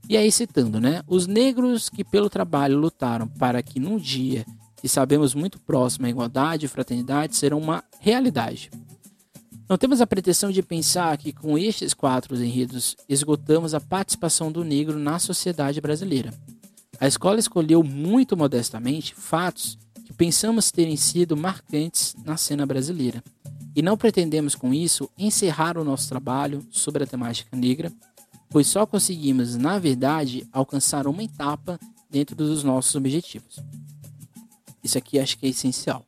E 0.07 0.15
aí 0.15 0.31
citando, 0.31 0.79
né? 0.79 1.03
Os 1.05 1.27
negros 1.27 1.89
que 1.89 2.03
pelo 2.03 2.29
trabalho 2.29 2.77
lutaram 2.77 3.27
para 3.27 3.61
que 3.61 3.77
num 3.77 3.97
dia 3.97 4.45
que 4.77 4.87
sabemos 4.87 5.35
muito 5.35 5.59
próximo 5.59 6.05
a 6.05 6.09
igualdade 6.09 6.65
e 6.65 6.69
fraternidade 6.69 7.35
serão 7.35 7.57
uma 7.57 7.83
realidade. 7.99 8.71
Não 9.67 9.77
temos 9.77 9.99
a 9.99 10.07
pretensão 10.07 10.49
de 10.49 10.61
pensar 10.61 11.17
que 11.17 11.33
com 11.33 11.57
estes 11.57 11.93
quatro 11.93 12.35
enredos 12.41 12.95
esgotamos 13.09 13.73
a 13.73 13.81
participação 13.81 14.49
do 14.49 14.63
negro 14.63 14.97
na 14.97 15.19
sociedade 15.19 15.81
brasileira. 15.81 16.31
A 16.99 17.07
escola 17.07 17.39
escolheu 17.39 17.83
muito 17.83 18.37
modestamente 18.37 19.13
fatos 19.13 19.77
que 20.05 20.13
pensamos 20.13 20.71
terem 20.71 20.95
sido 20.95 21.35
marcantes 21.35 22.15
na 22.23 22.37
cena 22.37 22.65
brasileira. 22.65 23.23
E 23.75 23.81
não 23.81 23.97
pretendemos 23.97 24.55
com 24.55 24.73
isso 24.73 25.09
encerrar 25.17 25.77
o 25.77 25.83
nosso 25.83 26.07
trabalho 26.07 26.65
sobre 26.71 27.03
a 27.03 27.07
temática 27.07 27.55
negra 27.55 27.91
pois 28.55 28.67
só 28.67 28.85
conseguimos, 28.85 29.57
na 29.57 29.77
verdade, 29.77 30.47
alcançar 30.49 31.07
uma 31.07 31.21
etapa 31.21 31.77
dentro 32.09 32.37
dos 32.37 32.63
nossos 32.63 32.95
objetivos. 32.95 33.59
Isso 34.81 34.97
aqui 34.97 35.19
acho 35.19 35.37
que 35.37 35.45
é 35.45 35.49
essencial. 35.49 36.05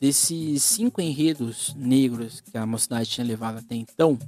Desses 0.00 0.62
cinco 0.62 1.02
enredos 1.02 1.74
negros 1.76 2.40
que 2.40 2.56
a 2.56 2.64
mocidade 2.64 3.10
tinha 3.10 3.26
levado 3.26 3.58
até 3.58 3.74
então, 3.74 4.18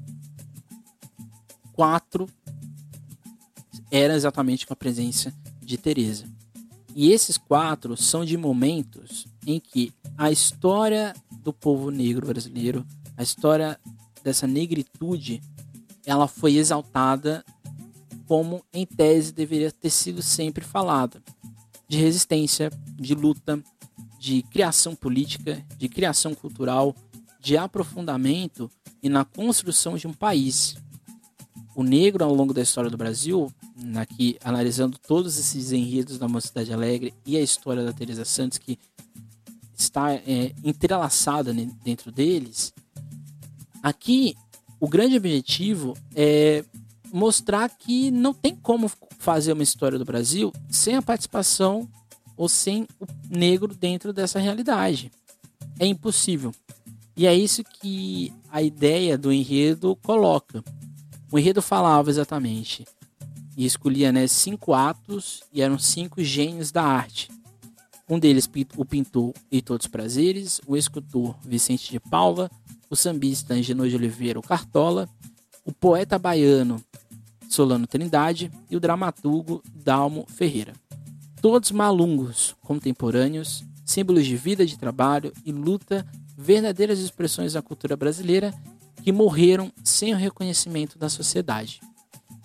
quatro 1.73 2.29
eram 3.91 4.15
exatamente 4.15 4.67
com 4.67 4.75
a 4.75 4.77
presença 4.77 5.33
de 5.73 5.79
Teresa. 5.79 6.27
E 6.95 7.11
esses 7.11 7.39
quatro 7.39 7.97
são 7.97 8.27
de 8.27 8.37
momentos 8.37 9.27
em 9.47 9.59
que 9.59 9.91
a 10.19 10.31
história 10.31 11.15
do 11.31 11.51
povo 11.51 11.91
negro 11.91 12.27
brasileiro, 12.27 12.87
a 13.17 13.23
história 13.23 13.81
dessa 14.23 14.47
negritude 14.47 15.41
ela 16.05 16.29
foi 16.29 16.57
exaltada 16.57 17.43
como 18.27 18.63
em 18.73 18.85
tese 18.85 19.33
deveria 19.33 19.73
ter 19.73 19.89
sido 19.89 20.21
sempre 20.21 20.63
falada, 20.63 21.23
de 21.89 21.97
resistência, 21.97 22.71
de 22.95 23.15
luta, 23.15 23.63
de 24.19 24.43
criação 24.43 24.95
política, 24.95 25.65
de 25.79 25.89
criação 25.89 26.35
cultural, 26.35 26.95
de 27.41 27.57
aprofundamento 27.57 28.71
e 29.03 29.09
na 29.09 29.25
construção 29.25 29.97
de 29.97 30.07
um 30.07 30.13
país. 30.13 30.77
O 31.75 31.83
negro 31.83 32.25
ao 32.25 32.35
longo 32.35 32.53
da 32.53 32.61
história 32.61 32.91
do 32.91 32.97
Brasil, 32.99 33.51
aqui 33.97 34.39
analisando 34.45 34.99
todos 34.99 35.39
esses 35.39 35.73
enredos 35.73 36.19
da 36.19 36.29
Mocidade 36.29 36.73
Alegre 36.73 37.15
e 37.27 37.37
a 37.37 37.41
história 37.41 37.85
da 37.85 37.93
Teresa 37.93 38.25
Santos 38.25 38.59
que 38.59 38.79
está 39.77 40.15
é, 40.15 40.55
entrelaçada 40.63 41.53
dentro 41.85 42.13
deles, 42.13 42.73
aqui 43.83 44.35
o 44.81 44.89
grande 44.89 45.17
objetivo 45.17 45.97
é 46.15 46.65
mostrar 47.13 47.69
que 47.69 48.11
não 48.11 48.33
tem 48.33 48.55
como 48.55 48.91
fazer 49.19 49.53
uma 49.53 49.63
história 49.63 49.99
do 49.99 50.05
Brasil 50.05 50.53
sem 50.71 50.97
a 50.97 51.03
participação 51.03 51.89
ou 52.37 52.49
sem 52.49 52.89
o 52.99 53.07
negro 53.29 53.75
dentro 53.75 54.13
dessa 54.13 54.39
realidade. 54.39 55.13
É 55.79 55.87
impossível. 55.87 56.53
E 57.17 57.27
é 57.27 57.35
isso 57.35 57.63
que 57.63 58.33
a 58.51 58.63
ideia 58.63 59.19
do 59.19 59.33
enredo 59.33 59.95
coloca. 59.97 60.65
O 61.31 61.39
enredo 61.39 61.61
falava 61.61 62.11
exatamente 62.11 62.87
e 63.57 63.65
escolhia 63.65 64.13
né, 64.13 64.27
cinco 64.27 64.73
atos 64.73 65.43
e 65.53 65.63
eram 65.63 65.79
cinco 65.79 66.23
gênios 66.23 66.71
da 66.71 66.83
arte. 66.83 67.31
Um 68.09 68.19
deles, 68.19 68.49
o 68.77 68.85
pintor 68.85 69.33
Heitor 69.51 69.79
dos 69.79 69.87
Prazeres, 69.87 70.61
o 70.67 70.77
escultor 70.77 71.37
Vicente 71.45 71.91
de 71.91 72.01
Paula, 72.01 72.51
o 72.91 72.97
sambista 72.97 73.55
Angenor 73.55 73.89
de 73.89 73.97
Oliveira, 73.97 74.39
o 74.39 74.43
Cartola, 74.43 75.09
o 75.65 75.73
poeta 75.73 76.19
baiano 76.19 76.83
Solano 77.49 77.87
Trindade 77.87 78.51
e 78.71 78.77
o 78.77 78.81
dramaturgo 78.81 79.63
Dalmo 79.75 80.27
Ferreira. 80.29 80.73
Todos 81.41 81.71
malungos, 81.71 82.55
contemporâneos, 82.63 83.65
símbolos 83.85 84.27
de 84.27 84.37
vida, 84.37 84.65
de 84.65 84.79
trabalho 84.79 85.33
e 85.45 85.53
luta, 85.53 86.07
verdadeiras 86.37 86.99
expressões 86.99 87.53
da 87.53 87.63
cultura 87.63 87.97
brasileira 87.97 88.55
que 89.03 89.13
morreram 89.13 89.73
sem 89.83 90.15
o 90.15 90.17
reconhecimento 90.17 90.99
da 90.99 91.09
sociedade. 91.09 91.81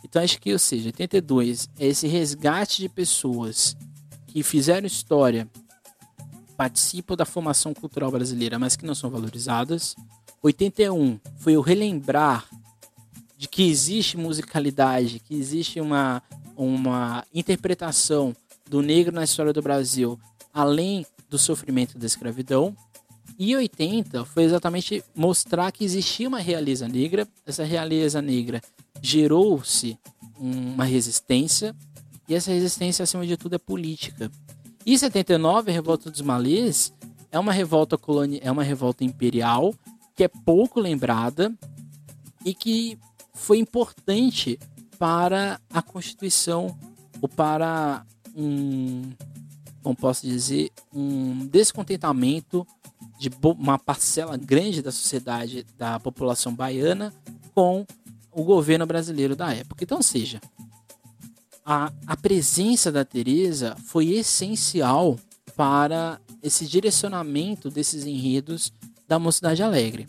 Então 0.10 0.24
acho 0.24 0.40
que, 0.40 0.54
ou 0.54 0.60
seja, 0.60 0.88
82 0.88 1.70
é 1.78 1.88
esse 1.88 2.08
resgate 2.08 2.82
de 2.82 2.90
pessoas 2.90 3.76
que 4.28 4.42
fizeram 4.42 4.88
história 4.88 5.48
participam 6.56 7.16
da 7.16 7.26
formação 7.26 7.74
cultural 7.74 8.10
brasileira, 8.10 8.58
mas 8.58 8.76
que 8.76 8.86
não 8.86 8.96
são 8.96 9.10
valorizadas. 9.10 9.96
81 10.42 11.20
foi 11.38 11.58
o 11.58 11.62
relembrar 11.62 12.48
de 13.38 13.48
que 13.48 13.70
existe 13.70 14.18
musicalidade, 14.18 15.20
que 15.20 15.36
existe 15.36 15.80
uma, 15.80 16.24
uma 16.56 17.24
interpretação 17.34 18.36
do 18.68 18.82
negro 18.82 19.14
na 19.14 19.24
história 19.24 19.54
do 19.54 19.62
Brasil, 19.62 20.20
além 20.54 21.06
do 21.30 21.38
sofrimento 21.38 21.98
da 21.98 22.06
escravidão. 22.06 22.76
E 23.38 23.56
80 23.56 24.26
foi 24.26 24.44
exatamente 24.44 25.04
mostrar 25.14 25.72
que 25.72 25.84
existia 25.84 26.28
uma 26.28 26.40
realeza 26.40 26.88
negra. 26.88 27.28
Essa 27.46 27.64
realeza 27.64 28.22
negra 28.22 28.62
gerou-se 29.02 29.98
uma 30.40 30.86
resistência, 30.86 31.76
e 32.28 32.36
essa 32.36 32.52
resistência, 32.52 33.04
acima 33.04 33.26
de 33.26 33.38
tudo, 33.38 33.56
é 33.56 33.58
política. 33.58 34.30
E 34.86 34.98
79, 34.98 35.72
a 35.72 35.74
Revolta 35.74 36.12
dos 36.12 36.22
Malês, 36.22 36.94
é 37.32 37.40
uma 37.40 37.52
revolta 37.52 37.98
colonial, 37.98 38.42
é 38.44 38.52
uma 38.52 38.64
revolta 38.64 39.04
imperial 39.04 39.74
que 40.16 40.24
é 40.24 40.28
pouco 40.28 40.80
lembrada 40.80 41.54
e 42.44 42.54
que 42.54 42.98
foi 43.34 43.60
importante 43.60 44.58
para 44.98 45.60
a 45.70 45.82
Constituição 45.82 46.78
ou 47.22 47.30
para 47.30 48.06
um, 48.36 49.12
como 49.84 49.96
posso 49.96 50.26
dizer, 50.26 50.72
um 50.94 51.46
descontentamento 51.48 52.66
de 53.20 53.30
uma 53.44 53.78
parcela 53.78 54.38
grande 54.38 54.82
da 54.82 54.92
sociedade, 54.92 55.66
da 55.78 56.00
população 56.00 56.54
baiana, 56.54 57.14
com 57.54 57.86
o 58.38 58.44
governo 58.44 58.86
brasileiro 58.86 59.36
da 59.36 59.52
época. 59.52 59.84
Então, 59.84 60.00
seja, 60.00 60.40
a, 61.66 61.92
a 62.06 62.16
presença 62.16 62.92
da 62.92 63.04
Teresa 63.04 63.76
foi 63.88 64.14
essencial 64.14 65.20
para 65.56 66.22
esse 66.44 66.68
direcionamento 66.68 67.72
desses 67.72 68.06
enredos 68.06 68.72
da 69.08 69.18
Mocidade 69.18 69.64
Alegre. 69.64 70.08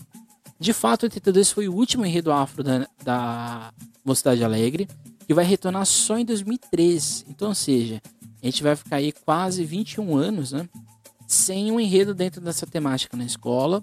De 0.60 0.74
fato, 0.74 1.04
82 1.04 1.50
foi 1.50 1.68
o 1.68 1.74
último 1.74 2.04
enredo 2.04 2.30
afro 2.30 2.62
da, 2.62 2.86
da 3.02 3.72
Mocidade 4.04 4.44
Alegre, 4.44 4.86
que 5.26 5.32
vai 5.32 5.44
retornar 5.46 5.86
só 5.86 6.18
em 6.18 6.24
2013. 6.24 7.24
Então, 7.30 7.54
seja, 7.54 8.02
a 8.42 8.46
gente 8.46 8.62
vai 8.62 8.76
ficar 8.76 8.96
aí 8.96 9.10
quase 9.10 9.64
21 9.64 10.16
anos, 10.18 10.52
né? 10.52 10.68
Sem 11.26 11.72
um 11.72 11.80
enredo 11.80 12.12
dentro 12.12 12.42
dessa 12.42 12.66
temática 12.66 13.16
na 13.16 13.24
escola. 13.24 13.82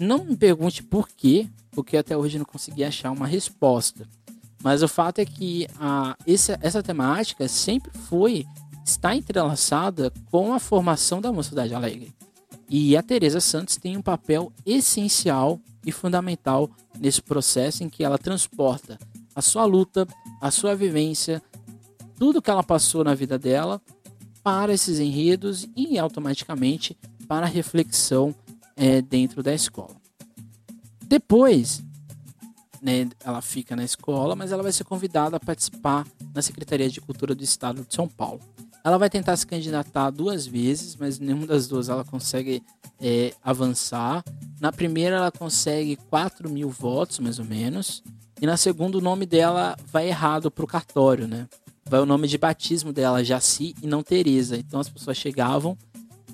Não 0.00 0.24
me 0.24 0.34
pergunte 0.34 0.82
por 0.82 1.10
quê, 1.10 1.46
porque 1.72 1.94
até 1.94 2.16
hoje 2.16 2.38
não 2.38 2.44
consegui 2.46 2.82
achar 2.82 3.10
uma 3.10 3.26
resposta. 3.26 4.08
Mas 4.62 4.82
o 4.82 4.88
fato 4.88 5.18
é 5.18 5.26
que 5.26 5.66
a, 5.78 6.16
essa, 6.26 6.58
essa 6.62 6.82
temática 6.82 7.46
sempre 7.46 7.90
foi, 8.08 8.46
está 8.82 9.14
entrelaçada 9.14 10.10
com 10.30 10.54
a 10.54 10.58
formação 10.58 11.20
da 11.20 11.30
Mocidade 11.30 11.74
Alegre. 11.74 12.14
E 12.66 12.96
a 12.96 13.02
Teresa 13.02 13.40
Santos 13.40 13.76
tem 13.76 13.94
um 13.94 14.00
papel 14.00 14.50
essencial 14.64 15.60
e 15.84 15.92
fundamental 15.92 16.70
nesse 16.98 17.20
processo 17.20 17.84
em 17.84 17.90
que 17.90 18.02
ela 18.02 18.16
transporta 18.16 18.98
a 19.34 19.42
sua 19.42 19.66
luta, 19.66 20.08
a 20.40 20.50
sua 20.50 20.74
vivência, 20.74 21.42
tudo 22.16 22.40
que 22.40 22.50
ela 22.50 22.62
passou 22.62 23.04
na 23.04 23.14
vida 23.14 23.38
dela 23.38 23.82
para 24.42 24.72
esses 24.72 24.98
enredos 24.98 25.68
e 25.76 25.98
automaticamente 25.98 26.96
para 27.28 27.44
a 27.44 27.48
reflexão 27.48 28.34
é, 28.80 29.02
dentro 29.02 29.42
da 29.42 29.52
escola. 29.52 29.94
Depois, 31.04 31.82
né, 32.80 33.06
ela 33.22 33.42
fica 33.42 33.76
na 33.76 33.84
escola, 33.84 34.34
mas 34.34 34.52
ela 34.52 34.62
vai 34.62 34.72
ser 34.72 34.84
convidada 34.84 35.36
a 35.36 35.40
participar 35.40 36.06
na 36.34 36.40
Secretaria 36.40 36.88
de 36.88 37.00
Cultura 37.00 37.34
do 37.34 37.44
Estado 37.44 37.84
de 37.84 37.94
São 37.94 38.08
Paulo. 38.08 38.40
Ela 38.82 38.96
vai 38.96 39.10
tentar 39.10 39.36
se 39.36 39.46
candidatar 39.46 40.08
duas 40.08 40.46
vezes, 40.46 40.96
mas 40.96 41.18
nenhuma 41.18 41.46
das 41.46 41.68
duas 41.68 41.90
ela 41.90 42.02
consegue 42.02 42.62
é, 42.98 43.34
avançar. 43.42 44.24
Na 44.58 44.72
primeira, 44.72 45.16
ela 45.16 45.30
consegue 45.30 45.96
4 46.08 46.48
mil 46.48 46.70
votos, 46.70 47.18
mais 47.18 47.38
ou 47.38 47.44
menos. 47.44 48.02
E 48.40 48.46
na 48.46 48.56
segunda, 48.56 48.96
o 48.96 49.02
nome 49.02 49.26
dela 49.26 49.76
vai 49.92 50.08
errado 50.08 50.50
para 50.50 50.64
o 50.64 50.68
cartório, 50.68 51.28
né? 51.28 51.46
Vai 51.84 52.00
o 52.00 52.06
nome 52.06 52.26
de 52.26 52.38
batismo 52.38 52.90
dela, 52.94 53.22
Jaci, 53.22 53.74
e 53.82 53.86
não 53.86 54.02
Teresa. 54.02 54.56
Então 54.56 54.80
as 54.80 54.88
pessoas 54.88 55.18
chegavam, 55.18 55.76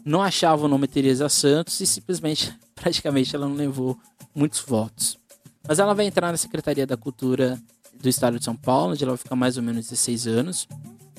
não 0.07 0.23
achavam 0.23 0.67
o 0.67 0.69
nome 0.69 0.87
Teresa 0.87 1.29
Santos 1.29 1.81
e 1.81 1.87
simplesmente, 1.87 2.57
praticamente, 2.77 3.35
ela 3.35 3.49
não 3.49 3.57
levou 3.57 3.99
muitos 4.33 4.61
votos. 4.61 5.19
Mas 5.67 5.81
ela 5.81 5.95
vai 5.95 6.07
entrar 6.07 6.31
na 6.31 6.39
Secretaria 6.39 6.87
da 6.87 6.97
Cultura 6.97 7.61
do 8.01 8.09
Estado 8.09 8.39
de 8.39 8.45
São 8.45 8.55
Paulo, 8.55 8.93
onde 8.93 9.03
ela 9.03 9.15
vai 9.15 9.19
ficar 9.19 9.35
mais 9.35 9.57
ou 9.57 9.65
menos 9.65 9.89
16 9.89 10.29
anos. 10.29 10.69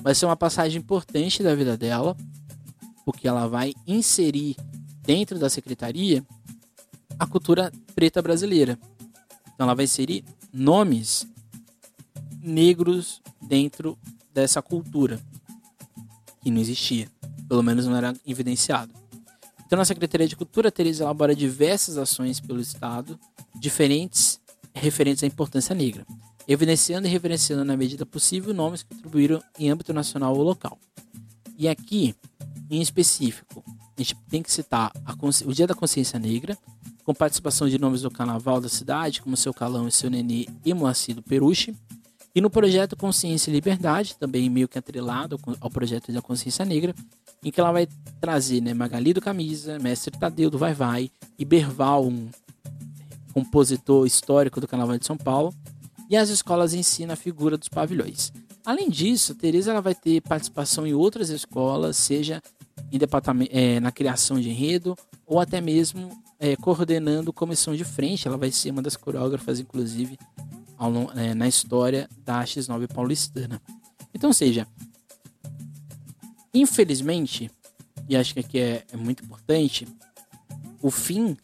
Vai 0.01 0.15
ser 0.15 0.25
uma 0.25 0.37
passagem 0.37 0.79
importante 0.79 1.43
da 1.43 1.53
vida 1.53 1.75
dela, 1.75 2.15
porque 3.03 3.27
ela 3.27 3.45
vai 3.45 3.73
inserir 3.85 4.55
dentro 5.01 5.37
da 5.37 5.49
secretaria 5.49 6.25
a 7.19 7.27
cultura 7.27 7.73
preta 7.93 8.21
brasileira. 8.21 8.79
Então 9.53 9.65
ela 9.65 9.75
vai 9.75 9.83
inserir 9.83 10.23
nomes 10.53 11.27
negros 12.41 13.21
dentro 13.41 13.97
dessa 14.33 14.61
cultura 14.61 15.19
que 16.41 16.49
não 16.49 16.61
existia, 16.61 17.09
pelo 17.47 17.63
menos 17.63 17.85
não 17.85 17.95
era 17.95 18.13
evidenciado. 18.25 18.93
Então, 19.65 19.77
na 19.77 19.85
Secretaria 19.85 20.27
de 20.27 20.35
Cultura, 20.35 20.71
Teresa 20.71 21.03
elabora 21.03 21.35
diversas 21.35 21.97
ações 21.97 22.39
pelo 22.39 22.61
Estado, 22.61 23.19
diferentes 23.59 24.39
referentes 24.73 25.23
à 25.23 25.27
importância 25.27 25.75
negra, 25.75 26.05
evidenciando 26.47 27.07
e 27.07 27.11
reverenciando 27.11 27.65
na 27.65 27.75
medida 27.75 28.05
possível 28.05 28.53
nomes 28.53 28.83
que 28.83 28.95
contribuíram 28.95 29.41
em 29.59 29.69
âmbito 29.69 29.93
nacional 29.93 30.35
ou 30.35 30.43
local. 30.43 30.79
E 31.57 31.67
aqui, 31.67 32.15
em 32.69 32.81
específico, 32.81 33.63
a 33.97 34.01
gente 34.01 34.15
tem 34.29 34.43
que 34.43 34.51
citar 34.51 34.91
o 35.45 35.53
Dia 35.53 35.67
da 35.67 35.73
Consciência 35.73 36.19
Negra, 36.19 36.57
com 37.03 37.13
participação 37.13 37.67
de 37.67 37.79
nomes 37.79 38.01
do 38.01 38.11
carnaval 38.11 38.61
da 38.61 38.69
cidade, 38.69 39.21
como 39.21 39.35
Seu 39.35 39.53
Calão 39.53 39.87
e 39.87 39.91
Seu 39.91 40.09
Nenê 40.09 40.45
e 40.63 40.73
Moacir 40.73 41.15
do 41.15 41.21
Peruche, 41.23 41.75
e 42.37 42.41
no 42.41 42.51
projeto 42.51 42.95
Consciência 42.95 43.49
e 43.49 43.53
Liberdade, 43.53 44.15
também 44.15 44.47
meio 44.47 44.67
que 44.67 44.77
atrelado 44.77 45.39
ao 45.59 45.71
projeto 45.71 46.11
da 46.11 46.21
Consciência 46.21 46.63
Negra, 46.63 46.93
em 47.43 47.49
que 47.49 47.59
ela 47.59 47.71
vai 47.71 47.87
trazer 48.21 48.61
né, 48.61 48.75
Magali 48.75 49.11
do 49.11 49.19
Camisa, 49.19 49.79
Mestre 49.79 50.15
Tadeu 50.15 50.47
do 50.47 50.55
Vai 50.55 50.71
Vai 50.71 51.09
e 51.39 51.43
Berval, 51.43 52.05
um 52.05 52.29
compositor 53.33 54.05
histórico 54.05 54.61
do 54.61 54.67
Carnaval 54.67 54.99
de 54.99 55.05
São 55.07 55.17
Paulo, 55.17 55.51
e 56.07 56.15
as 56.15 56.29
escolas 56.29 56.75
ensinam 56.75 57.13
a 57.13 57.15
figura 57.15 57.57
dos 57.57 57.69
pavilhões. 57.69 58.31
Além 58.63 58.87
disso, 58.87 59.33
Teresa 59.33 59.71
ela 59.71 59.81
vai 59.81 59.95
ter 59.95 60.21
participação 60.21 60.85
em 60.85 60.93
outras 60.93 61.31
escolas, 61.31 61.97
seja 61.97 62.39
em 62.91 62.99
departamento, 62.99 63.49
é, 63.51 63.79
na 63.79 63.91
criação 63.91 64.39
de 64.39 64.51
enredo 64.51 64.95
ou 65.25 65.39
até 65.39 65.59
mesmo 65.59 66.11
é, 66.39 66.55
coordenando 66.55 67.33
comissão 67.33 67.75
de 67.75 67.83
frente. 67.83 68.27
Ela 68.27 68.37
vai 68.37 68.51
ser 68.51 68.69
uma 68.69 68.83
das 68.83 68.95
coreógrafas, 68.95 69.59
inclusive, 69.59 70.19
ao, 70.77 71.11
é, 71.13 71.33
na 71.33 71.47
história 71.47 72.09
da 72.23 72.43
X9 72.43 72.87
paulistana. 72.93 73.61
Então, 74.13 74.31
seja, 74.31 74.67
infelizmente, 76.53 77.49
e 78.07 78.15
acho 78.15 78.33
que 78.33 78.39
aqui 78.39 78.59
é, 78.59 78.85
é 78.91 78.97
muito 78.97 79.23
importante, 79.23 79.87
o 80.81 80.89
fim, 80.89 81.35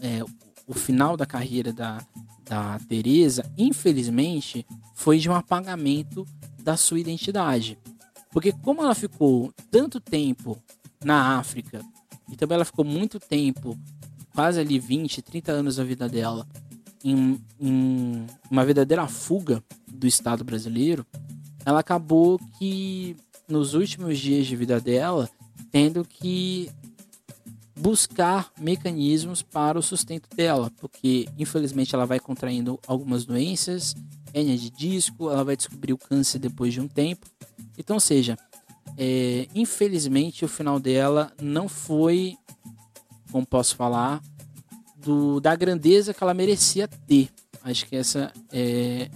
é, 0.00 0.22
o 0.66 0.74
final 0.74 1.16
da 1.16 1.26
carreira 1.26 1.72
da, 1.72 2.04
da 2.44 2.78
Teresa, 2.88 3.50
infelizmente, 3.56 4.66
foi 4.94 5.18
de 5.18 5.28
um 5.28 5.34
apagamento 5.34 6.26
da 6.62 6.76
sua 6.76 6.98
identidade. 6.98 7.78
Porque 8.30 8.52
como 8.52 8.82
ela 8.82 8.94
ficou 8.94 9.52
tanto 9.70 10.00
tempo 10.00 10.60
na 11.04 11.38
África, 11.38 11.80
e 12.30 12.36
também 12.36 12.56
ela 12.56 12.64
ficou 12.64 12.84
muito 12.84 13.20
tempo, 13.20 13.78
quase 14.34 14.58
ali 14.58 14.78
20, 14.78 15.22
30 15.22 15.52
anos 15.52 15.76
da 15.76 15.84
vida 15.84 16.08
dela, 16.08 16.46
em, 17.04 17.38
em 17.60 18.26
uma 18.50 18.64
verdadeira 18.64 19.06
fuga 19.06 19.62
do 19.86 20.06
Estado 20.06 20.42
brasileiro, 20.42 21.06
ela 21.64 21.80
acabou 21.80 22.40
que 22.58 23.16
nos 23.46 23.74
últimos 23.74 24.18
dias 24.18 24.46
de 24.46 24.56
vida 24.56 24.80
dela, 24.80 25.28
tendo 25.70 26.04
que 26.04 26.70
buscar 27.76 28.50
mecanismos 28.58 29.42
para 29.42 29.78
o 29.78 29.82
sustento 29.82 30.28
dela, 30.34 30.70
porque 30.78 31.28
infelizmente 31.38 31.94
ela 31.94 32.06
vai 32.06 32.18
contraindo 32.18 32.78
algumas 32.86 33.24
doenças, 33.24 33.94
hernia 34.32 34.56
de 34.56 34.70
disco, 34.70 35.30
ela 35.30 35.44
vai 35.44 35.56
descobrir 35.56 35.92
o 35.92 35.98
câncer 35.98 36.38
depois 36.38 36.72
de 36.72 36.80
um 36.80 36.88
tempo. 36.88 37.26
Então, 37.76 38.00
seja, 38.00 38.38
é, 38.96 39.46
infelizmente 39.54 40.44
o 40.44 40.48
final 40.48 40.78
dela 40.78 41.32
não 41.40 41.68
foi, 41.68 42.36
como 43.30 43.44
posso 43.44 43.76
falar, 43.76 44.22
do, 45.04 45.38
da 45.38 45.54
grandeza 45.54 46.14
que 46.14 46.22
ela 46.22 46.34
merecia 46.34 46.88
ter. 46.88 47.28
Acho 47.62 47.86
que 47.86 47.94
essa 47.94 48.32
é 48.52 49.10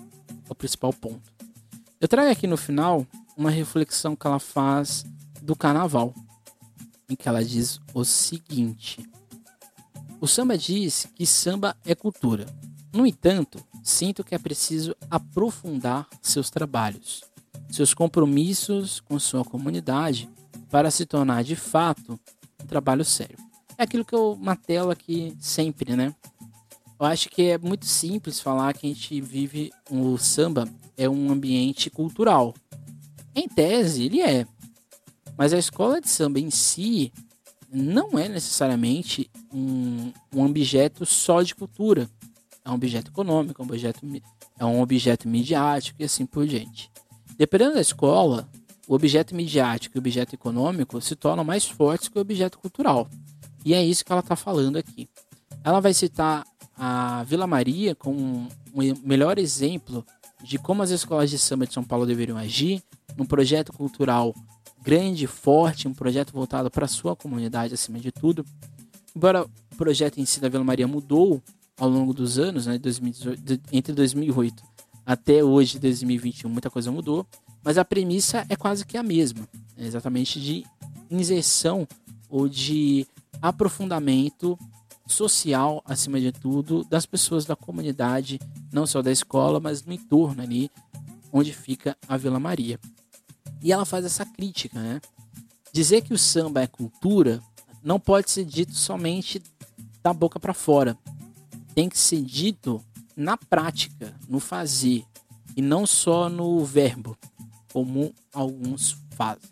o 0.48 0.54
principal 0.54 0.92
ponto. 0.92 1.32
Eu 2.00 2.06
trago 2.06 2.30
aqui 2.30 2.46
no 2.46 2.56
final 2.56 3.06
uma 3.36 3.50
reflexão 3.50 4.14
que 4.14 4.26
ela 4.26 4.38
faz 4.38 5.04
do 5.42 5.56
carnaval, 5.56 6.14
em 7.08 7.16
que 7.16 7.28
ela 7.28 7.42
diz 7.44 7.80
o 7.94 8.04
seguinte: 8.04 9.08
O 10.20 10.26
samba 10.26 10.56
diz 10.56 11.08
que 11.14 11.26
samba 11.26 11.76
é 11.84 11.94
cultura. 11.94 12.46
No 12.92 13.06
entanto, 13.06 13.58
sinto 13.82 14.24
que 14.24 14.34
é 14.34 14.38
preciso 14.38 14.94
aprofundar 15.10 16.06
seus 16.22 16.50
trabalhos, 16.50 17.22
seus 17.70 17.92
compromissos 17.94 19.00
com 19.00 19.18
sua 19.18 19.44
comunidade, 19.44 20.28
para 20.70 20.90
se 20.90 21.06
tornar 21.06 21.44
de 21.44 21.56
fato 21.56 22.18
trabalho 22.66 23.04
sério. 23.04 23.47
É 23.78 23.84
aquilo 23.84 24.04
que 24.04 24.14
eu 24.14 24.36
matelo 24.36 24.90
aqui 24.90 25.36
sempre, 25.38 25.94
né? 25.94 26.12
Eu 26.98 27.06
acho 27.06 27.30
que 27.30 27.42
é 27.42 27.58
muito 27.58 27.86
simples 27.86 28.40
falar 28.40 28.74
que 28.74 28.88
a 28.88 28.90
gente 28.92 29.20
vive 29.20 29.70
o 29.88 30.18
samba 30.18 30.68
é 30.96 31.08
um 31.08 31.30
ambiente 31.30 31.88
cultural. 31.88 32.52
Em 33.32 33.48
tese, 33.48 34.06
ele 34.06 34.20
é. 34.20 34.44
Mas 35.36 35.52
a 35.52 35.58
escola 35.58 36.00
de 36.00 36.08
samba 36.08 36.40
em 36.40 36.50
si 36.50 37.12
não 37.72 38.18
é 38.18 38.28
necessariamente 38.28 39.30
um, 39.54 40.12
um 40.34 40.44
objeto 40.44 41.06
só 41.06 41.40
de 41.40 41.54
cultura. 41.54 42.10
É 42.64 42.70
um 42.70 42.74
objeto 42.74 43.12
econômico, 43.12 43.62
é 43.62 43.64
um 43.64 43.68
objeto, 43.68 44.00
é 44.58 44.64
um 44.64 44.80
objeto 44.80 45.28
midiático 45.28 46.02
e 46.02 46.04
assim 46.04 46.26
por 46.26 46.44
diante. 46.48 46.90
Dependendo 47.36 47.74
da 47.74 47.80
escola, 47.80 48.50
o 48.88 48.94
objeto 48.94 49.36
midiático 49.36 49.96
e 49.96 49.98
o 49.98 50.00
objeto 50.00 50.34
econômico 50.34 51.00
se 51.00 51.14
tornam 51.14 51.44
mais 51.44 51.64
fortes 51.64 52.08
que 52.08 52.18
o 52.18 52.20
objeto 52.20 52.58
cultural. 52.58 53.08
E 53.64 53.74
é 53.74 53.84
isso 53.84 54.04
que 54.04 54.12
ela 54.12 54.20
está 54.20 54.36
falando 54.36 54.76
aqui. 54.76 55.08
Ela 55.64 55.80
vai 55.80 55.92
citar 55.92 56.46
a 56.76 57.24
Vila 57.24 57.46
Maria 57.46 57.94
como 57.94 58.48
um 58.74 58.94
melhor 59.04 59.38
exemplo 59.38 60.04
de 60.42 60.58
como 60.58 60.82
as 60.82 60.90
escolas 60.90 61.30
de 61.30 61.38
samba 61.38 61.66
de 61.66 61.74
São 61.74 61.82
Paulo 61.82 62.06
deveriam 62.06 62.38
agir 62.38 62.82
num 63.16 63.26
projeto 63.26 63.72
cultural 63.72 64.34
grande, 64.82 65.26
forte, 65.26 65.88
um 65.88 65.92
projeto 65.92 66.32
voltado 66.32 66.70
para 66.70 66.84
a 66.84 66.88
sua 66.88 67.16
comunidade 67.16 67.74
acima 67.74 67.98
de 67.98 68.12
tudo. 68.12 68.44
Embora 69.14 69.44
o 69.44 69.76
projeto 69.76 70.18
em 70.18 70.24
si 70.24 70.40
da 70.40 70.48
Vila 70.48 70.62
Maria 70.64 70.86
mudou 70.86 71.42
ao 71.76 71.88
longo 71.88 72.14
dos 72.14 72.38
anos, 72.38 72.66
né, 72.66 72.78
2018, 72.78 73.60
entre 73.72 73.92
2008 73.92 74.62
até 75.04 75.42
hoje, 75.42 75.78
2021, 75.78 76.48
muita 76.48 76.70
coisa 76.70 76.92
mudou, 76.92 77.26
mas 77.64 77.78
a 77.78 77.84
premissa 77.84 78.44
é 78.48 78.56
quase 78.56 78.84
que 78.86 78.96
a 78.96 79.02
mesma, 79.02 79.48
é 79.76 79.86
exatamente 79.86 80.40
de 80.40 80.64
inserção 81.10 81.88
ou 82.28 82.48
de 82.48 83.06
aprofundamento 83.40 84.58
social, 85.06 85.82
acima 85.84 86.20
de 86.20 86.32
tudo, 86.32 86.84
das 86.84 87.06
pessoas 87.06 87.44
da 87.44 87.56
comunidade, 87.56 88.38
não 88.72 88.86
só 88.86 89.00
da 89.00 89.10
escola, 89.10 89.58
mas 89.58 89.84
no 89.84 89.92
entorno 89.92 90.42
ali 90.42 90.70
onde 91.32 91.52
fica 91.52 91.96
a 92.06 92.16
Vila 92.16 92.38
Maria. 92.40 92.78
E 93.62 93.72
ela 93.72 93.84
faz 93.84 94.04
essa 94.04 94.24
crítica, 94.24 94.80
né? 94.80 95.00
Dizer 95.72 96.02
que 96.02 96.14
o 96.14 96.18
samba 96.18 96.62
é 96.62 96.66
cultura 96.66 97.42
não 97.82 97.98
pode 97.98 98.30
ser 98.30 98.44
dito 98.44 98.74
somente 98.74 99.42
da 100.02 100.12
boca 100.12 100.38
para 100.40 100.54
fora. 100.54 100.96
Tem 101.74 101.88
que 101.88 101.98
ser 101.98 102.22
dito 102.22 102.82
na 103.16 103.36
prática, 103.36 104.14
no 104.28 104.40
fazer, 104.40 105.04
e 105.56 105.62
não 105.62 105.86
só 105.86 106.28
no 106.28 106.64
verbo, 106.64 107.16
como 107.72 108.14
alguns 108.32 108.96
fazem, 109.10 109.50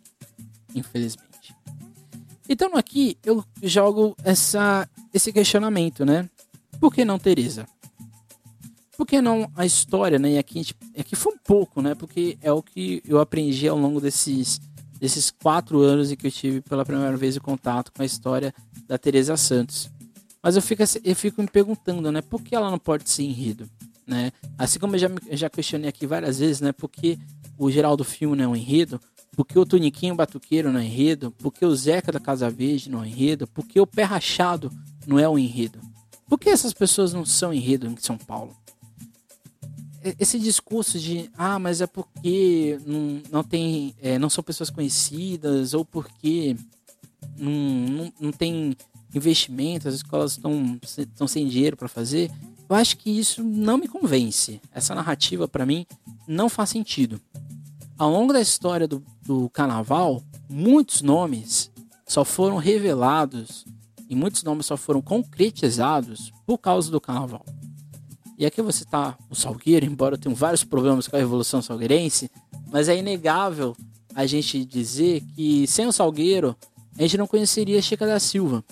infelizmente. 0.75 1.26
Então 2.49 2.77
aqui 2.77 3.19
eu 3.25 3.45
jogo 3.63 4.17
essa, 4.23 4.89
esse 5.13 5.33
questionamento, 5.33 6.05
né? 6.05 6.29
Por 6.81 6.95
que 6.95 7.05
não 7.05 7.19
Teresa? 7.19 7.67
Por 8.97 9.07
que 9.07 9.21
não 9.21 9.51
a 9.55 9.67
história, 9.67 10.19
né? 10.19 10.33
E 10.33 10.39
aqui, 10.39 10.55
gente, 10.59 10.75
aqui 10.99 11.17
foi 11.17 11.35
um 11.35 11.39
pouco, 11.39 11.83
né? 11.83 11.95
Porque 11.95 12.39
é 12.41 12.51
o 12.53 12.63
que 12.63 13.03
eu 13.07 13.19
aprendi 13.19 13.69
ao 13.69 13.77
longo 13.77 14.01
desses, 14.01 14.61
desses 14.99 15.31
quatro 15.31 15.81
anos 15.81 16.11
em 16.11 16.17
que 16.17 16.27
eu 16.27 16.31
tive 16.31 16.61
pela 16.63 16.85
primeira 16.85 17.17
vez 17.17 17.37
o 17.37 17.41
contato 17.41 17.93
com 17.93 18.03
a 18.03 18.07
história 18.07 18.55
da 18.87 18.97
Teresa 18.97 19.37
Santos. 19.37 19.91
Mas 20.43 20.57
eu 20.57 20.63
fico, 20.63 20.83
eu 21.05 21.17
fico 21.17 21.43
me 21.43 21.49
perguntando, 21.49 22.11
né? 22.13 22.23
Por 22.23 22.41
que 22.41 22.55
ela 22.55 22.71
não 22.71 22.79
pode 22.79 23.11
ser 23.11 23.25
enredo? 23.25 23.69
Né? 24.07 24.31
Assim 24.57 24.79
como 24.79 24.95
eu 24.95 25.01
já, 25.01 25.09
já 25.33 25.51
questionei 25.51 25.89
aqui 25.89 26.07
várias 26.07 26.39
vezes, 26.39 26.61
né? 26.61 26.73
Por 26.73 26.89
que 26.89 27.19
o 27.59 27.71
Geraldo 27.71 28.05
Filme 28.05 28.37
não 28.37 28.45
é 28.45 28.49
um 28.49 28.57
enredo? 28.57 29.01
Por 29.33 29.45
que 29.45 29.59
o 29.59 29.67
Toniquinho 29.67 30.15
Batuqueiro 30.15 30.73
não 30.73 30.81
é 30.81 30.85
enredo? 30.85 31.31
Por 31.31 31.53
que 31.53 31.65
o 31.65 31.75
Zeca 31.75 32.11
da 32.11 32.21
Casa 32.21 32.49
Verde 32.51 32.91
não 32.91 33.03
é 33.03 33.09
enredo? 33.09 33.47
Por 33.47 33.67
que 33.67 33.81
o 33.81 33.87
Pé 33.87 34.03
Rachado 34.03 34.73
não 35.07 35.19
é 35.19 35.29
um 35.29 35.39
enredo? 35.39 35.81
Por 36.29 36.39
que 36.39 36.49
essas 36.49 36.73
pessoas 36.73 37.13
não 37.13 37.25
são 37.25 37.53
enredo 37.53 37.87
em 37.87 37.97
São 37.99 38.17
Paulo? 38.17 38.57
esse 40.19 40.39
discurso 40.39 40.99
de 40.99 41.29
ah, 41.37 41.59
mas 41.59 41.81
é 41.81 41.87
porque 41.87 42.79
não, 42.87 43.23
não 43.31 43.43
tem, 43.43 43.95
é, 44.01 44.19
não 44.19 44.31
são 44.31 44.45
pessoas 44.45 44.71
conhecidas 44.71 45.75
ou 45.75 45.85
porque 45.85 46.57
não, 47.37 47.53
não, 47.53 48.13
não 48.21 48.33
tem 48.33 48.77
investimento, 49.15 49.89
as 49.89 49.95
escolas 49.95 50.33
estão, 50.33 50.79
estão 50.83 51.27
sem 51.27 51.49
dinheiro 51.49 51.77
para 51.77 51.89
fazer. 51.89 52.31
Eu 52.69 52.77
acho 52.77 52.97
que 52.97 53.11
isso 53.11 53.43
não 53.43 53.79
me 53.79 53.89
convence. 53.89 54.61
Essa 54.73 54.95
narrativa 54.95 55.47
para 55.49 55.67
mim 55.67 55.87
não 56.27 56.49
faz 56.49 56.71
sentido. 56.71 57.21
Ao 57.99 58.11
longo 58.11 58.33
da 58.33 58.41
história 58.41 58.87
do, 58.87 59.03
do 59.27 59.51
carnaval, 59.51 60.23
muitos 60.49 61.03
nomes 61.03 61.71
só 62.07 62.25
foram 62.25 62.57
revelados 62.57 63.65
e 64.09 64.15
muitos 64.15 64.43
nomes 64.43 64.67
só 64.67 64.77
foram 64.77 65.03
concretizados 65.03 66.33
por 66.47 66.59
causa 66.59 66.91
do 66.91 67.01
carnaval. 67.01 67.45
E 68.39 68.45
aqui 68.45 68.63
você 68.63 68.85
tá 68.85 69.17
o 69.31 69.35
Salgueiro, 69.35 69.85
embora 69.87 70.15
eu 70.15 70.19
tenha 70.19 70.35
vários 70.35 70.63
problemas 70.63 71.09
com 71.09 71.17
a 71.17 71.19
Revolução 71.19 71.61
Salgueirense, 71.61 72.31
mas 72.71 72.89
é 72.89 72.97
inegável 72.97 73.77
a 74.15 74.27
gente 74.27 74.65
dizer 74.65 75.23
que 75.35 75.67
sem 75.67 75.87
o 75.87 75.93
Salgueiro 75.93 76.57
a 76.99 77.03
gente 77.03 77.19
não 77.19 77.27
conheceria 77.27 77.83
Chica 77.83 78.07
da 78.07 78.19
Silva. 78.19 78.65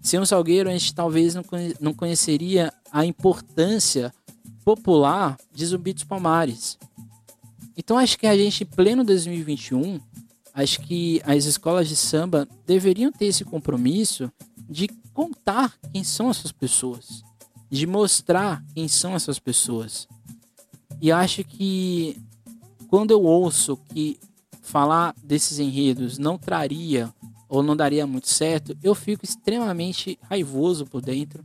Sem 0.00 0.20
o 0.20 0.26
Salgueiro 0.26 0.68
a 0.68 0.72
gente 0.72 0.94
talvez 0.94 1.34
não 1.80 1.92
conheceria 1.92 2.72
a 2.92 3.04
importância 3.04 4.12
popular 4.64 5.36
de 5.52 5.66
Zumbi 5.66 5.92
dos 5.92 6.04
Palmares. 6.04 6.78
Então 7.80 7.98
acho 7.98 8.16
que 8.16 8.26
a 8.26 8.36
gente, 8.36 8.62
em 8.62 8.66
pleno 8.66 9.02
2021, 9.02 9.98
acho 10.54 10.80
que 10.82 11.20
as 11.24 11.46
escolas 11.46 11.88
de 11.88 11.96
samba 11.96 12.46
deveriam 12.64 13.10
ter 13.10 13.26
esse 13.26 13.44
compromisso 13.44 14.30
de 14.68 14.88
contar 15.12 15.76
quem 15.92 16.04
são 16.04 16.30
essas 16.30 16.52
pessoas 16.52 17.24
de 17.70 17.86
mostrar 17.86 18.64
quem 18.74 18.88
são 18.88 19.14
essas 19.14 19.38
pessoas. 19.38 20.08
E 21.00 21.12
acho 21.12 21.44
que 21.44 22.20
quando 22.88 23.12
eu 23.12 23.22
ouço 23.22 23.76
que 23.76 24.18
falar 24.60 25.14
desses 25.22 25.58
enredos 25.60 26.18
não 26.18 26.36
traria 26.36 27.14
ou 27.48 27.62
não 27.62 27.76
daria 27.76 28.06
muito 28.06 28.28
certo, 28.28 28.76
eu 28.82 28.94
fico 28.94 29.24
extremamente 29.24 30.18
raivoso 30.22 30.84
por 30.84 31.00
dentro 31.00 31.44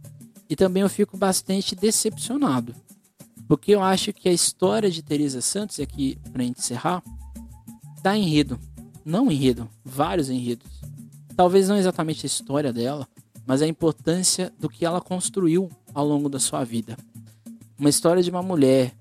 e 0.49 0.55
também 0.55 0.81
eu 0.81 0.89
fico 0.89 1.15
bastante 1.15 1.75
decepcionado. 1.75 2.75
Porque 3.47 3.73
eu 3.73 3.81
acho 3.81 4.11
que 4.11 4.27
a 4.27 4.33
história 4.33 4.89
de 4.89 5.03
Teresa 5.03 5.41
Santos, 5.41 5.79
aqui 5.79 6.17
para 6.31 6.43
encerrar, 6.43 7.03
dá 8.01 8.17
enredo. 8.17 8.59
Não 9.03 9.31
enredo, 9.31 9.69
vários 9.83 10.29
enredos. 10.29 10.81
Talvez 11.35 11.69
não 11.69 11.77
exatamente 11.77 12.25
a 12.25 12.27
história 12.27 12.73
dela, 12.73 13.07
mas 13.45 13.61
a 13.61 13.67
importância 13.67 14.51
do 14.59 14.69
que 14.69 14.85
ela 14.85 14.99
construiu 14.99 15.69
ao 15.93 16.05
longo 16.05 16.27
da 16.27 16.39
sua 16.39 16.63
vida. 16.63 16.97
Uma 17.77 17.89
história 17.89 18.23
de 18.23 18.29
uma 18.29 18.41
mulher 18.41 18.93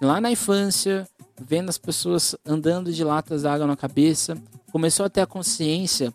lá 0.00 0.20
na 0.20 0.30
infância, 0.30 1.08
vendo 1.40 1.70
as 1.70 1.78
pessoas 1.78 2.34
andando 2.44 2.92
de 2.92 3.02
latas 3.02 3.42
d'água 3.42 3.66
na 3.66 3.76
cabeça, 3.76 4.36
começou 4.70 5.06
a 5.06 5.08
ter 5.08 5.22
a 5.22 5.26
consciência 5.26 6.12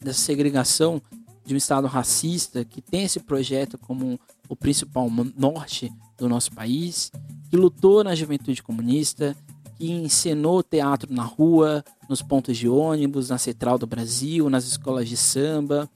dessa 0.00 0.20
segregação 0.20 1.02
de 1.44 1.54
um 1.54 1.56
estado 1.56 1.86
racista 1.86 2.64
que 2.64 2.80
tem 2.80 3.04
esse 3.04 3.18
projeto 3.18 3.76
como 3.78 4.18
o 4.48 4.54
principal 4.54 5.10
norte 5.36 5.92
do 6.22 6.28
nosso 6.28 6.52
país, 6.52 7.12
que 7.50 7.56
lutou 7.56 8.02
na 8.02 8.14
juventude 8.14 8.62
comunista, 8.62 9.36
que 9.76 9.90
encenou 9.90 10.62
teatro 10.62 11.12
na 11.12 11.24
rua, 11.24 11.84
nos 12.08 12.22
pontos 12.22 12.56
de 12.56 12.68
ônibus, 12.68 13.28
na 13.28 13.38
Central 13.38 13.78
do 13.78 13.86
Brasil, 13.86 14.48
nas 14.48 14.64
escolas 14.64 15.08
de 15.08 15.16
samba, 15.16 15.88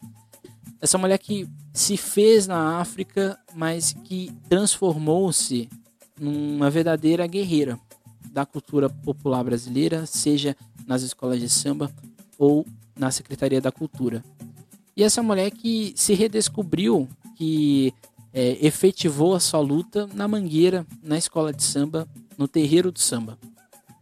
essa 0.80 0.98
mulher 0.98 1.18
que 1.18 1.48
se 1.72 1.96
fez 1.96 2.46
na 2.46 2.78
África, 2.78 3.38
mas 3.54 3.92
que 3.92 4.30
transformou-se 4.48 5.68
numa 6.18 6.70
verdadeira 6.70 7.26
guerreira 7.26 7.78
da 8.30 8.44
cultura 8.44 8.88
popular 8.88 9.42
brasileira, 9.42 10.04
seja 10.06 10.56
nas 10.86 11.02
escolas 11.02 11.40
de 11.40 11.48
samba 11.48 11.90
ou 12.38 12.66
na 12.98 13.10
Secretaria 13.10 13.60
da 13.60 13.72
Cultura. 13.72 14.22
E 14.96 15.02
essa 15.02 15.22
mulher 15.22 15.50
que 15.50 15.92
se 15.96 16.14
redescobriu, 16.14 17.08
que 17.36 17.92
é, 18.36 18.58
efetivou 18.60 19.34
a 19.34 19.40
sua 19.40 19.60
luta 19.60 20.06
na 20.12 20.28
Mangueira, 20.28 20.86
na 21.02 21.16
escola 21.16 21.54
de 21.54 21.62
samba, 21.62 22.06
no 22.36 22.46
terreiro 22.46 22.92
do 22.92 23.00
samba. 23.00 23.38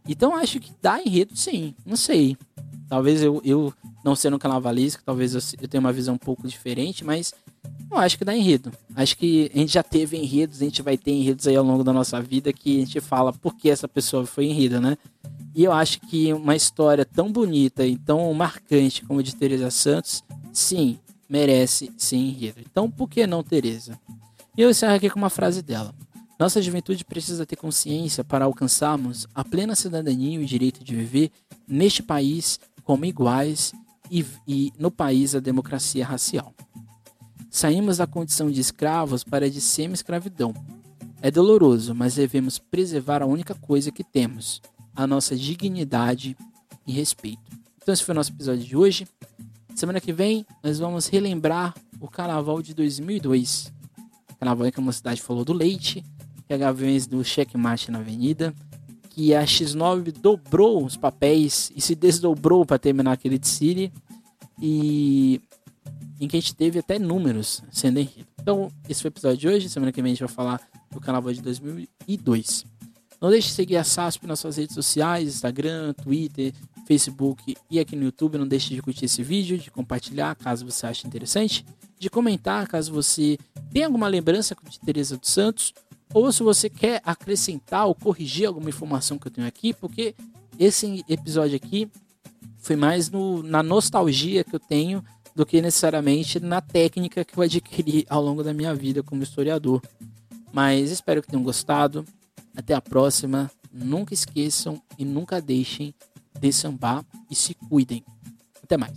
Então 0.05 0.35
acho 0.35 0.59
que 0.59 0.73
dá 0.81 1.01
enredo 1.01 1.37
sim, 1.37 1.73
não 1.85 1.95
sei. 1.95 2.35
Talvez 2.89 3.23
eu, 3.23 3.41
eu 3.45 3.73
não 4.03 4.13
sendo 4.13 4.37
carnavalesco, 4.37 5.01
talvez 5.05 5.33
eu, 5.33 5.41
eu 5.61 5.67
tenha 5.69 5.79
uma 5.79 5.93
visão 5.93 6.15
um 6.15 6.17
pouco 6.17 6.45
diferente, 6.45 7.01
mas 7.05 7.33
eu 7.89 7.97
acho 7.97 8.17
que 8.17 8.25
dá 8.25 8.35
enredo. 8.35 8.73
Acho 8.93 9.17
que 9.17 9.49
a 9.55 9.57
gente 9.57 9.71
já 9.71 9.81
teve 9.81 10.17
enredos, 10.17 10.61
a 10.61 10.65
gente 10.65 10.81
vai 10.81 10.97
ter 10.97 11.11
enredos 11.11 11.47
aí 11.47 11.55
ao 11.55 11.63
longo 11.63 11.83
da 11.83 11.93
nossa 11.93 12.21
vida 12.21 12.51
que 12.51 12.75
a 12.75 12.79
gente 12.81 12.99
fala 12.99 13.31
por 13.31 13.55
que 13.55 13.69
essa 13.69 13.87
pessoa 13.87 14.25
foi 14.25 14.47
enredo, 14.47 14.81
né? 14.81 14.97
E 15.55 15.63
eu 15.63 15.71
acho 15.71 16.01
que 16.01 16.33
uma 16.33 16.57
história 16.57 17.05
tão 17.05 17.31
bonita 17.31 17.87
e 17.87 17.97
tão 17.97 18.33
marcante 18.33 19.01
como 19.05 19.21
a 19.21 19.23
de 19.23 19.33
Teresa 19.33 19.71
Santos, 19.71 20.21
sim, 20.51 20.99
merece 21.29 21.89
ser 21.97 22.17
enredo. 22.17 22.59
Então, 22.59 22.91
por 22.91 23.09
que 23.09 23.25
não 23.25 23.41
Teresa? 23.41 23.97
E 24.57 24.61
eu 24.61 24.69
encerro 24.69 24.95
aqui 24.95 25.09
com 25.09 25.19
uma 25.19 25.29
frase 25.29 25.61
dela. 25.61 25.93
Nossa 26.39 26.61
juventude 26.61 27.03
precisa 27.03 27.45
ter 27.45 27.55
consciência 27.55 28.23
para 28.23 28.45
alcançarmos 28.45 29.27
a 29.33 29.43
plena 29.43 29.75
cidadania 29.75 30.35
e 30.35 30.43
o 30.43 30.45
direito 30.45 30.83
de 30.83 30.95
viver 30.95 31.31
neste 31.67 32.03
país 32.03 32.59
como 32.83 33.05
iguais 33.05 33.73
e, 34.11 34.25
e 34.47 34.73
no 34.77 34.91
país 34.91 35.33
a 35.33 35.39
democracia 35.39 36.05
racial. 36.05 36.53
Saímos 37.49 37.97
da 37.97 38.07
condição 38.07 38.51
de 38.51 38.59
escravos 38.59 39.23
para 39.23 39.45
a 39.45 39.49
de 39.49 39.61
semi-escravidão. 39.61 40.53
É 41.21 41.31
doloroso, 41.31 41.95
mas 41.95 42.15
devemos 42.15 42.59
preservar 42.59 43.21
a 43.21 43.25
única 43.25 43.55
coisa 43.55 43.91
que 43.91 44.03
temos, 44.03 44.61
a 44.95 45.07
nossa 45.07 45.35
dignidade 45.35 46.35
e 46.85 46.91
respeito. 46.91 47.51
Então 47.81 47.93
esse 47.93 48.03
foi 48.03 48.13
o 48.13 48.15
nosso 48.15 48.31
episódio 48.31 48.63
de 48.63 48.75
hoje. 48.75 49.07
Semana 49.73 50.01
que 50.01 50.13
vem 50.13 50.45
nós 50.63 50.79
vamos 50.79 51.07
relembrar 51.07 51.73
o 51.99 52.09
Carnaval 52.09 52.61
de 52.61 52.73
2002. 52.73 53.74
Carnaval 54.35 54.67
em 54.67 54.71
que 54.71 54.79
a 54.79 54.83
mocidade 54.83 55.21
falou 55.21 55.43
do 55.43 55.53
leite, 55.53 56.03
que 56.47 56.53
a 56.53 56.57
Gaviões 56.57 57.07
do 57.07 57.23
Checkmate 57.23 57.91
na 57.91 57.99
Avenida, 57.99 58.53
que 59.09 59.33
a 59.33 59.43
X9 59.43 60.11
dobrou 60.11 60.85
os 60.85 60.97
papéis 60.97 61.71
e 61.75 61.81
se 61.81 61.95
desdobrou 61.95 62.65
para 62.65 62.77
terminar 62.77 63.13
aquele 63.13 63.39
City 63.41 63.91
e 64.61 65.41
em 66.19 66.27
que 66.27 66.37
a 66.37 66.39
gente 66.39 66.55
teve 66.55 66.79
até 66.79 66.99
números 66.99 67.61
sendo 67.71 67.99
enrido. 67.99 68.27
Então, 68.41 68.71
esse 68.87 69.01
foi 69.01 69.09
o 69.09 69.13
episódio 69.13 69.37
de 69.37 69.47
hoje. 69.47 69.69
Semana 69.69 69.91
que 69.91 70.01
vem 70.01 70.11
a 70.11 70.13
gente 70.13 70.23
vai 70.23 70.33
falar 70.33 70.61
do 70.91 70.99
Carnaval 70.99 71.33
de 71.33 71.41
2002. 71.41 72.65
Não 73.21 73.29
deixe 73.29 73.47
de 73.47 73.53
seguir 73.53 73.77
a 73.77 73.83
SASP 73.83 74.27
nas 74.27 74.39
suas 74.39 74.57
redes 74.57 74.75
sociais, 74.75 75.29
Instagram, 75.29 75.93
Twitter, 75.93 76.53
Facebook 76.85 77.55
e 77.71 77.79
aqui 77.79 77.95
no 77.95 78.03
YouTube. 78.03 78.37
Não 78.37 78.47
deixe 78.47 78.73
de 78.73 78.81
curtir 78.81 79.05
esse 79.05 79.23
vídeo, 79.23 79.57
de 79.57 79.71
compartilhar 79.71 80.35
caso 80.35 80.65
você 80.65 80.85
ache 80.85 81.07
interessante, 81.07 81.65
de 81.99 82.09
comentar 82.09 82.67
caso 82.67 82.93
você 82.93 83.37
tenha 83.71 83.85
alguma 83.85 84.07
lembrança 84.07 84.55
de 84.69 84.79
Teresa 84.79 85.17
dos 85.17 85.29
Santos 85.29 85.73
ou 86.13 86.31
se 86.31 86.43
você 86.43 86.69
quer 86.69 87.01
acrescentar 87.03 87.85
ou 87.87 87.95
corrigir 87.95 88.47
alguma 88.47 88.69
informação 88.69 89.17
que 89.17 89.27
eu 89.27 89.31
tenho 89.31 89.47
aqui, 89.47 89.73
porque 89.73 90.15
esse 90.57 91.03
episódio 91.09 91.55
aqui 91.55 91.89
foi 92.57 92.75
mais 92.75 93.09
no, 93.09 93.43
na 93.43 93.61
nostalgia 93.61 94.43
que 94.43 94.55
eu 94.55 94.59
tenho 94.59 95.03
do 95.35 95.45
que 95.45 95.61
necessariamente 95.61 96.39
na 96.39 96.61
técnica 96.61 97.25
que 97.25 97.37
eu 97.37 97.43
adquiri 97.43 98.05
ao 98.09 98.23
longo 98.23 98.41
da 98.41 98.53
minha 98.53 98.73
vida 98.73 99.03
como 99.03 99.21
historiador. 99.21 99.81
Mas 100.53 100.89
espero 100.89 101.21
que 101.21 101.27
tenham 101.27 101.43
gostado. 101.43 102.05
Até 102.55 102.73
a 102.73 102.81
próxima. 102.81 103.51
Nunca 103.73 104.13
esqueçam 104.13 104.81
e 104.97 105.03
nunca 105.03 105.41
deixem 105.41 105.93
de 106.39 106.53
sambar 106.53 107.03
e 107.29 107.35
se 107.35 107.53
cuidem. 107.53 108.05
Até 108.63 108.77
mais. 108.77 108.93